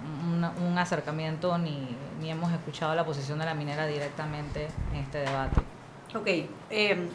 acercamiento 0.79 1.59
ni, 1.59 1.97
ni 2.21 2.31
hemos 2.31 2.51
escuchado 2.51 2.95
la 2.95 3.05
posición 3.05 3.39
de 3.39 3.45
la 3.45 3.55
minera 3.55 3.87
directamente 3.87 4.69
en 4.93 4.99
este 5.01 5.19
debate. 5.19 5.61
Ok. 6.15 6.27
eh, 6.71 7.09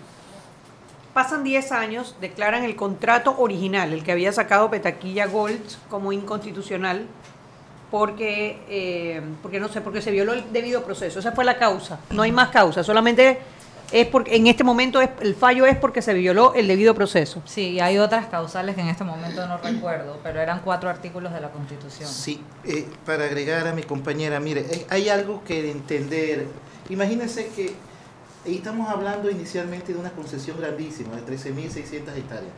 pasan 1.14 1.44
10 1.44 1.72
años, 1.72 2.16
declaran 2.22 2.64
el 2.64 2.76
contrato 2.76 3.36
original, 3.40 3.92
el 3.92 4.04
que 4.04 4.12
había 4.12 4.32
sacado 4.32 4.70
Petaquilla 4.70 5.26
Gold 5.26 5.62
como 5.90 6.14
inconstitucional, 6.14 7.08
porque, 7.92 8.60
eh, 8.70 9.22
porque 9.42 9.60
no 9.60 9.70
sé, 9.70 9.82
porque 9.82 10.02
se 10.02 10.12
violó 10.12 10.34
el 10.34 10.52
debido 10.52 10.84
proceso. 10.84 11.20
Esa 11.20 11.32
fue 11.32 11.46
la 11.46 11.58
causa. 11.58 12.00
No 12.10 12.24
hay 12.24 12.32
más 12.32 12.50
causa, 12.50 12.84
solamente 12.84 13.40
es 13.92 14.08
porque 14.08 14.36
en 14.36 14.48
este 14.48 14.64
momento 14.64 15.00
es, 15.02 15.10
el 15.22 15.36
fallo 15.36 15.66
es 15.66 15.78
porque 15.78 16.02
se 16.02 16.14
violó 16.14 16.54
el 16.54 16.68
debido 16.68 16.94
proceso. 16.94 17.42
Sí, 17.46 17.70
y 17.70 17.80
hay 17.80 17.98
otras 17.98 18.28
causales 18.28 18.76
que 18.76 18.82
en 18.82 18.88
este 18.88 19.04
momento 19.04 19.48
no 19.48 19.58
recuerdo, 19.58 20.20
pero 20.24 20.42
eran 20.42 20.62
cuatro 20.64 20.90
artículos 20.90 21.34
de 21.34 21.40
la 21.40 21.50
Constitución. 21.50 22.10
Sí, 22.10 22.42
eh, 22.66 22.86
para 23.06 23.26
agregar 23.26 23.68
a 23.68 23.74
mi 23.74 23.84
compañera, 23.84 24.40
mire, 24.40 24.66
eh, 24.70 24.86
hay 24.90 25.10
algo 25.10 25.44
que 25.46 25.72
entender. 25.72 26.48
Imagínense 26.90 27.48
que 27.56 27.76
ahí 28.46 28.56
estamos 28.56 28.90
hablando 28.90 29.30
inicialmente 29.30 29.94
de 29.94 30.00
una 30.00 30.12
concesión 30.12 30.58
grandísima, 30.60 31.16
de 31.16 31.38
13.600 31.38 32.16
hectáreas. 32.18 32.52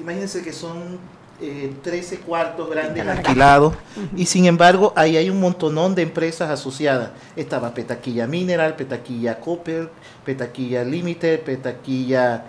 Imagínense 0.00 0.42
que 0.42 0.52
son 0.52 0.98
eh, 1.40 1.72
13 1.82 2.20
cuartos 2.20 2.70
grandes 2.70 3.06
alquilados 3.06 3.74
y 4.16 4.24
sin 4.24 4.46
embargo 4.46 4.94
ahí 4.96 5.18
hay 5.18 5.28
un 5.28 5.38
montonón 5.38 5.94
de 5.94 6.02
empresas 6.02 6.48
asociadas. 6.50 7.10
Estaba 7.36 7.74
Petaquilla 7.74 8.26
Mineral, 8.26 8.74
Petaquilla 8.74 9.38
Copper, 9.38 9.90
Petaquilla 10.24 10.84
Limited, 10.84 11.40
Petaquilla... 11.40 12.44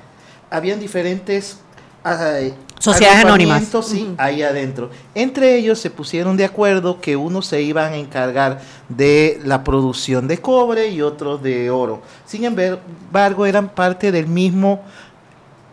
Habían 0.49 0.79
diferentes... 0.79 1.59
ah, 2.03 2.39
Sociedades 2.79 3.25
anónimas. 3.25 3.65
Sí, 3.83 4.13
ahí 4.17 4.43
adentro. 4.43 4.89
Entre 5.15 5.57
ellos 5.57 5.79
se 5.79 5.89
pusieron 5.89 6.37
de 6.37 6.45
acuerdo 6.45 7.01
que 7.01 7.15
unos 7.15 7.47
se 7.47 7.61
iban 7.61 7.93
a 7.93 7.97
encargar 7.97 8.61
de 8.87 9.41
la 9.43 9.63
producción 9.63 10.27
de 10.27 10.37
cobre 10.37 10.89
y 10.89 11.01
otros 11.01 11.41
de 11.41 11.71
oro. 11.71 12.01
Sin 12.25 12.45
embargo, 12.45 13.45
eran 13.45 13.69
parte 13.69 14.11
del 14.11 14.27
mismo 14.27 14.81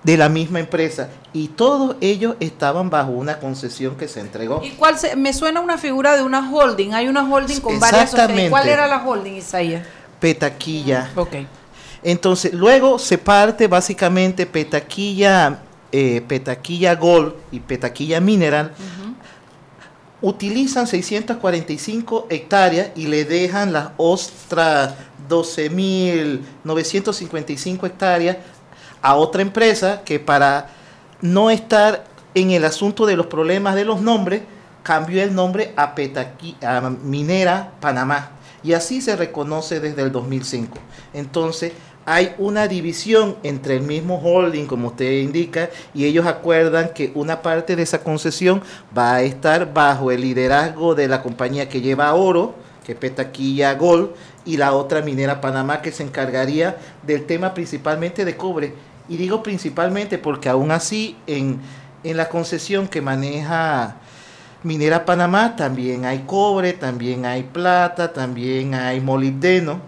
de 0.04 0.16
la 0.18 0.28
misma 0.28 0.60
empresa 0.60 1.08
y 1.32 1.48
todos 1.48 1.96
ellos 2.00 2.36
estaban 2.38 2.90
bajo 2.90 3.10
una 3.10 3.38
concesión 3.40 3.96
que 3.96 4.06
se 4.06 4.20
entregó. 4.20 4.60
¿Y 4.62 4.70
cuál 4.72 4.96
se- 4.98 5.16
me 5.16 5.32
suena 5.32 5.60
una 5.60 5.78
figura 5.78 6.14
de 6.16 6.22
una 6.22 6.48
holding? 6.52 6.92
Hay 6.92 7.08
una 7.08 7.24
holding 7.28 7.60
con 7.60 7.80
varias 7.80 8.10
sociedades. 8.10 8.50
¿Cuál 8.50 8.68
era 8.68 8.86
la 8.86 9.02
holding, 9.04 9.32
Isaías? 9.34 9.84
Petaquilla. 10.20 11.10
Ok. 11.16 11.34
Entonces, 12.02 12.52
luego 12.52 12.98
se 12.98 13.16
parte 13.16 13.66
básicamente 13.66 14.44
Petaquilla, 14.46 15.60
eh, 15.90 16.22
Petaquilla 16.28 16.94
Gold 16.96 17.32
y 17.50 17.60
Petaquilla 17.60 18.20
Mineral. 18.20 18.72
Utilizan 20.20 20.86
645 20.86 22.26
hectáreas 22.30 22.88
y 22.94 23.06
le 23.08 23.24
dejan 23.24 23.72
las 23.72 23.88
ostras 23.98 24.94
12.955 25.28 27.86
hectáreas 27.86 28.36
a 29.04 29.16
otra 29.16 29.42
empresa 29.42 30.00
que 30.02 30.18
para 30.18 30.68
no 31.20 31.50
estar 31.50 32.04
en 32.34 32.50
el 32.50 32.64
asunto 32.64 33.04
de 33.04 33.16
los 33.16 33.26
problemas 33.26 33.74
de 33.74 33.84
los 33.84 34.00
nombres, 34.00 34.42
cambió 34.82 35.22
el 35.22 35.34
nombre 35.34 35.74
a, 35.76 35.94
Petaqui- 35.94 36.56
a 36.64 36.80
Minera 36.88 37.72
Panamá. 37.80 38.30
Y 38.62 38.72
así 38.72 39.02
se 39.02 39.14
reconoce 39.14 39.78
desde 39.78 40.00
el 40.00 40.10
2005. 40.10 40.78
Entonces, 41.12 41.72
hay 42.06 42.34
una 42.38 42.66
división 42.66 43.36
entre 43.42 43.76
el 43.76 43.82
mismo 43.82 44.16
holding, 44.24 44.64
como 44.66 44.88
usted 44.88 45.20
indica, 45.20 45.68
y 45.92 46.06
ellos 46.06 46.26
acuerdan 46.26 46.94
que 46.94 47.12
una 47.14 47.42
parte 47.42 47.76
de 47.76 47.82
esa 47.82 48.02
concesión 48.02 48.62
va 48.96 49.16
a 49.16 49.22
estar 49.22 49.74
bajo 49.74 50.10
el 50.12 50.22
liderazgo 50.22 50.94
de 50.94 51.08
la 51.08 51.22
compañía 51.22 51.68
que 51.68 51.82
lleva 51.82 52.14
oro, 52.14 52.54
que 52.86 52.92
es 52.92 52.98
Petaquilla 52.98 53.74
Gold, 53.74 54.10
y 54.46 54.56
la 54.56 54.72
otra 54.74 55.02
minera 55.02 55.40
Panamá 55.40 55.80
que 55.82 55.92
se 55.92 56.02
encargaría 56.02 56.76
del 57.02 57.24
tema 57.26 57.52
principalmente 57.54 58.24
de 58.24 58.36
cobre. 58.36 58.74
Y 59.08 59.16
digo 59.16 59.42
principalmente 59.42 60.18
porque 60.18 60.48
aún 60.48 60.70
así 60.70 61.16
en, 61.26 61.60
en 62.02 62.16
la 62.16 62.28
concesión 62.28 62.88
que 62.88 63.02
maneja 63.02 63.96
Minera 64.62 65.04
Panamá 65.04 65.56
también 65.56 66.06
hay 66.06 66.20
cobre, 66.26 66.72
también 66.72 67.26
hay 67.26 67.42
plata, 67.42 68.12
también 68.12 68.74
hay 68.74 69.00
molibdeno, 69.00 69.78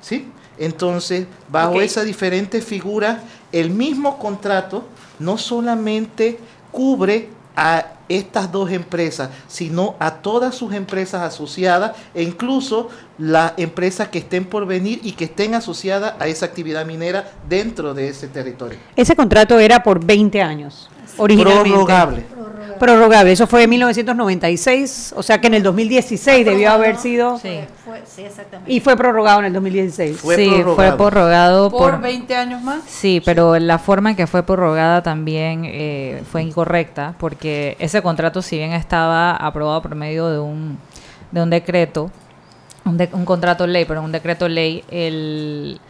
¿sí? 0.00 0.28
Entonces, 0.58 1.26
bajo 1.48 1.76
Ok. 1.76 1.82
esa 1.82 2.04
diferente 2.04 2.60
figura, 2.60 3.22
el 3.52 3.70
mismo 3.70 4.18
contrato 4.18 4.84
no 5.18 5.38
solamente 5.38 6.38
cubre 6.70 7.30
a 7.56 7.86
estas 8.08 8.52
dos 8.52 8.70
empresas, 8.70 9.30
sino 9.48 9.96
a 9.98 10.16
todas 10.16 10.54
sus 10.54 10.72
empresas 10.72 11.22
asociadas 11.22 11.96
e 12.14 12.22
incluso 12.22 12.88
las 13.18 13.54
empresas 13.56 14.08
que 14.08 14.18
estén 14.18 14.44
por 14.44 14.66
venir 14.66 15.00
y 15.02 15.12
que 15.12 15.24
estén 15.24 15.54
asociadas 15.54 16.14
a 16.20 16.28
esa 16.28 16.46
actividad 16.46 16.86
minera 16.86 17.32
dentro 17.48 17.94
de 17.94 18.08
ese 18.08 18.28
territorio. 18.28 18.78
Ese 18.94 19.16
contrato 19.16 19.58
era 19.58 19.82
por 19.82 20.04
20 20.04 20.40
años, 20.42 20.88
originalmente. 21.16 21.70
Prorrogable. 21.70 22.35
Prorrogable. 22.78 23.32
Eso 23.32 23.46
fue 23.46 23.62
en 23.64 23.70
1996, 23.70 25.14
o 25.16 25.22
sea 25.22 25.40
que 25.40 25.46
en 25.46 25.54
el 25.54 25.62
2016 25.62 26.44
debió 26.44 26.70
haber 26.70 26.96
sido... 26.96 27.38
Sí, 27.38 27.60
fue, 27.84 28.02
sí, 28.06 28.22
exactamente. 28.22 28.72
Y 28.72 28.80
fue 28.80 28.96
prorrogado 28.96 29.40
en 29.40 29.46
el 29.46 29.52
2016. 29.52 30.20
sí, 30.36 30.62
fue 30.74 30.92
prorrogado 30.96 31.70
¿Por 31.70 31.92
por... 31.92 32.00
20 32.00 32.34
años 32.36 32.62
más? 32.62 32.80
Sí, 32.86 33.22
pero 33.24 33.58
la 33.58 33.78
forma 33.78 34.10
en 34.10 34.16
que 34.16 34.26
fue 34.26 34.42
prorrogada 34.42 35.02
también 35.02 35.62
eh, 35.64 36.22
fue 36.30 36.42
incorrecta, 36.42 37.14
porque 37.18 37.76
ese 37.78 38.02
contrato, 38.02 38.42
si 38.42 38.56
bien 38.58 38.72
estaba 38.72 39.36
aprobado 39.36 39.82
por 39.82 39.94
medio 39.94 40.28
de 40.28 40.38
un, 40.38 40.78
de 41.32 41.42
un 41.42 41.50
decreto, 41.50 42.10
un, 42.84 42.96
de- 42.96 43.08
un 43.12 43.24
contrato 43.24 43.66
ley, 43.66 43.84
pero 43.84 44.02
un 44.02 44.12
decreto 44.12 44.48
ley, 44.48 44.84
el, 44.90 45.80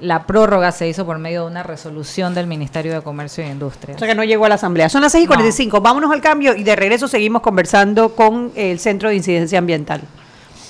la 0.00 0.26
prórroga 0.26 0.72
se 0.72 0.88
hizo 0.88 1.04
por 1.06 1.18
medio 1.18 1.42
de 1.42 1.50
una 1.50 1.62
resolución 1.62 2.34
del 2.34 2.46
Ministerio 2.46 2.92
de 2.92 3.02
Comercio 3.02 3.44
e 3.44 3.48
Industria. 3.48 3.96
O 3.96 3.98
sea 3.98 4.08
que 4.08 4.14
no 4.14 4.24
llegó 4.24 4.44
a 4.44 4.48
la 4.48 4.54
asamblea. 4.56 4.88
Son 4.88 5.02
las 5.02 5.12
6 5.12 5.24
y 5.24 5.26
45. 5.26 5.80
Vámonos 5.80 6.10
al 6.12 6.20
cambio 6.20 6.54
y 6.56 6.62
de 6.62 6.76
regreso 6.76 7.08
seguimos 7.08 7.42
conversando 7.42 8.14
con 8.14 8.52
el 8.54 8.78
Centro 8.78 9.08
de 9.08 9.16
Incidencia 9.16 9.58
Ambiental. 9.58 10.02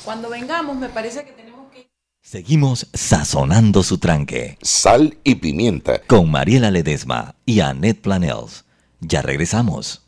Cuando 0.05 0.29
vengamos, 0.31 0.77
me 0.77 0.89
parece 0.89 1.25
que 1.25 1.33
tenemos 1.33 1.71
que... 1.73 1.89
Seguimos 2.21 2.89
sazonando 2.93 3.83
su 3.83 3.99
tranque. 3.99 4.59
Sal 4.63 5.19
y 5.25 5.37
pimienta. 5.37 6.01
Con 6.07 6.31
Mariela 6.31 6.71
Ledesma 6.71 7.35
y 7.47 7.61
Annette 7.61 8.01
Planels. 8.01 8.65
Ya 9.01 9.23
regresamos. 9.23 10.07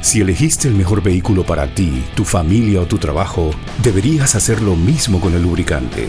Si 0.00 0.22
elegiste 0.22 0.66
el 0.66 0.74
mejor 0.74 1.02
vehículo 1.02 1.44
para 1.44 1.74
ti, 1.74 2.02
tu 2.14 2.24
familia 2.24 2.80
o 2.80 2.86
tu 2.86 2.96
trabajo, 2.96 3.50
deberías 3.82 4.34
hacer 4.34 4.62
lo 4.62 4.74
mismo 4.74 5.20
con 5.20 5.34
el 5.34 5.42
lubricante. 5.42 6.08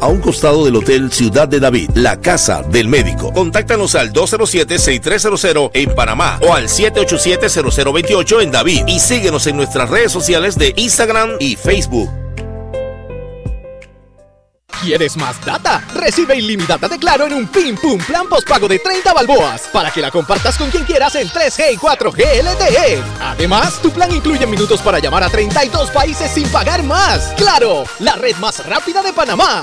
a 0.00 0.06
un 0.08 0.20
costado 0.20 0.64
del 0.64 0.76
Hotel 0.76 1.12
Ciudad 1.12 1.48
de 1.48 1.60
David, 1.60 1.90
la 1.94 2.20
casa 2.20 2.62
del 2.62 2.88
médico. 2.88 3.32
Contáctanos 3.32 3.94
al 3.94 4.12
207-6300 4.12 5.70
en 5.74 5.94
Panamá 5.94 6.38
o 6.46 6.54
al 6.54 6.68
787-0028 6.68 8.42
en 8.42 8.50
David 8.50 8.84
y 8.86 9.00
síguenos 9.00 9.46
en 9.46 9.56
nuestras 9.56 9.90
redes 9.90 10.12
sociales 10.12 10.58
de 10.58 10.72
Instagram 10.76 11.30
y 11.40 11.56
Facebook. 11.56 12.10
¿Quieres 14.82 15.16
más 15.16 15.42
data? 15.44 15.82
Recibe 15.94 16.36
ilimitada 16.36 16.86
de 16.88 16.98
Claro 16.98 17.26
en 17.26 17.32
un 17.32 17.48
Pim 17.48 17.76
Pum 17.76 17.98
Plan 17.98 18.28
postpago 18.28 18.68
de 18.68 18.78
30 18.78 19.12
balboas 19.14 19.62
para 19.72 19.90
que 19.90 20.00
la 20.00 20.10
compartas 20.10 20.56
con 20.58 20.70
quien 20.70 20.84
quieras 20.84 21.14
en 21.14 21.28
3G 21.28 21.72
y 21.72 21.76
4G 21.76 22.42
LTE. 22.42 23.02
Además, 23.20 23.80
tu 23.82 23.90
plan 23.90 24.14
incluye 24.14 24.46
minutos 24.46 24.80
para 24.82 24.98
llamar 24.98 25.24
a 25.24 25.30
32 25.30 25.90
países 25.90 26.30
sin 26.30 26.48
pagar 26.50 26.82
más. 26.82 27.32
¡Claro! 27.36 27.84
La 28.00 28.16
red 28.16 28.36
más 28.36 28.64
rápida 28.66 29.02
de 29.02 29.12
Panamá. 29.12 29.62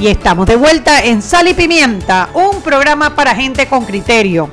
Y 0.00 0.08
estamos 0.08 0.46
de 0.46 0.56
vuelta 0.56 1.02
en 1.02 1.22
Sal 1.22 1.48
y 1.48 1.54
Pimienta, 1.54 2.28
un 2.34 2.60
programa 2.62 3.14
para 3.14 3.34
gente 3.34 3.66
con 3.66 3.84
criterio. 3.84 4.50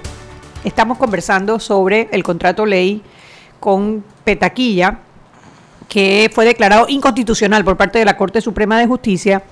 Estamos 0.63 0.97
conversando 0.97 1.59
sobre 1.59 2.07
el 2.11 2.23
contrato 2.23 2.65
ley 2.65 3.01
con 3.59 4.03
Petaquilla, 4.23 4.99
que 5.89 6.31
fue 6.33 6.45
declarado 6.45 6.85
inconstitucional 6.87 7.65
por 7.65 7.75
parte 7.75 7.99
de 7.99 8.05
la 8.05 8.15
Corte 8.15 8.39
Suprema 8.39 8.79
de 8.79 8.87
Justicia 8.87 9.43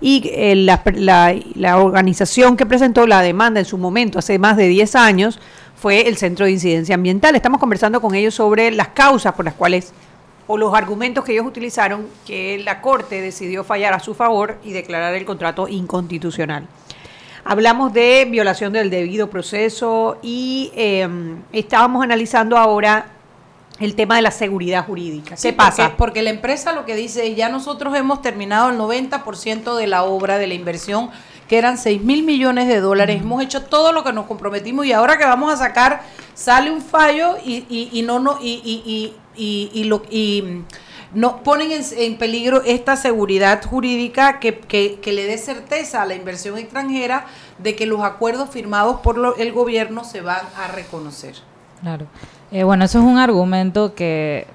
y 0.00 0.22
eh, 0.32 0.54
la 0.56 1.76
organización 1.76 2.56
que 2.56 2.64
presentó 2.64 3.06
la 3.06 3.20
demanda 3.20 3.60
en 3.60 3.66
su 3.66 3.78
momento, 3.78 4.18
hace 4.18 4.38
más 4.38 4.56
de 4.56 4.68
10 4.68 4.94
años, 4.94 5.38
fue 5.82 6.08
el 6.08 6.16
Centro 6.16 6.46
de 6.46 6.52
Incidencia 6.52 6.94
Ambiental. 6.94 7.34
Estamos 7.34 7.58
conversando 7.58 8.00
con 8.00 8.14
ellos 8.14 8.34
sobre 8.34 8.70
las 8.70 8.88
causas 8.88 9.32
por 9.34 9.44
las 9.44 9.54
cuales 9.54 9.92
o 10.46 10.56
los 10.56 10.74
argumentos 10.74 11.24
que 11.24 11.32
ellos 11.32 11.46
utilizaron 11.46 12.06
que 12.26 12.58
la 12.64 12.80
Corte 12.80 13.20
decidió 13.20 13.64
fallar 13.64 13.94
a 13.94 14.00
su 14.00 14.14
favor 14.14 14.58
y 14.64 14.72
declarar 14.72 15.14
el 15.14 15.24
contrato 15.24 15.68
inconstitucional. 15.68 16.66
Hablamos 17.44 17.92
de 17.92 18.26
violación 18.30 18.72
del 18.72 18.90
debido 18.90 19.28
proceso 19.28 20.18
y 20.22 20.70
eh, 20.76 21.08
estábamos 21.52 22.04
analizando 22.04 22.56
ahora 22.56 23.06
el 23.80 23.96
tema 23.96 24.16
de 24.16 24.22
la 24.22 24.30
seguridad 24.30 24.86
jurídica. 24.86 25.36
Sí, 25.36 25.48
¿Qué 25.48 25.54
pasa? 25.54 25.82
Porque, 25.82 25.96
porque 25.96 26.22
la 26.22 26.30
empresa 26.30 26.72
lo 26.72 26.84
que 26.84 26.94
dice 26.94 27.26
es, 27.26 27.36
ya 27.36 27.48
nosotros 27.48 27.96
hemos 27.96 28.22
terminado 28.22 28.70
el 28.70 28.78
90% 28.78 29.76
de 29.76 29.86
la 29.88 30.04
obra, 30.04 30.38
de 30.38 30.46
la 30.46 30.54
inversión, 30.54 31.10
que 31.48 31.58
eran 31.58 31.78
6 31.78 32.02
mil 32.02 32.22
millones 32.22 32.68
de 32.68 32.80
dólares. 32.80 33.20
Hemos 33.20 33.42
hecho 33.42 33.62
todo 33.62 33.92
lo 33.92 34.04
que 34.04 34.12
nos 34.12 34.26
comprometimos 34.26 34.86
y 34.86 34.92
ahora 34.92 35.18
que 35.18 35.24
vamos 35.24 35.52
a 35.52 35.56
sacar, 35.56 36.02
sale 36.34 36.70
un 36.70 36.80
fallo 36.80 37.36
y, 37.44 37.66
y, 37.68 37.90
y 37.92 38.02
no, 38.02 38.20
no, 38.20 38.38
y, 38.40 38.60
y, 38.64 39.14
y, 39.36 39.70
y, 39.72 39.84
lo, 39.84 40.02
y 40.10 40.42
mm, 40.42 41.18
no 41.18 41.42
ponen 41.42 41.72
en, 41.72 41.82
en 41.98 42.16
peligro 42.18 42.62
esta 42.64 42.96
seguridad 42.96 43.62
jurídica 43.64 44.38
que 44.40 45.00
le 45.06 45.26
dé 45.26 45.38
certeza 45.38 46.02
a 46.02 46.06
la 46.06 46.14
inversión 46.14 46.56
extranjera 46.58 47.26
de 47.58 47.74
que 47.76 47.86
los 47.86 48.02
acuerdos 48.02 48.50
firmados 48.50 49.00
por 49.00 49.18
lo- 49.18 49.36
el 49.36 49.52
gobierno 49.52 50.04
se 50.04 50.20
van 50.22 50.42
a 50.56 50.68
reconocer. 50.68 51.34
Claro. 51.82 52.06
Eh, 52.50 52.64
bueno, 52.64 52.84
eso 52.84 52.98
es 52.98 53.04
un 53.04 53.18
argumento 53.18 53.94
que 53.94 54.46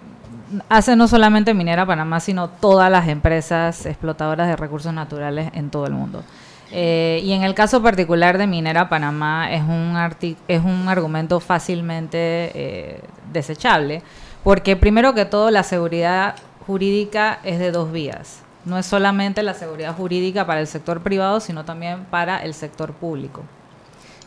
hace 0.69 0.95
no 0.95 1.07
solamente 1.07 1.53
Minera 1.53 1.85
Panamá, 1.85 2.19
sino 2.19 2.49
todas 2.49 2.89
las 2.89 3.07
empresas 3.07 3.85
explotadoras 3.85 4.47
de 4.47 4.55
recursos 4.55 4.93
naturales 4.93 5.49
en 5.53 5.69
todo 5.69 5.85
el 5.87 5.93
mundo. 5.93 6.23
Eh, 6.71 7.21
y 7.23 7.31
en 7.33 7.43
el 7.43 7.53
caso 7.53 7.81
particular 7.81 8.37
de 8.37 8.45
Minera 8.47 8.89
Panamá 8.89 9.51
es 9.51 9.61
un, 9.61 9.93
arti- 9.95 10.35
es 10.47 10.61
un 10.63 10.87
argumento 10.89 11.39
fácilmente 11.39 12.17
eh, 12.53 13.01
desechable, 13.31 14.01
porque 14.47 14.77
primero 14.77 15.13
que 15.13 15.25
todo 15.25 15.51
la 15.51 15.61
seguridad 15.61 16.35
jurídica 16.65 17.41
es 17.43 17.59
de 17.59 17.69
dos 17.69 17.91
vías. 17.91 18.43
No 18.63 18.77
es 18.77 18.85
solamente 18.85 19.43
la 19.43 19.53
seguridad 19.53 19.93
jurídica 19.93 20.47
para 20.47 20.61
el 20.61 20.67
sector 20.67 21.01
privado, 21.01 21.41
sino 21.41 21.65
también 21.65 22.05
para 22.05 22.37
el 22.37 22.53
sector 22.53 22.93
público. 22.93 23.43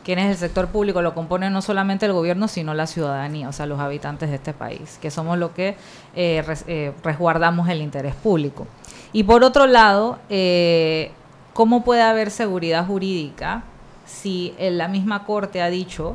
¿Quién 0.04 0.18
es 0.18 0.26
el 0.26 0.36
sector 0.36 0.66
público? 0.68 1.00
Lo 1.00 1.14
compone 1.14 1.48
no 1.48 1.62
solamente 1.62 2.04
el 2.04 2.12
gobierno, 2.12 2.48
sino 2.48 2.74
la 2.74 2.86
ciudadanía, 2.86 3.48
o 3.48 3.52
sea, 3.52 3.64
los 3.64 3.80
habitantes 3.80 4.28
de 4.28 4.36
este 4.36 4.52
país, 4.52 4.98
que 5.00 5.10
somos 5.10 5.38
los 5.38 5.52
que 5.52 5.76
eh, 6.14 6.44
eh, 6.66 6.92
resguardamos 7.02 7.70
el 7.70 7.80
interés 7.80 8.14
público. 8.14 8.66
Y 9.14 9.22
por 9.22 9.42
otro 9.42 9.66
lado, 9.66 10.18
eh, 10.28 11.12
¿cómo 11.54 11.82
puede 11.82 12.02
haber 12.02 12.30
seguridad 12.30 12.86
jurídica 12.86 13.62
si 14.04 14.52
en 14.58 14.76
la 14.76 14.86
misma 14.86 15.24
Corte 15.24 15.62
ha 15.62 15.70
dicho 15.70 16.14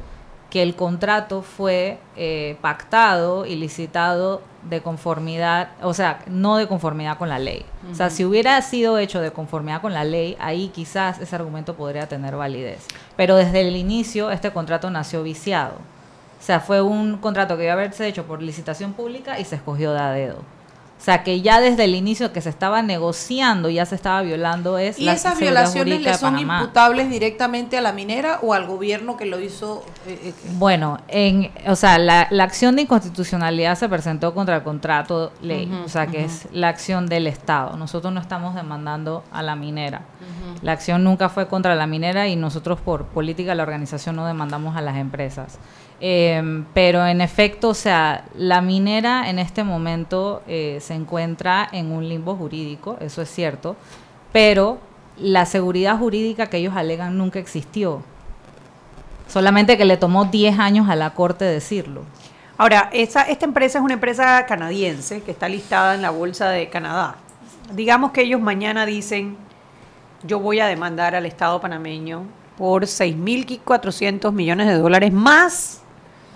que 0.55 0.63
el 0.63 0.73
contrato 0.77 1.41
fue 1.41 1.97
eh, 2.15 2.55
pactado 2.61 3.45
y 3.45 3.57
licitado 3.57 4.41
de 4.63 4.81
conformidad, 4.81 5.71
o 5.81 5.93
sea, 5.93 6.19
no 6.27 6.55
de 6.55 6.65
conformidad 6.65 7.17
con 7.17 7.27
la 7.27 7.39
ley. 7.39 7.65
O 7.91 7.93
sea, 7.93 8.09
si 8.09 8.23
hubiera 8.23 8.61
sido 8.61 8.97
hecho 8.97 9.19
de 9.19 9.31
conformidad 9.31 9.81
con 9.81 9.93
la 9.93 10.05
ley, 10.05 10.37
ahí 10.39 10.69
quizás 10.69 11.19
ese 11.19 11.35
argumento 11.35 11.75
podría 11.75 12.07
tener 12.07 12.37
validez. 12.37 12.87
Pero 13.17 13.35
desde 13.35 13.67
el 13.67 13.75
inicio 13.75 14.31
este 14.31 14.53
contrato 14.53 14.89
nació 14.89 15.23
viciado. 15.23 15.73
O 15.73 16.43
sea, 16.45 16.61
fue 16.61 16.81
un 16.81 17.17
contrato 17.17 17.57
que 17.57 17.63
iba 17.63 17.73
a 17.73 17.75
haberse 17.75 18.07
hecho 18.07 18.23
por 18.23 18.41
licitación 18.41 18.93
pública 18.93 19.37
y 19.37 19.43
se 19.43 19.57
escogió 19.57 19.91
de 19.91 19.99
a 19.99 20.11
dedo. 20.11 20.37
O 20.97 21.03
sea, 21.05 21.23
que 21.23 21.41
ya 21.41 21.61
desde 21.61 21.83
el 21.83 21.93
inicio 21.93 22.33
que 22.33 22.41
se 22.41 22.49
estaba 22.49 22.81
negociando, 22.81 23.69
ya 23.69 23.85
se 23.85 23.93
estaba 23.93 24.21
violando 24.23 24.77
es 24.77 24.97
¿Y 24.97 25.05
la 25.05 25.13
esas 25.13 25.37
violaciones 25.37 26.01
le 26.01 26.13
son 26.15 26.39
imputables 26.39 27.09
directamente 27.09 27.77
a 27.77 27.81
la 27.81 27.91
minera 27.91 28.39
o 28.41 28.53
al 28.53 28.65
gobierno 28.65 29.15
que 29.17 29.25
lo 29.25 29.39
hizo? 29.39 29.83
eh, 30.07 30.19
eh, 30.23 30.33
Bueno, 30.53 30.99
en, 31.07 31.51
o 31.67 31.75
sea, 31.75 31.99
la, 31.99 32.27
la 32.31 32.43
acción 32.45 32.75
de 32.75 32.83
inconstitucionalidad 32.83 33.77
se 33.77 33.87
presentó 33.87 34.33
contra 34.33 34.55
el 34.55 34.63
contrato 34.63 35.31
ley, 35.41 35.71
o 35.85 35.89
sea, 35.89 36.07
que 36.07 36.23
es 36.23 36.47
la 36.51 36.69
acción 36.69 37.05
del 37.07 37.27
Estado. 37.27 37.77
Nosotros 37.77 38.11
no 38.11 38.19
estamos 38.19 38.55
demandando 38.55 39.23
a 39.31 39.43
la 39.43 39.55
minera. 39.55 40.01
La 40.61 40.71
acción 40.71 41.03
nunca 41.03 41.29
fue 41.29 41.47
contra 41.47 41.75
la 41.75 41.85
minera 41.85 42.27
y 42.27 42.35
nosotros 42.35 42.79
por 42.79 43.05
política 43.05 43.51
de 43.51 43.55
la 43.55 43.63
organización 43.63 44.15
no 44.15 44.25
demandamos 44.25 44.75
a 44.75 44.81
las 44.81 44.95
empresas. 44.95 45.59
Eh, 46.01 46.63
pero 46.73 47.05
en 47.05 47.21
efecto, 47.21 47.69
o 47.69 47.73
sea, 47.73 48.25
la 48.35 48.61
minera 48.61 49.29
en 49.29 49.39
este 49.39 49.63
momento 49.63 50.43
eh, 50.47 50.79
se 50.81 50.93
encuentra 50.93 51.67
en 51.71 51.91
un 51.91 52.07
limbo 52.07 52.35
jurídico, 52.35 52.97
eso 52.99 53.21
es 53.21 53.29
cierto, 53.29 53.75
pero 54.33 54.79
la 55.17 55.45
seguridad 55.45 55.97
jurídica 55.97 56.47
que 56.47 56.57
ellos 56.57 56.75
alegan 56.75 57.17
nunca 57.17 57.39
existió. 57.39 58.03
Solamente 59.27 59.77
que 59.77 59.85
le 59.85 59.97
tomó 59.97 60.25
10 60.25 60.59
años 60.59 60.89
a 60.89 60.95
la 60.95 61.11
corte 61.11 61.45
decirlo. 61.45 62.03
Ahora, 62.57 62.89
esa, 62.93 63.23
esta 63.23 63.45
empresa 63.45 63.79
es 63.79 63.83
una 63.83 63.95
empresa 63.95 64.45
canadiense 64.45 65.21
que 65.21 65.31
está 65.31 65.49
listada 65.49 65.95
en 65.95 66.01
la 66.01 66.09
Bolsa 66.09 66.49
de 66.49 66.69
Canadá. 66.69 67.15
Digamos 67.73 68.11
que 68.11 68.21
ellos 68.21 68.39
mañana 68.39 68.85
dicen, 68.85 69.37
yo 70.23 70.39
voy 70.39 70.59
a 70.59 70.67
demandar 70.67 71.15
al 71.15 71.25
Estado 71.25 71.59
panameño 71.59 72.23
por 72.57 72.83
6.400 72.83 74.31
millones 74.31 74.67
de 74.67 74.77
dólares 74.77 75.11
más 75.11 75.81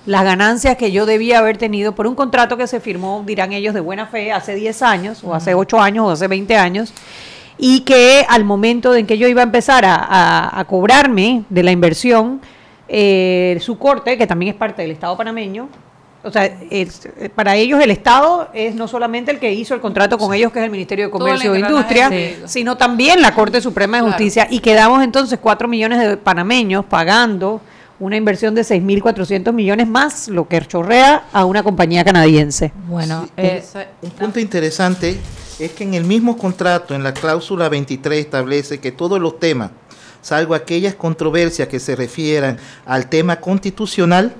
las 0.05 0.23
ganancias 0.23 0.75
que 0.77 0.91
yo 0.91 1.05
debía 1.05 1.39
haber 1.39 1.57
tenido 1.57 1.93
por 1.93 2.07
un 2.07 2.15
contrato 2.15 2.57
que 2.57 2.67
se 2.67 2.79
firmó, 2.79 3.23
dirán 3.25 3.53
ellos, 3.53 3.73
de 3.73 3.79
buena 3.79 4.07
fe 4.07 4.31
hace 4.31 4.55
10 4.55 4.81
años, 4.81 5.23
o 5.23 5.35
hace 5.35 5.53
8 5.53 5.79
años, 5.79 6.05
o 6.05 6.09
hace 6.11 6.27
20 6.27 6.55
años, 6.57 6.93
y 7.57 7.81
que 7.81 8.25
al 8.27 8.45
momento 8.45 8.95
en 8.95 9.05
que 9.05 9.17
yo 9.17 9.27
iba 9.27 9.41
a 9.41 9.43
empezar 9.43 9.85
a, 9.85 9.95
a- 9.95 10.59
a 10.59 10.65
cobrarme 10.65 11.43
de 11.49 11.63
la 11.63 11.71
inversión, 11.71 12.41
eh, 12.87 13.57
su 13.61 13.77
corte, 13.77 14.17
que 14.17 14.25
también 14.25 14.53
es 14.53 14.57
parte 14.57 14.81
del 14.81 14.91
Estado 14.91 15.15
panameño, 15.17 15.67
o 16.23 16.31
sea, 16.31 16.45
es- 16.69 17.05
eh, 17.17 17.29
para 17.33 17.55
ellos 17.55 17.79
el 17.81 17.91
Estado 17.91 18.49
es 18.53 18.75
no 18.75 18.87
solamente 18.87 19.31
el 19.31 19.39
que 19.39 19.53
hizo 19.53 19.73
el 19.75 19.81
contrato 19.81 20.17
con 20.17 20.33
ellos, 20.33 20.51
que 20.51 20.59
es 20.59 20.65
el 20.65 20.71
Ministerio 20.71 21.05
de 21.05 21.11
Comercio 21.11 21.53
e 21.53 21.59
Industria, 21.59 22.09
sino 22.45 22.77
también 22.77 23.21
la 23.21 23.33
Corte 23.35 23.61
Suprema 23.61 23.97
de 23.97 24.03
Claro. 24.03 24.13
Justicia, 24.17 24.47
y 24.49 24.59
quedamos 24.59 25.03
entonces 25.03 25.37
4 25.41 25.67
millones 25.67 25.99
de 25.99 26.17
panameños 26.17 26.83
pagando 26.85 27.61
una 27.99 28.15
inversión 28.15 28.55
de 28.55 28.61
6.400 28.61 29.51
millones 29.53 29.87
más, 29.87 30.27
lo 30.27 30.47
que 30.47 30.59
chorrea 30.61 31.25
a 31.33 31.45
una 31.45 31.63
compañía 31.63 32.03
canadiense. 32.03 32.71
Bueno, 32.87 33.27
eh, 33.35 33.63
un 34.01 34.11
punto 34.11 34.39
interesante 34.39 35.19
es 35.59 35.71
que 35.71 35.83
en 35.83 35.93
el 35.93 36.05
mismo 36.05 36.37
contrato, 36.37 36.95
en 36.95 37.03
la 37.03 37.13
cláusula 37.13 37.67
23, 37.67 38.19
establece 38.19 38.79
que 38.79 38.91
todos 38.91 39.19
los 39.19 39.39
temas, 39.39 39.71
salvo 40.21 40.55
aquellas 40.55 40.95
controversias 40.95 41.67
que 41.67 41.79
se 41.79 41.95
refieran 41.95 42.57
al 42.85 43.07
tema 43.07 43.37
constitucional, 43.41 44.33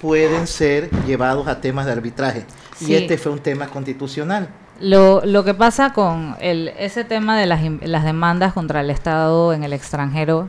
pueden 0.00 0.46
ser 0.46 0.90
llevados 1.06 1.46
a 1.46 1.60
temas 1.60 1.86
de 1.86 1.92
arbitraje. 1.92 2.44
Sí. 2.76 2.92
Y 2.92 2.94
este 2.94 3.18
fue 3.18 3.32
un 3.32 3.38
tema 3.38 3.68
constitucional. 3.68 4.48
Lo, 4.80 5.24
lo 5.24 5.44
que 5.44 5.54
pasa 5.54 5.92
con 5.92 6.36
el, 6.40 6.68
ese 6.76 7.04
tema 7.04 7.38
de 7.38 7.46
las, 7.46 7.60
las 7.82 8.04
demandas 8.04 8.52
contra 8.52 8.80
el 8.80 8.90
Estado 8.90 9.52
en 9.52 9.62
el 9.62 9.72
extranjero, 9.72 10.48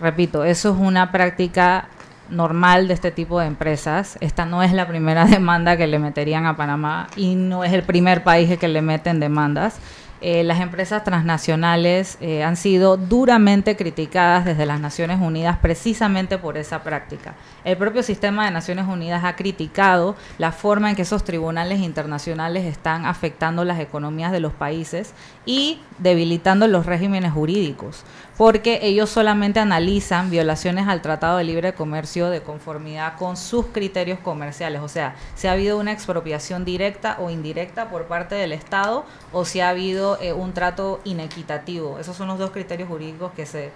repito, 0.00 0.44
eso 0.44 0.70
es 0.72 0.78
una 0.78 1.12
práctica 1.12 1.88
normal 2.30 2.88
de 2.88 2.94
este 2.94 3.10
tipo 3.10 3.40
de 3.40 3.46
empresas. 3.46 4.16
Esta 4.20 4.46
no 4.46 4.62
es 4.62 4.72
la 4.72 4.86
primera 4.88 5.24
demanda 5.26 5.76
que 5.76 5.86
le 5.86 5.98
meterían 5.98 6.46
a 6.46 6.56
Panamá 6.56 7.08
y 7.16 7.34
no 7.34 7.64
es 7.64 7.72
el 7.72 7.82
primer 7.82 8.22
país 8.22 8.56
que 8.58 8.68
le 8.68 8.82
meten 8.82 9.20
demandas. 9.20 9.80
Eh, 10.22 10.44
las 10.44 10.60
empresas 10.60 11.02
transnacionales 11.02 12.18
eh, 12.20 12.42
han 12.42 12.56
sido 12.56 12.98
duramente 12.98 13.74
criticadas 13.74 14.44
desde 14.44 14.66
las 14.66 14.78
Naciones 14.78 15.18
Unidas 15.18 15.56
precisamente 15.62 16.36
por 16.36 16.58
esa 16.58 16.82
práctica. 16.82 17.34
El 17.64 17.78
propio 17.78 18.02
sistema 18.02 18.44
de 18.44 18.50
Naciones 18.50 18.86
Unidas 18.86 19.24
ha 19.24 19.34
criticado 19.34 20.16
la 20.36 20.52
forma 20.52 20.90
en 20.90 20.96
que 20.96 21.02
esos 21.02 21.24
tribunales 21.24 21.80
internacionales 21.80 22.66
están 22.66 23.06
afectando 23.06 23.64
las 23.64 23.80
economías 23.80 24.30
de 24.30 24.40
los 24.40 24.52
países 24.52 25.14
y 25.46 25.80
debilitando 25.98 26.68
los 26.68 26.84
regímenes 26.84 27.32
jurídicos, 27.32 28.04
porque 28.36 28.80
ellos 28.82 29.10
solamente 29.10 29.60
analizan 29.60 30.30
violaciones 30.30 30.88
al 30.88 31.02
Tratado 31.02 31.36
de 31.36 31.44
Libre 31.44 31.74
Comercio 31.74 32.30
de 32.30 32.42
conformidad 32.42 33.18
con 33.18 33.36
sus 33.36 33.66
criterios 33.66 34.18
comerciales, 34.18 34.80
o 34.80 34.88
sea, 34.88 35.14
si 35.34 35.46
ha 35.46 35.52
habido 35.52 35.78
una 35.78 35.92
expropiación 35.92 36.64
directa 36.64 37.18
o 37.20 37.28
indirecta 37.28 37.90
por 37.90 38.06
parte 38.06 38.34
del 38.34 38.52
Estado 38.52 39.04
o 39.32 39.44
si 39.44 39.60
ha 39.60 39.68
habido 39.68 40.18
eh, 40.22 40.32
un 40.32 40.52
trato 40.54 41.00
inequitativo. 41.04 41.98
Esos 41.98 42.16
son 42.16 42.28
los 42.28 42.38
dos 42.38 42.50
criterios 42.50 42.88
jurídicos 42.88 43.32
que 43.32 43.44
se 43.44 43.72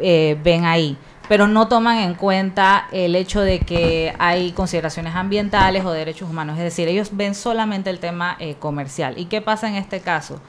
eh, 0.00 0.36
ven 0.42 0.64
ahí, 0.64 0.96
pero 1.28 1.46
no 1.46 1.68
toman 1.68 1.98
en 1.98 2.14
cuenta 2.14 2.88
el 2.90 3.14
hecho 3.14 3.40
de 3.40 3.60
que 3.60 4.12
hay 4.18 4.50
consideraciones 4.52 5.14
ambientales 5.14 5.84
o 5.84 5.92
derechos 5.92 6.28
humanos, 6.28 6.58
es 6.58 6.64
decir, 6.64 6.88
ellos 6.88 7.10
ven 7.12 7.34
solamente 7.36 7.90
el 7.90 8.00
tema 8.00 8.36
eh, 8.40 8.56
comercial. 8.58 9.18
¿Y 9.18 9.26
qué 9.26 9.40
pasa 9.40 9.68
en 9.68 9.76
este 9.76 10.00
caso? 10.00 10.40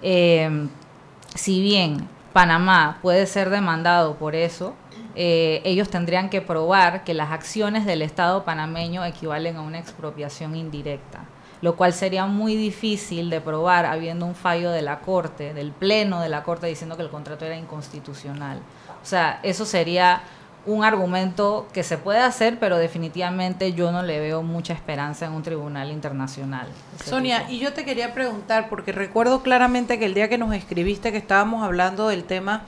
Si 0.00 1.60
bien 1.62 2.08
Panamá 2.38 2.98
puede 3.02 3.26
ser 3.26 3.50
demandado 3.50 4.14
por 4.14 4.36
eso, 4.36 4.76
eh, 5.16 5.60
ellos 5.64 5.90
tendrían 5.90 6.30
que 6.30 6.40
probar 6.40 7.02
que 7.02 7.12
las 7.12 7.32
acciones 7.32 7.84
del 7.84 8.00
Estado 8.00 8.44
panameño 8.44 9.04
equivalen 9.04 9.56
a 9.56 9.62
una 9.62 9.80
expropiación 9.80 10.54
indirecta, 10.54 11.24
lo 11.62 11.74
cual 11.74 11.92
sería 11.92 12.26
muy 12.26 12.54
difícil 12.54 13.28
de 13.28 13.40
probar 13.40 13.86
habiendo 13.86 14.24
un 14.24 14.36
fallo 14.36 14.70
de 14.70 14.82
la 14.82 15.00
Corte, 15.00 15.52
del 15.52 15.72
Pleno 15.72 16.20
de 16.20 16.28
la 16.28 16.44
Corte 16.44 16.68
diciendo 16.68 16.96
que 16.96 17.02
el 17.02 17.10
contrato 17.10 17.44
era 17.44 17.56
inconstitucional. 17.56 18.60
O 19.02 19.04
sea, 19.04 19.40
eso 19.42 19.64
sería 19.64 20.22
un 20.68 20.84
argumento 20.84 21.66
que 21.72 21.82
se 21.82 21.96
puede 21.98 22.18
hacer, 22.20 22.58
pero 22.58 22.76
definitivamente 22.76 23.72
yo 23.72 23.90
no 23.90 24.02
le 24.02 24.20
veo 24.20 24.42
mucha 24.42 24.72
esperanza 24.74 25.26
en 25.26 25.32
un 25.32 25.42
tribunal 25.42 25.90
internacional. 25.90 26.66
Sonia, 27.04 27.40
tipo. 27.40 27.52
y 27.52 27.58
yo 27.58 27.72
te 27.72 27.84
quería 27.84 28.12
preguntar, 28.12 28.68
porque 28.68 28.92
recuerdo 28.92 29.42
claramente 29.42 29.98
que 29.98 30.04
el 30.06 30.14
día 30.14 30.28
que 30.28 30.38
nos 30.38 30.54
escribiste, 30.54 31.10
que 31.10 31.18
estábamos 31.18 31.64
hablando 31.64 32.08
del 32.08 32.24
tema, 32.24 32.64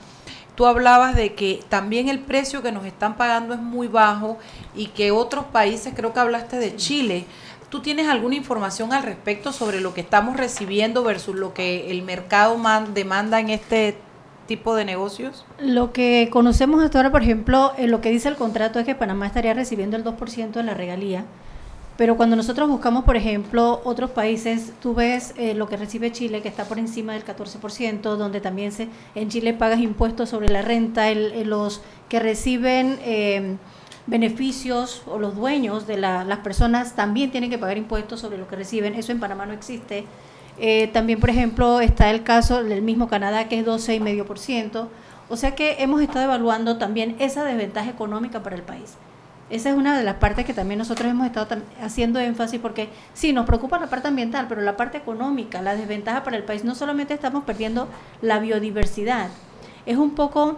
tú 0.55 0.65
hablabas 0.65 1.15
de 1.15 1.33
que 1.35 1.63
también 1.69 2.09
el 2.09 2.19
precio 2.19 2.61
que 2.61 2.71
nos 2.71 2.85
están 2.85 3.15
pagando 3.17 3.53
es 3.53 3.59
muy 3.61 3.87
bajo 3.87 4.37
y 4.75 4.87
que 4.87 5.11
otros 5.11 5.45
países, 5.45 5.93
creo 5.95 6.11
que 6.13 6.19
hablaste 6.19 6.57
de 6.57 6.75
Chile, 6.75 7.25
¿tú 7.69 7.81
tienes 7.81 8.07
alguna 8.09 8.35
información 8.35 8.93
al 8.93 9.03
respecto 9.03 9.53
sobre 9.53 9.79
lo 9.79 9.93
que 9.93 10.01
estamos 10.01 10.37
recibiendo 10.37 11.03
versus 11.03 11.35
lo 11.35 11.53
que 11.53 11.89
el 11.91 12.01
mercado 12.01 12.57
man- 12.57 12.93
demanda 12.93 13.39
en 13.39 13.49
este 13.49 13.97
tipo 14.57 14.75
de 14.75 14.85
negocios? 14.85 15.45
Lo 15.59 15.93
que 15.93 16.29
conocemos 16.31 16.83
hasta 16.83 16.97
ahora, 16.99 17.11
por 17.11 17.23
ejemplo, 17.23 17.71
en 17.77 17.89
lo 17.91 18.01
que 18.01 18.09
dice 18.11 18.27
el 18.29 18.35
contrato 18.35 18.79
es 18.79 18.85
que 18.85 18.95
Panamá 18.95 19.25
estaría 19.27 19.53
recibiendo 19.53 19.95
el 19.97 20.03
2% 20.03 20.51
de 20.59 20.63
la 20.63 20.73
regalía. 20.73 21.23
Pero 21.97 22.17
cuando 22.17 22.35
nosotros 22.35 22.67
buscamos, 22.69 23.03
por 23.03 23.15
ejemplo, 23.15 23.81
otros 23.83 24.09
países, 24.11 24.73
tú 24.81 24.93
ves 24.95 25.33
eh, 25.37 25.53
lo 25.53 25.67
que 25.69 25.77
recibe 25.77 26.11
Chile, 26.11 26.41
que 26.41 26.47
está 26.49 26.63
por 26.65 26.79
encima 26.79 27.13
del 27.13 27.23
14%, 27.23 28.15
donde 28.17 28.41
también 28.41 28.71
se, 28.71 28.87
en 29.13 29.29
Chile 29.29 29.53
pagas 29.53 29.79
impuestos 29.79 30.29
sobre 30.29 30.49
la 30.49 30.61
renta, 30.63 31.09
el- 31.09 31.31
el- 31.33 31.49
los 31.49 31.81
que 32.09 32.19
reciben 32.19 32.97
eh, 33.03 33.55
beneficios 34.07 35.03
o 35.05 35.17
los 35.19 35.35
dueños 35.35 35.85
de 35.87 35.97
la- 35.97 36.23
las 36.23 36.39
personas 36.39 36.95
también 36.95 37.31
tienen 37.31 37.49
que 37.49 37.57
pagar 37.57 37.77
impuestos 37.77 38.19
sobre 38.19 38.37
lo 38.37 38.47
que 38.47 38.55
reciben. 38.55 38.95
Eso 38.95 39.11
en 39.11 39.19
Panamá 39.19 39.45
no 39.45 39.53
existe. 39.53 40.05
Eh, 40.57 40.87
también, 40.87 41.19
por 41.19 41.29
ejemplo, 41.29 41.81
está 41.81 42.09
el 42.09 42.23
caso 42.23 42.63
del 42.63 42.81
mismo 42.81 43.07
Canadá, 43.07 43.47
que 43.47 43.59
es 43.59 43.65
12,5%. 43.65 44.87
O 45.29 45.37
sea 45.37 45.55
que 45.55 45.77
hemos 45.79 46.01
estado 46.01 46.25
evaluando 46.25 46.77
también 46.77 47.15
esa 47.19 47.43
desventaja 47.43 47.89
económica 47.89 48.43
para 48.43 48.55
el 48.55 48.63
país. 48.63 48.97
Esa 49.49 49.69
es 49.69 49.75
una 49.75 49.97
de 49.97 50.03
las 50.03 50.15
partes 50.15 50.45
que 50.45 50.53
también 50.53 50.77
nosotros 50.77 51.09
hemos 51.11 51.25
estado 51.25 51.61
haciendo 51.81 52.19
énfasis 52.19 52.59
porque 52.59 52.87
sí, 53.13 53.33
nos 53.33 53.45
preocupa 53.45 53.79
la 53.79 53.87
parte 53.87 54.07
ambiental, 54.07 54.47
pero 54.47 54.61
la 54.61 54.77
parte 54.77 54.97
económica, 54.97 55.61
la 55.61 55.75
desventaja 55.75 56.23
para 56.23 56.37
el 56.37 56.43
país, 56.43 56.63
no 56.63 56.73
solamente 56.73 57.13
estamos 57.13 57.43
perdiendo 57.43 57.89
la 58.21 58.39
biodiversidad, 58.39 59.29
es 59.85 59.97
un 59.97 60.11
poco 60.11 60.57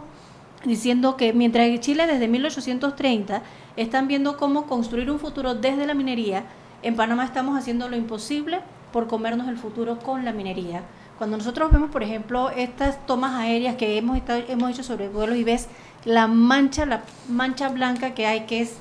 diciendo 0.63 1.17
que 1.17 1.33
mientras 1.33 1.65
en 1.67 1.79
Chile 1.79 2.05
desde 2.05 2.27
1830 2.27 3.41
están 3.77 4.07
viendo 4.07 4.37
cómo 4.37 4.67
construir 4.67 5.09
un 5.09 5.19
futuro 5.19 5.55
desde 5.55 5.87
la 5.87 5.95
minería, 5.95 6.43
en 6.83 6.95
Panamá 6.95 7.25
estamos 7.25 7.57
haciendo 7.57 7.89
lo 7.89 7.95
imposible 7.95 8.59
por 8.93 9.07
comernos 9.07 9.49
el 9.49 9.57
futuro 9.57 9.99
con 9.99 10.23
la 10.23 10.31
minería. 10.31 10.83
Cuando 11.17 11.35
nosotros 11.37 11.71
vemos, 11.71 11.89
por 11.91 12.03
ejemplo, 12.03 12.49
estas 12.49 13.05
tomas 13.05 13.33
aéreas 13.33 13.75
que 13.75 13.97
hemos, 13.97 14.15
estado, 14.15 14.41
hemos 14.47 14.71
hecho 14.71 14.83
sobre 14.83 15.09
vuelos 15.09 15.35
y 15.37 15.43
ves 15.43 15.67
la 16.05 16.27
mancha, 16.27 16.85
la 16.85 17.01
mancha 17.27 17.67
blanca 17.69 18.13
que 18.13 18.25
hay, 18.25 18.41
que 18.45 18.61
es 18.61 18.73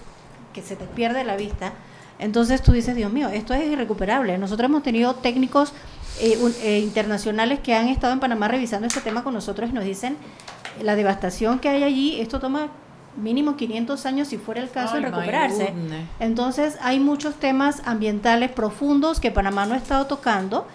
que 0.55 0.63
se 0.63 0.77
te 0.77 0.85
pierde 0.85 1.25
la 1.25 1.37
vista, 1.37 1.73
entonces 2.19 2.63
tú 2.63 2.73
dices, 2.73 2.95
Dios 2.95 3.13
mío, 3.13 3.29
esto 3.29 3.55
es 3.55 3.65
irrecuperable. 3.65 4.37
Nosotros 4.39 4.69
hemos 4.69 4.83
tenido 4.83 5.15
técnicos 5.15 5.73
eh, 6.21 6.39
un- 6.41 6.55
eh, 6.63 6.79
internacionales 6.81 7.59
que 7.61 7.75
han 7.75 7.89
estado 7.89 8.13
en 8.13 8.21
Panamá 8.21 8.47
revisando 8.49 8.87
este 8.87 9.01
tema 9.01 9.25
con 9.25 9.33
nosotros 9.35 9.71
y 9.71 9.73
nos 9.73 9.85
dicen 9.85 10.17
la 10.83 10.95
devastación 10.95 11.59
que 11.59 11.69
hay 11.71 11.83
allí, 11.85 12.21
esto 12.21 12.39
toma 12.39 12.69
mínimo 13.17 13.57
500 13.57 14.07
años 14.07 14.29
si 14.29 14.39
fuera 14.39 14.61
el 14.61 14.71
caso 14.71 14.97
my 14.97 15.03
recuperarse. 15.03 15.73
Entonces 16.21 16.77
hay 16.81 17.01
muchos 17.01 17.35
temas 17.37 17.83
ambientales 17.85 18.51
profundos 18.51 19.21
que 19.21 19.31
Panamá 19.31 19.67
no 19.67 19.75
ha 19.75 19.79
estado 19.79 20.07
tocando 20.07 20.67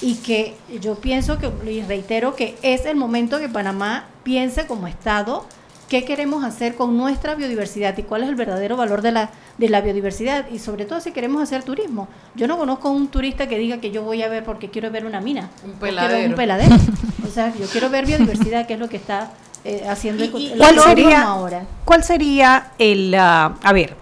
y 0.00 0.16
que 0.16 0.54
yo 0.80 0.96
pienso 0.96 1.38
que, 1.38 1.50
y 1.70 1.82
reitero 1.82 2.34
que 2.34 2.56
es 2.62 2.84
el 2.86 2.96
momento 2.96 3.38
que 3.38 3.48
Panamá 3.48 4.06
piense 4.22 4.66
como 4.66 4.86
Estado 4.86 5.46
qué 5.88 6.04
queremos 6.04 6.44
hacer 6.44 6.74
con 6.74 6.96
nuestra 6.96 7.34
biodiversidad 7.34 7.96
y 7.96 8.02
cuál 8.02 8.24
es 8.24 8.28
el 8.28 8.34
verdadero 8.34 8.76
valor 8.76 9.02
de 9.02 9.12
la, 9.12 9.30
de 9.56 9.68
la 9.68 9.80
biodiversidad 9.80 10.48
y 10.50 10.58
sobre 10.58 10.84
todo 10.84 11.00
si 11.00 11.12
queremos 11.12 11.42
hacer 11.42 11.62
turismo. 11.62 12.08
Yo 12.34 12.46
no 12.48 12.58
conozco 12.58 12.90
un 12.90 13.08
turista 13.08 13.48
que 13.48 13.56
diga 13.58 13.78
que 13.78 13.90
yo 13.90 14.02
voy 14.02 14.22
a 14.22 14.28
ver 14.28 14.44
porque 14.44 14.68
quiero 14.68 14.90
ver 14.90 15.06
una 15.06 15.20
mina. 15.20 15.48
Un 15.64 15.70
o 15.70 15.78
quiero 15.78 15.96
peladero. 15.96 16.28
Un 16.28 16.34
peladero. 16.34 16.76
o 17.26 17.30
sea, 17.30 17.54
yo 17.54 17.66
quiero 17.66 17.88
ver 17.88 18.04
biodiversidad, 18.04 18.66
que 18.66 18.74
es 18.74 18.80
lo 18.80 18.88
que 18.88 18.96
está 18.96 19.30
eh, 19.68 19.84
haciendo 19.88 20.22
el, 20.22 20.30
el 20.32 20.58
¿Cuál 20.58 20.76
turismo 20.76 20.82
sería, 20.84 21.22
ahora. 21.22 21.66
¿Cuál 21.84 22.04
sería 22.04 22.70
el... 22.78 23.12
ah, 23.18 23.56
a 23.60 23.72
ver, 23.72 23.96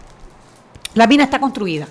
la 0.93 1.07
mina 1.07 1.25
está 1.25 1.41
construida. 1.41 1.87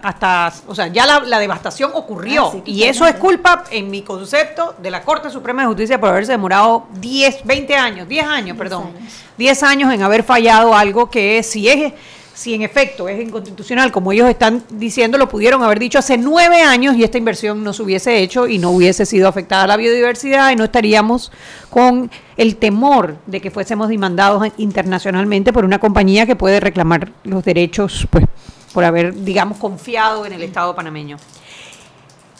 Hasta, 0.00 0.52
o 0.68 0.74
sea, 0.76 0.86
ya 0.86 1.04
la, 1.06 1.18
la 1.18 1.40
devastación 1.40 1.90
ocurrió. 1.92 2.46
Ah, 2.46 2.50
sí, 2.52 2.62
y 2.64 2.84
eso 2.84 3.04
es 3.06 3.16
culpa, 3.16 3.64
en 3.72 3.90
mi 3.90 4.02
concepto, 4.02 4.76
de 4.78 4.92
la 4.92 5.02
Corte 5.02 5.28
Suprema 5.28 5.62
de 5.62 5.68
Justicia 5.68 5.98
por 5.98 6.10
haberse 6.10 6.30
demorado 6.30 6.86
10, 7.00 7.44
20 7.44 7.74
años, 7.74 8.08
10 8.08 8.26
años, 8.26 8.56
perdón. 8.56 8.92
10 9.36 9.62
años 9.64 9.92
en 9.92 10.02
haber 10.02 10.22
fallado 10.22 10.72
algo 10.72 11.10
que 11.10 11.42
si 11.42 11.68
es 11.68 11.92
si 12.40 12.54
en 12.54 12.62
efecto 12.62 13.06
es 13.06 13.20
inconstitucional, 13.20 13.92
como 13.92 14.12
ellos 14.12 14.26
están 14.26 14.64
diciendo, 14.70 15.18
lo 15.18 15.28
pudieron 15.28 15.62
haber 15.62 15.78
dicho 15.78 15.98
hace 15.98 16.16
nueve 16.16 16.62
años 16.62 16.96
y 16.96 17.04
esta 17.04 17.18
inversión 17.18 17.62
no 17.62 17.74
se 17.74 17.82
hubiese 17.82 18.18
hecho 18.18 18.48
y 18.48 18.56
no 18.56 18.70
hubiese 18.70 19.04
sido 19.04 19.28
afectada 19.28 19.66
la 19.66 19.76
biodiversidad 19.76 20.50
y 20.50 20.56
no 20.56 20.64
estaríamos 20.64 21.30
con 21.68 22.10
el 22.40 22.56
temor 22.56 23.18
de 23.26 23.42
que 23.42 23.50
fuésemos 23.50 23.90
demandados 23.90 24.48
internacionalmente 24.56 25.52
por 25.52 25.66
una 25.66 25.78
compañía 25.78 26.24
que 26.24 26.36
puede 26.36 26.58
reclamar 26.58 27.12
los 27.22 27.44
derechos, 27.44 28.08
pues, 28.08 28.24
por 28.72 28.82
haber, 28.82 29.14
digamos, 29.14 29.58
confiado 29.58 30.24
en 30.24 30.32
el 30.32 30.42
Estado 30.42 30.74
panameño. 30.74 31.18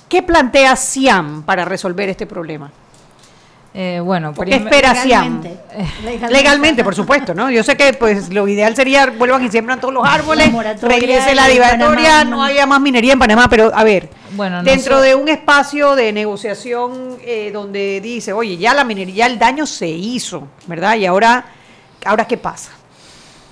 ¿Qué 0.08 0.22
plantea 0.22 0.74
Siam 0.74 1.42
para 1.42 1.66
resolver 1.66 2.08
este 2.08 2.24
problema? 2.26 2.72
Eh, 3.72 4.00
bueno, 4.02 4.34
¿qué? 4.34 4.58
Legalmente. 6.28 6.82
por 6.82 6.94
supuesto, 6.94 7.34
¿no? 7.34 7.50
Yo 7.50 7.62
sé 7.62 7.76
que 7.76 7.92
pues 7.92 8.32
lo 8.32 8.48
ideal 8.48 8.74
sería 8.74 9.06
vuelvan 9.06 9.44
y 9.44 9.50
siembran 9.50 9.80
todos 9.80 9.94
los 9.94 10.04
árboles, 10.04 10.52
regrese 10.82 11.34
la 11.36 11.46
divatoria, 11.46 12.24
no 12.24 12.42
haya 12.42 12.66
más 12.66 12.80
minería 12.80 13.12
en 13.12 13.20
Panamá, 13.20 13.48
pero 13.48 13.70
a 13.72 13.84
ver, 13.84 14.08
bueno, 14.32 14.64
dentro 14.64 15.00
de 15.00 15.14
un 15.14 15.28
espacio 15.28 15.94
de 15.94 16.12
negociación 16.12 17.18
eh, 17.22 17.50
donde 17.52 18.00
dice, 18.00 18.32
oye, 18.32 18.56
ya 18.56 18.74
la 18.74 18.82
minería, 18.82 19.26
el 19.26 19.38
daño 19.38 19.66
se 19.66 19.88
hizo, 19.88 20.48
¿verdad? 20.66 20.96
Y 20.96 21.06
ahora, 21.06 21.44
ahora 22.04 22.26
qué 22.26 22.36
pasa. 22.36 22.72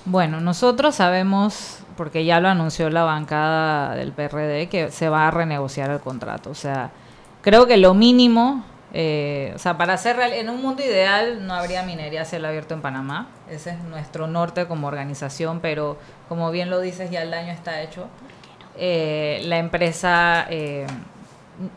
Bueno, 0.03 0.41
nosotros 0.41 0.95
sabemos 0.95 1.79
porque 1.99 2.23
ya 2.23 2.39
lo 2.39 2.47
anunció 2.47 2.89
la 2.89 3.03
bancada 3.03 3.93
del 3.93 4.13
PRD, 4.13 4.69
que 4.69 4.89
se 4.89 5.09
va 5.09 5.27
a 5.27 5.31
renegociar 5.31 5.91
el 5.91 5.99
contrato. 5.99 6.49
O 6.49 6.55
sea, 6.55 6.91
creo 7.41 7.67
que 7.67 7.75
lo 7.75 7.93
mínimo, 7.93 8.63
eh, 8.93 9.51
o 9.55 9.59
sea, 9.59 9.77
para 9.77 9.93
hacer 9.93 10.15
real, 10.15 10.33
en 10.33 10.49
un 10.49 10.61
mundo 10.61 10.83
ideal 10.83 11.45
no 11.45 11.53
habría 11.53 11.83
minería 11.83 12.23
a 12.23 12.25
cielo 12.25 12.47
abierto 12.47 12.73
en 12.73 12.81
Panamá. 12.81 13.27
Ese 13.49 13.71
es 13.71 13.79
nuestro 13.83 14.27
norte 14.27 14.67
como 14.67 14.87
organización, 14.87 15.59
pero 15.59 15.97
como 16.27 16.49
bien 16.51 16.69
lo 16.69 16.79
dices, 16.79 17.11
ya 17.11 17.21
el 17.21 17.31
daño 17.31 17.51
está 17.51 17.81
hecho. 17.81 18.07
Eh, 18.75 19.41
la 19.45 19.57
empresa 19.57 20.47
eh, 20.49 20.87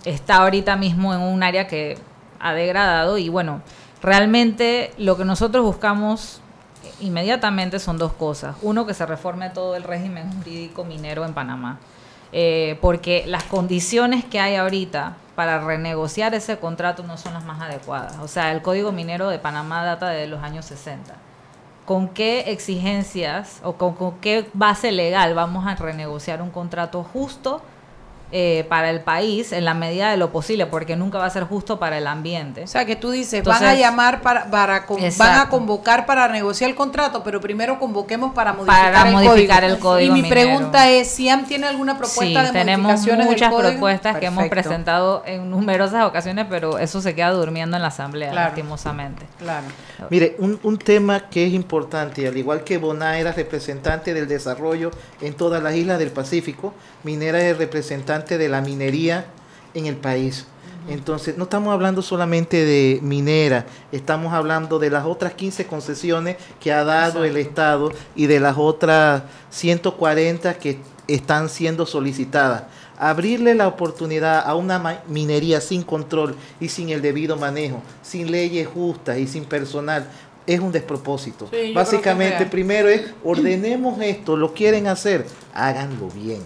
está 0.05 0.37
ahorita 0.37 0.77
mismo 0.77 1.13
en 1.13 1.21
un 1.21 1.43
área 1.43 1.67
que 1.67 1.99
ha 2.41 2.55
degradado 2.55 3.19
y 3.19 3.29
bueno, 3.29 3.61
realmente 4.03 4.93
lo 4.99 5.17
que 5.17 5.25
nosotros 5.25 5.65
buscamos 5.65 6.41
inmediatamente 7.01 7.79
son 7.79 7.99
dos 7.99 8.13
cosas. 8.13 8.57
Uno, 8.63 8.87
que 8.87 8.95
se 8.95 9.05
reforme 9.05 9.51
todo 9.51 9.77
el 9.77 9.83
régimen 9.83 10.33
jurídico 10.33 10.85
minero 10.85 11.25
en 11.25 11.35
Panamá. 11.35 11.79
Eh, 12.33 12.79
porque 12.81 13.25
las 13.27 13.45
condiciones 13.45 14.25
que 14.25 14.41
hay 14.41 14.57
ahorita 14.57 15.17
para 15.35 15.61
renegociar 15.61 16.35
ese 16.35 16.59
contrato 16.59 17.03
no 17.03 17.19
son 17.19 17.35
las 17.35 17.45
más 17.45 17.61
adecuadas. 17.61 18.19
O 18.21 18.29
sea, 18.29 18.53
el 18.53 18.63
Código 18.63 18.91
Minero 18.91 19.29
de 19.29 19.39
Panamá 19.39 19.85
data 19.85 20.09
de 20.09 20.27
los 20.27 20.43
años 20.43 20.65
60. 20.67 21.15
¿Con 21.85 22.09
qué 22.09 22.53
exigencias 22.53 23.61
o 23.65 23.75
con 23.75 24.19
qué 24.21 24.49
base 24.55 24.93
legal 24.93 25.35
vamos 25.35 25.67
a 25.67 25.75
renegociar 25.75 26.41
un 26.41 26.51
contrato 26.51 27.03
justo 27.03 27.61
eh, 28.35 28.65
para 28.67 28.89
el 28.89 29.03
país 29.03 29.53
en 29.53 29.67
la 29.67 29.75
medida 29.75 30.11
de 30.11 30.17
lo 30.17 30.33
posible, 30.33 30.65
porque 30.65 30.97
nunca 30.97 31.19
va 31.19 31.27
a 31.27 31.31
ser 31.31 31.45
justo 31.45 31.79
para 31.79 31.99
el 31.99 32.07
ambiente. 32.07 32.63
O 32.63 32.67
sea, 32.67 32.87
que 32.87 32.97
tú 32.97 33.11
dices, 33.11 33.45
van 33.45 33.63
a 33.63 33.75
llamar 33.75 34.23
para, 34.23 34.51
para 34.51 34.87
van 35.19 35.39
a 35.39 35.51
convocar 35.51 36.07
para 36.07 36.27
negociar 36.29 36.71
el 36.71 36.75
contrato, 36.75 37.23
pero 37.23 37.43
primero 37.43 37.79
convoquemos 37.79 38.33
para 38.33 38.55
modificar, 38.55 38.95
para 38.95 39.09
el, 39.11 39.15
modificar 39.15 39.61
código. 39.61 39.75
el 39.75 39.81
código. 39.83 40.17
Y 40.17 40.23
mi 40.23 40.31
pregunta 40.31 40.89
es, 40.89 41.09
¿SIAM 41.09 41.45
tiene 41.45 41.67
alguna 41.67 41.99
propuesta 41.99 42.45
de 42.45 42.53
tenemos 42.53 43.07
muchas 43.07 43.53
propuestas 43.53 44.17
que 44.17 44.25
hemos 44.25 44.49
presentado 44.49 45.23
en 45.27 45.51
numerosas 45.51 46.07
ocasiones, 46.07 46.47
pero 46.49 46.79
eso 46.79 47.03
se 47.03 47.15
queda 47.15 47.33
durmiendo 47.33 47.77
en 47.77 47.83
la 47.83 47.89
asamblea, 47.89 48.33
lastimosamente. 48.33 49.27
Claro. 49.39 49.67
Mire, 50.09 50.37
un, 50.39 50.59
un 50.63 50.79
tema 50.79 51.29
que 51.29 51.47
es 51.47 51.53
importante, 51.53 52.27
al 52.27 52.37
igual 52.39 52.65
que 52.65 52.79
Boná 52.79 53.19
era 53.19 53.33
representante 53.33 54.15
del 54.15 54.27
desarrollo 54.27 54.91
en 55.21 55.35
todas 55.35 55.63
las 55.63 55.75
islas 55.75 55.99
del 55.99 56.13
Pacífico, 56.13 56.73
Minera 57.05 57.39
es 57.41 57.59
representante 57.59 58.22
de 58.27 58.49
la 58.49 58.61
minería 58.61 59.27
en 59.75 59.87
el 59.87 59.97
país. 59.97 60.47
Entonces, 60.89 61.37
no 61.39 61.45
estamos 61.45 61.73
hablando 61.73 62.03
solamente 62.03 62.65
de 62.65 62.99
minera, 63.03 63.67
estamos 63.93 64.33
hablando 64.33 64.79
de 64.79 64.91
las 64.91 65.05
otras 65.05 65.35
15 65.35 65.67
concesiones 65.67 66.37
que 66.61 66.73
ha 66.73 66.83
dado 66.83 67.25
el 67.25 67.37
Estado 67.37 67.93
y 68.17 68.27
de 68.27 68.41
las 68.41 68.57
otras 68.59 69.23
140 69.51 70.55
que 70.55 70.79
están 71.07 71.49
siendo 71.49 71.87
solicitadas. 71.87 72.65
Abrirle 72.99 73.55
la 73.55 73.69
oportunidad 73.69 74.43
a 74.45 74.55
una 74.55 75.03
minería 75.09 75.61
sin 75.61 75.83
control 75.83 76.35
y 76.61 76.69
sin 76.69 76.91
el 76.91 77.01
debido 77.01 77.37
manejo, 77.37 77.81
sin 78.03 78.31
leyes 78.31 78.67
justas 78.67 79.19
y 79.19 79.29
sin 79.29 79.45
personal, 79.45 80.09
es 80.47 80.59
un 80.59 80.73
despropósito. 80.73 81.49
Básicamente, 81.75 82.45
primero 82.47 82.89
es 82.89 83.03
ordenemos 83.23 84.01
esto, 84.01 84.37
lo 84.37 84.53
quieren 84.53 84.89
hacer, 84.89 85.27
háganlo 85.55 86.09
bien 86.09 86.41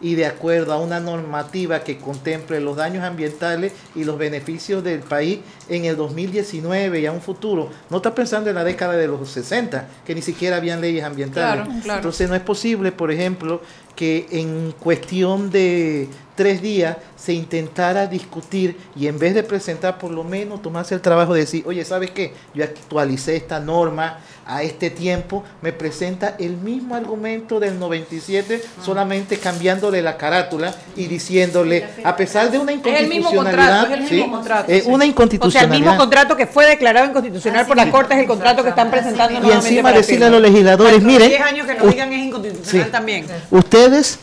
y 0.00 0.14
de 0.14 0.26
acuerdo 0.26 0.72
a 0.72 0.78
una 0.78 1.00
normativa 1.00 1.80
que 1.80 1.98
contemple 1.98 2.60
los 2.60 2.76
daños 2.76 3.04
ambientales 3.04 3.72
y 3.94 4.04
los 4.04 4.18
beneficios 4.18 4.84
del 4.84 5.00
país 5.00 5.40
en 5.68 5.84
el 5.84 5.96
2019 5.96 7.00
y 7.00 7.06
a 7.06 7.12
un 7.12 7.20
futuro. 7.20 7.68
No 7.90 7.98
está 7.98 8.14
pensando 8.14 8.48
en 8.48 8.56
la 8.56 8.64
década 8.64 8.94
de 8.94 9.08
los 9.08 9.28
60, 9.28 9.88
que 10.06 10.14
ni 10.14 10.22
siquiera 10.22 10.56
habían 10.56 10.80
leyes 10.80 11.04
ambientales. 11.04 11.66
Entonces 11.84 12.28
no 12.28 12.34
es 12.34 12.42
posible, 12.42 12.92
por 12.92 13.10
ejemplo, 13.10 13.60
que 13.96 14.26
en 14.30 14.72
cuestión 14.78 15.50
de 15.50 16.08
tres 16.38 16.62
días 16.62 16.96
se 17.16 17.32
intentara 17.32 18.06
discutir 18.06 18.76
y 18.94 19.08
en 19.08 19.18
vez 19.18 19.34
de 19.34 19.42
presentar 19.42 19.98
por 19.98 20.12
lo 20.12 20.22
menos 20.22 20.62
tomarse 20.62 20.94
el 20.94 21.00
trabajo 21.00 21.34
de 21.34 21.40
decir, 21.40 21.64
oye, 21.66 21.84
¿sabes 21.84 22.12
qué? 22.12 22.32
Yo 22.54 22.62
actualicé 22.62 23.34
esta 23.34 23.58
norma 23.58 24.20
a 24.46 24.62
este 24.62 24.88
tiempo, 24.90 25.42
me 25.62 25.72
presenta 25.72 26.36
el 26.38 26.56
mismo 26.56 26.94
argumento 26.94 27.58
del 27.58 27.76
97, 27.76 28.62
ah. 28.62 28.82
solamente 28.84 29.38
cambiándole 29.38 30.00
la 30.00 30.16
carátula 30.16 30.72
y 30.94 31.08
diciéndole, 31.08 31.84
a 32.04 32.14
pesar 32.14 32.52
de 32.52 32.58
una 32.60 32.70
inconstitucionalidad, 32.70 33.92
es 33.92 34.10
el 34.12 34.14
mismo 34.14 34.36
contrato, 34.36 34.72
es 34.72 34.86
una 34.86 35.04
inconstitucionalidad. 35.04 35.48
O 35.48 35.50
sea, 35.50 35.76
el 35.76 35.82
mismo 35.82 35.96
contrato 35.98 36.36
que 36.36 36.46
fue 36.46 36.66
declarado 36.66 37.08
inconstitucional 37.08 37.66
por 37.66 37.76
la 37.76 37.90
Corte 37.90 38.14
es 38.14 38.20
el 38.20 38.26
contrato 38.28 38.62
que 38.62 38.68
están 38.68 38.92
presentando 38.92 39.44
Y 39.44 39.50
encima 39.50 39.90
decirle 39.90 40.26
a 40.26 40.30
los 40.30 40.40
legisladores, 40.40 41.02
miren, 41.02 41.30
10 41.30 41.40
años 41.40 41.66
que 41.66 41.74
nos 41.74 41.90
digan 41.90 42.12
es 42.12 42.24
inconstitucional 42.26 42.90
también. 42.92 43.26
Ustedes 43.50 44.20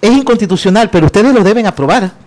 es 0.00 0.10
inconstitucional, 0.10 0.90
pero 0.90 1.06
ustedes 1.06 1.32
lo 1.34 1.42
deben 1.42 1.66
aprobar. 1.66 2.25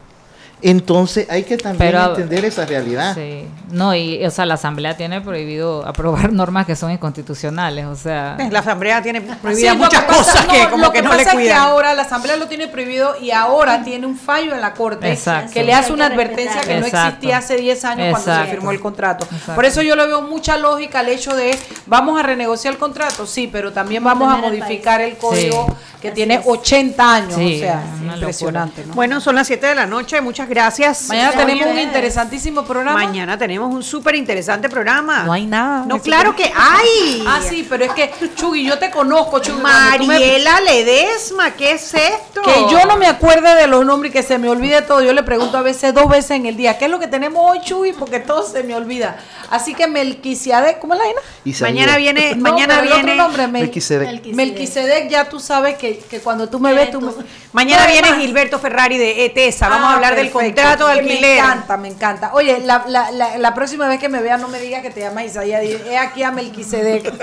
Entonces 0.62 1.28
hay 1.30 1.44
que 1.44 1.58
también 1.58 1.96
entender 1.96 2.46
esa 2.46 2.66
realidad. 2.66 3.16
Sí. 3.16 3.46
No, 3.72 3.96
y 3.96 4.26
o 4.26 4.32
sea, 4.32 4.46
la 4.46 4.56
Asamblea 4.56 4.98
tiene 4.98 5.22
prohibido 5.22 5.86
aprobar 5.86 6.34
normas 6.34 6.66
que 6.66 6.76
son 6.76 6.92
inconstitucionales, 6.92 7.86
o 7.86 7.96
sea... 7.96 8.38
La 8.50 8.60
Asamblea 8.60 9.02
tiene 9.02 9.22
prohibidas 9.22 9.78
muchas 9.78 10.04
cosas 10.04 10.46
que 10.48 10.68
como 10.70 10.92
que, 10.92 11.02
no 11.02 11.14
le 11.14 11.24
cuidan. 11.24 11.40
Es 11.40 11.48
que 11.48 11.54
ahora 11.54 11.94
la 11.94 12.02
Asamblea 12.02 12.36
lo 12.36 12.48
tiene 12.48 12.68
prohibido 12.68 13.16
y 13.22 13.32
ahora 13.32 13.84
tiene 13.84 14.06
un 14.06 14.18
fallo 14.18 14.54
en 14.54 14.62
la 14.62 14.74
Corte 14.74 15.18
que 15.54 15.64
le 15.64 15.74
hace 15.74 15.94
una 15.94 16.08
advertencia 16.08 16.62
que 16.62 16.80
no 16.80 16.86
existía 16.86 17.38
hace 17.38 17.56
10 17.56 17.86
años 17.86 18.20
cuando 18.20 18.44
se 18.44 18.52
firmó 18.52 18.72
el 18.72 18.80
contrato. 18.80 19.28
Por 19.56 19.66
eso 19.66 19.82
yo 19.82 19.96
le 19.96 20.08
veo 20.08 20.22
mucha 20.22 20.58
lógica 20.58 21.00
al 21.00 21.10
hecho 21.10 21.36
de 21.36 21.58
vamos 21.86 22.20
a 22.20 22.24
renegociar 22.24 22.74
el 22.74 22.80
contrato, 22.80 23.26
sí, 23.26 23.50
pero 23.52 23.72
también 23.72 24.04
vamos 24.04 24.32
a 24.32 24.38
modificar 24.38 25.02
el 25.02 25.18
código 25.18 25.68
que 26.02 26.12
tiene 26.12 26.42
80 26.44 27.14
años, 27.14 27.34
o 27.34 27.60
sea, 27.60 27.84
impresionante. 28.02 28.84
Bueno, 28.94 29.22
son 29.22 29.36
las 29.36 29.48
7 29.48 29.68
de 29.68 29.76
la 29.76 29.86
noche, 29.86 30.20
muchas 30.22 30.49
gracias. 30.50 31.08
Mañana 31.08 31.32
tenemos 31.32 31.68
un 31.68 31.80
interesantísimo 31.80 32.66
programa. 32.66 33.06
Mañana 33.06 33.38
tenemos 33.38 33.74
un 33.74 33.84
súper 33.84 34.16
interesante 34.16 34.68
programa. 34.68 35.24
No 35.24 35.32
hay 35.32 35.46
nada. 35.46 35.86
No, 35.86 36.02
claro 36.02 36.36
que 36.36 36.46
hay. 36.46 37.24
Ah, 37.26 37.40
sí, 37.48 37.66
pero 37.70 37.86
es 37.86 37.92
que, 37.94 38.12
Chugui, 38.36 38.66
yo 38.66 38.78
te 38.78 38.90
conozco, 38.90 39.40
Chugui. 39.40 39.62
Mariela 39.62 40.60
Ledesma, 40.62 41.52
¿qué 41.52 41.74
es 41.74 41.94
esto? 41.94 42.42
Que 42.42 42.66
yo 42.72 42.86
no 42.86 42.98
me 42.98 43.06
acuerde 43.06 43.56
de 43.56 43.68
los 43.68 43.86
nombres 43.86 44.10
y 44.10 44.14
que 44.14 44.24
se 44.24 44.38
me 44.38 44.50
olvide 44.50 44.82
todo. 44.82 45.02
Yo 45.02 45.14
le 45.14 45.24
pregunto 45.24 45.58
a 45.58 45.62
veces 45.62 45.94
dos 45.94 46.10
veces 46.10 46.32
en 46.32 46.48
el 46.48 46.58
día, 46.58 46.78
¿qué 46.78 46.86
es 46.86 46.92
lo 46.92 47.00
que 47.00 47.08
tenemos 47.08 47.42
hoy, 47.50 47.62
Chugui? 47.62 47.94
Porque 47.94 48.20
todo 48.20 48.44
se 48.44 48.64
me 48.64 48.76
olvida. 48.76 49.18
Así 49.50 49.74
que 49.74 49.88
Melquisedec, 49.88 50.80
¿cómo 50.80 50.96
es 50.96 51.00
la 51.00 51.06
vaina? 51.06 51.22
Mañana 51.62 51.98
viene, 51.98 52.36
mañana 52.38 52.82
viene. 52.82 53.14
Otro 53.14 53.16
nombre, 53.16 53.48
Melquisedec. 53.48 54.26
Melquisedec, 54.34 55.10
ya 55.10 55.30
tú 55.30 55.40
sabes 55.40 55.76
que, 55.78 56.00
que 56.00 56.20
cuando 56.20 56.50
tú 56.50 56.60
me 56.60 56.74
ves, 56.74 56.92
tú 56.92 57.02
me... 57.02 57.12
Mañana 57.52 57.88
viene 57.88 58.14
Gilberto 58.20 58.60
Ferrari 58.60 58.98
de 58.98 59.26
ETESA. 59.26 59.70
Vamos 59.70 59.88
a 59.88 59.92
ah, 59.92 59.96
hablar 59.96 60.16
del 60.16 60.32
contrato 60.46 60.88
de 60.88 60.94
alquiler. 60.94 61.22
Me 61.22 61.38
encanta, 61.38 61.78
me 61.78 61.88
encanta. 61.88 62.34
Oye, 62.34 62.60
la, 62.62 62.86
la, 62.88 63.38
la, 63.38 63.54
próxima 63.54 63.88
vez 63.88 64.00
que 64.00 64.10
me 64.10 64.22
vea 64.22 64.38
no 64.38 64.48
me 64.48 64.60
digas 64.60 64.82
que 64.82 64.90
te 64.90 65.02
llamas 65.02 65.26
Isaías. 65.26 65.62
Es 65.64 65.98
aquí 66.00 66.24
a 66.24 66.32
Melquisedec. 66.32 67.14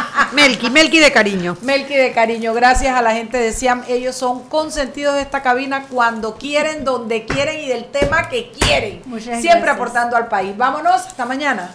Melqui, 0.32 0.70
Melqui 0.70 0.98
de 0.98 1.12
cariño. 1.12 1.56
Melqui 1.62 1.94
de 1.94 2.12
cariño. 2.12 2.54
Gracias 2.54 2.96
a 2.96 3.02
la 3.02 3.12
gente 3.12 3.38
de 3.38 3.52
Siam. 3.52 3.82
Ellos 3.88 4.16
son 4.16 4.48
consentidos 4.48 5.14
de 5.14 5.22
esta 5.22 5.42
cabina 5.42 5.86
cuando 5.88 6.36
quieren, 6.36 6.84
donde 6.84 7.24
quieren 7.24 7.60
y 7.60 7.68
del 7.68 7.86
tema 7.86 8.28
que 8.28 8.50
quieren. 8.50 9.02
Siempre 9.40 9.70
aportando 9.70 10.16
al 10.16 10.28
país. 10.28 10.56
Vámonos. 10.56 11.06
Hasta 11.06 11.24
mañana. 11.24 11.74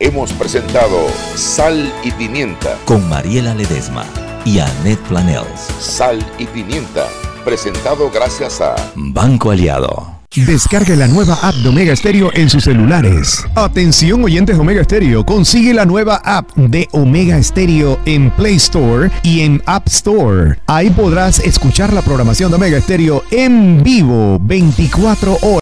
Hemos 0.00 0.32
presentado 0.32 1.08
Sal 1.34 1.92
y 2.04 2.12
Pimienta 2.12 2.78
con 2.84 3.08
Mariela 3.08 3.52
Ledesma 3.52 4.04
y 4.44 4.60
Annette 4.60 5.02
Planels. 5.08 5.60
Sal 5.80 6.24
y 6.38 6.46
Pimienta, 6.46 7.08
presentado 7.48 8.10
gracias 8.10 8.60
a 8.60 8.76
Banco 8.94 9.50
Aliado. 9.50 10.18
Descargue 10.36 10.94
la 10.94 11.08
nueva 11.08 11.38
app 11.42 11.54
de 11.54 11.70
Omega 11.70 11.96
Stereo 11.96 12.30
en 12.34 12.50
sus 12.50 12.64
celulares. 12.64 13.42
Atención 13.54 14.22
oyentes 14.22 14.56
de 14.56 14.60
Omega 14.60 14.84
Stereo, 14.84 15.24
consigue 15.24 15.72
la 15.72 15.86
nueva 15.86 16.20
app 16.22 16.54
de 16.54 16.86
Omega 16.92 17.42
Stereo 17.42 17.98
en 18.04 18.30
Play 18.32 18.56
Store 18.56 19.10
y 19.22 19.40
en 19.40 19.62
App 19.64 19.86
Store. 19.86 20.58
Ahí 20.66 20.90
podrás 20.90 21.38
escuchar 21.38 21.94
la 21.94 22.02
programación 22.02 22.50
de 22.50 22.56
Omega 22.56 22.78
Stereo 22.78 23.24
en 23.30 23.82
vivo 23.82 24.38
24 24.42 25.38
horas. 25.40 25.48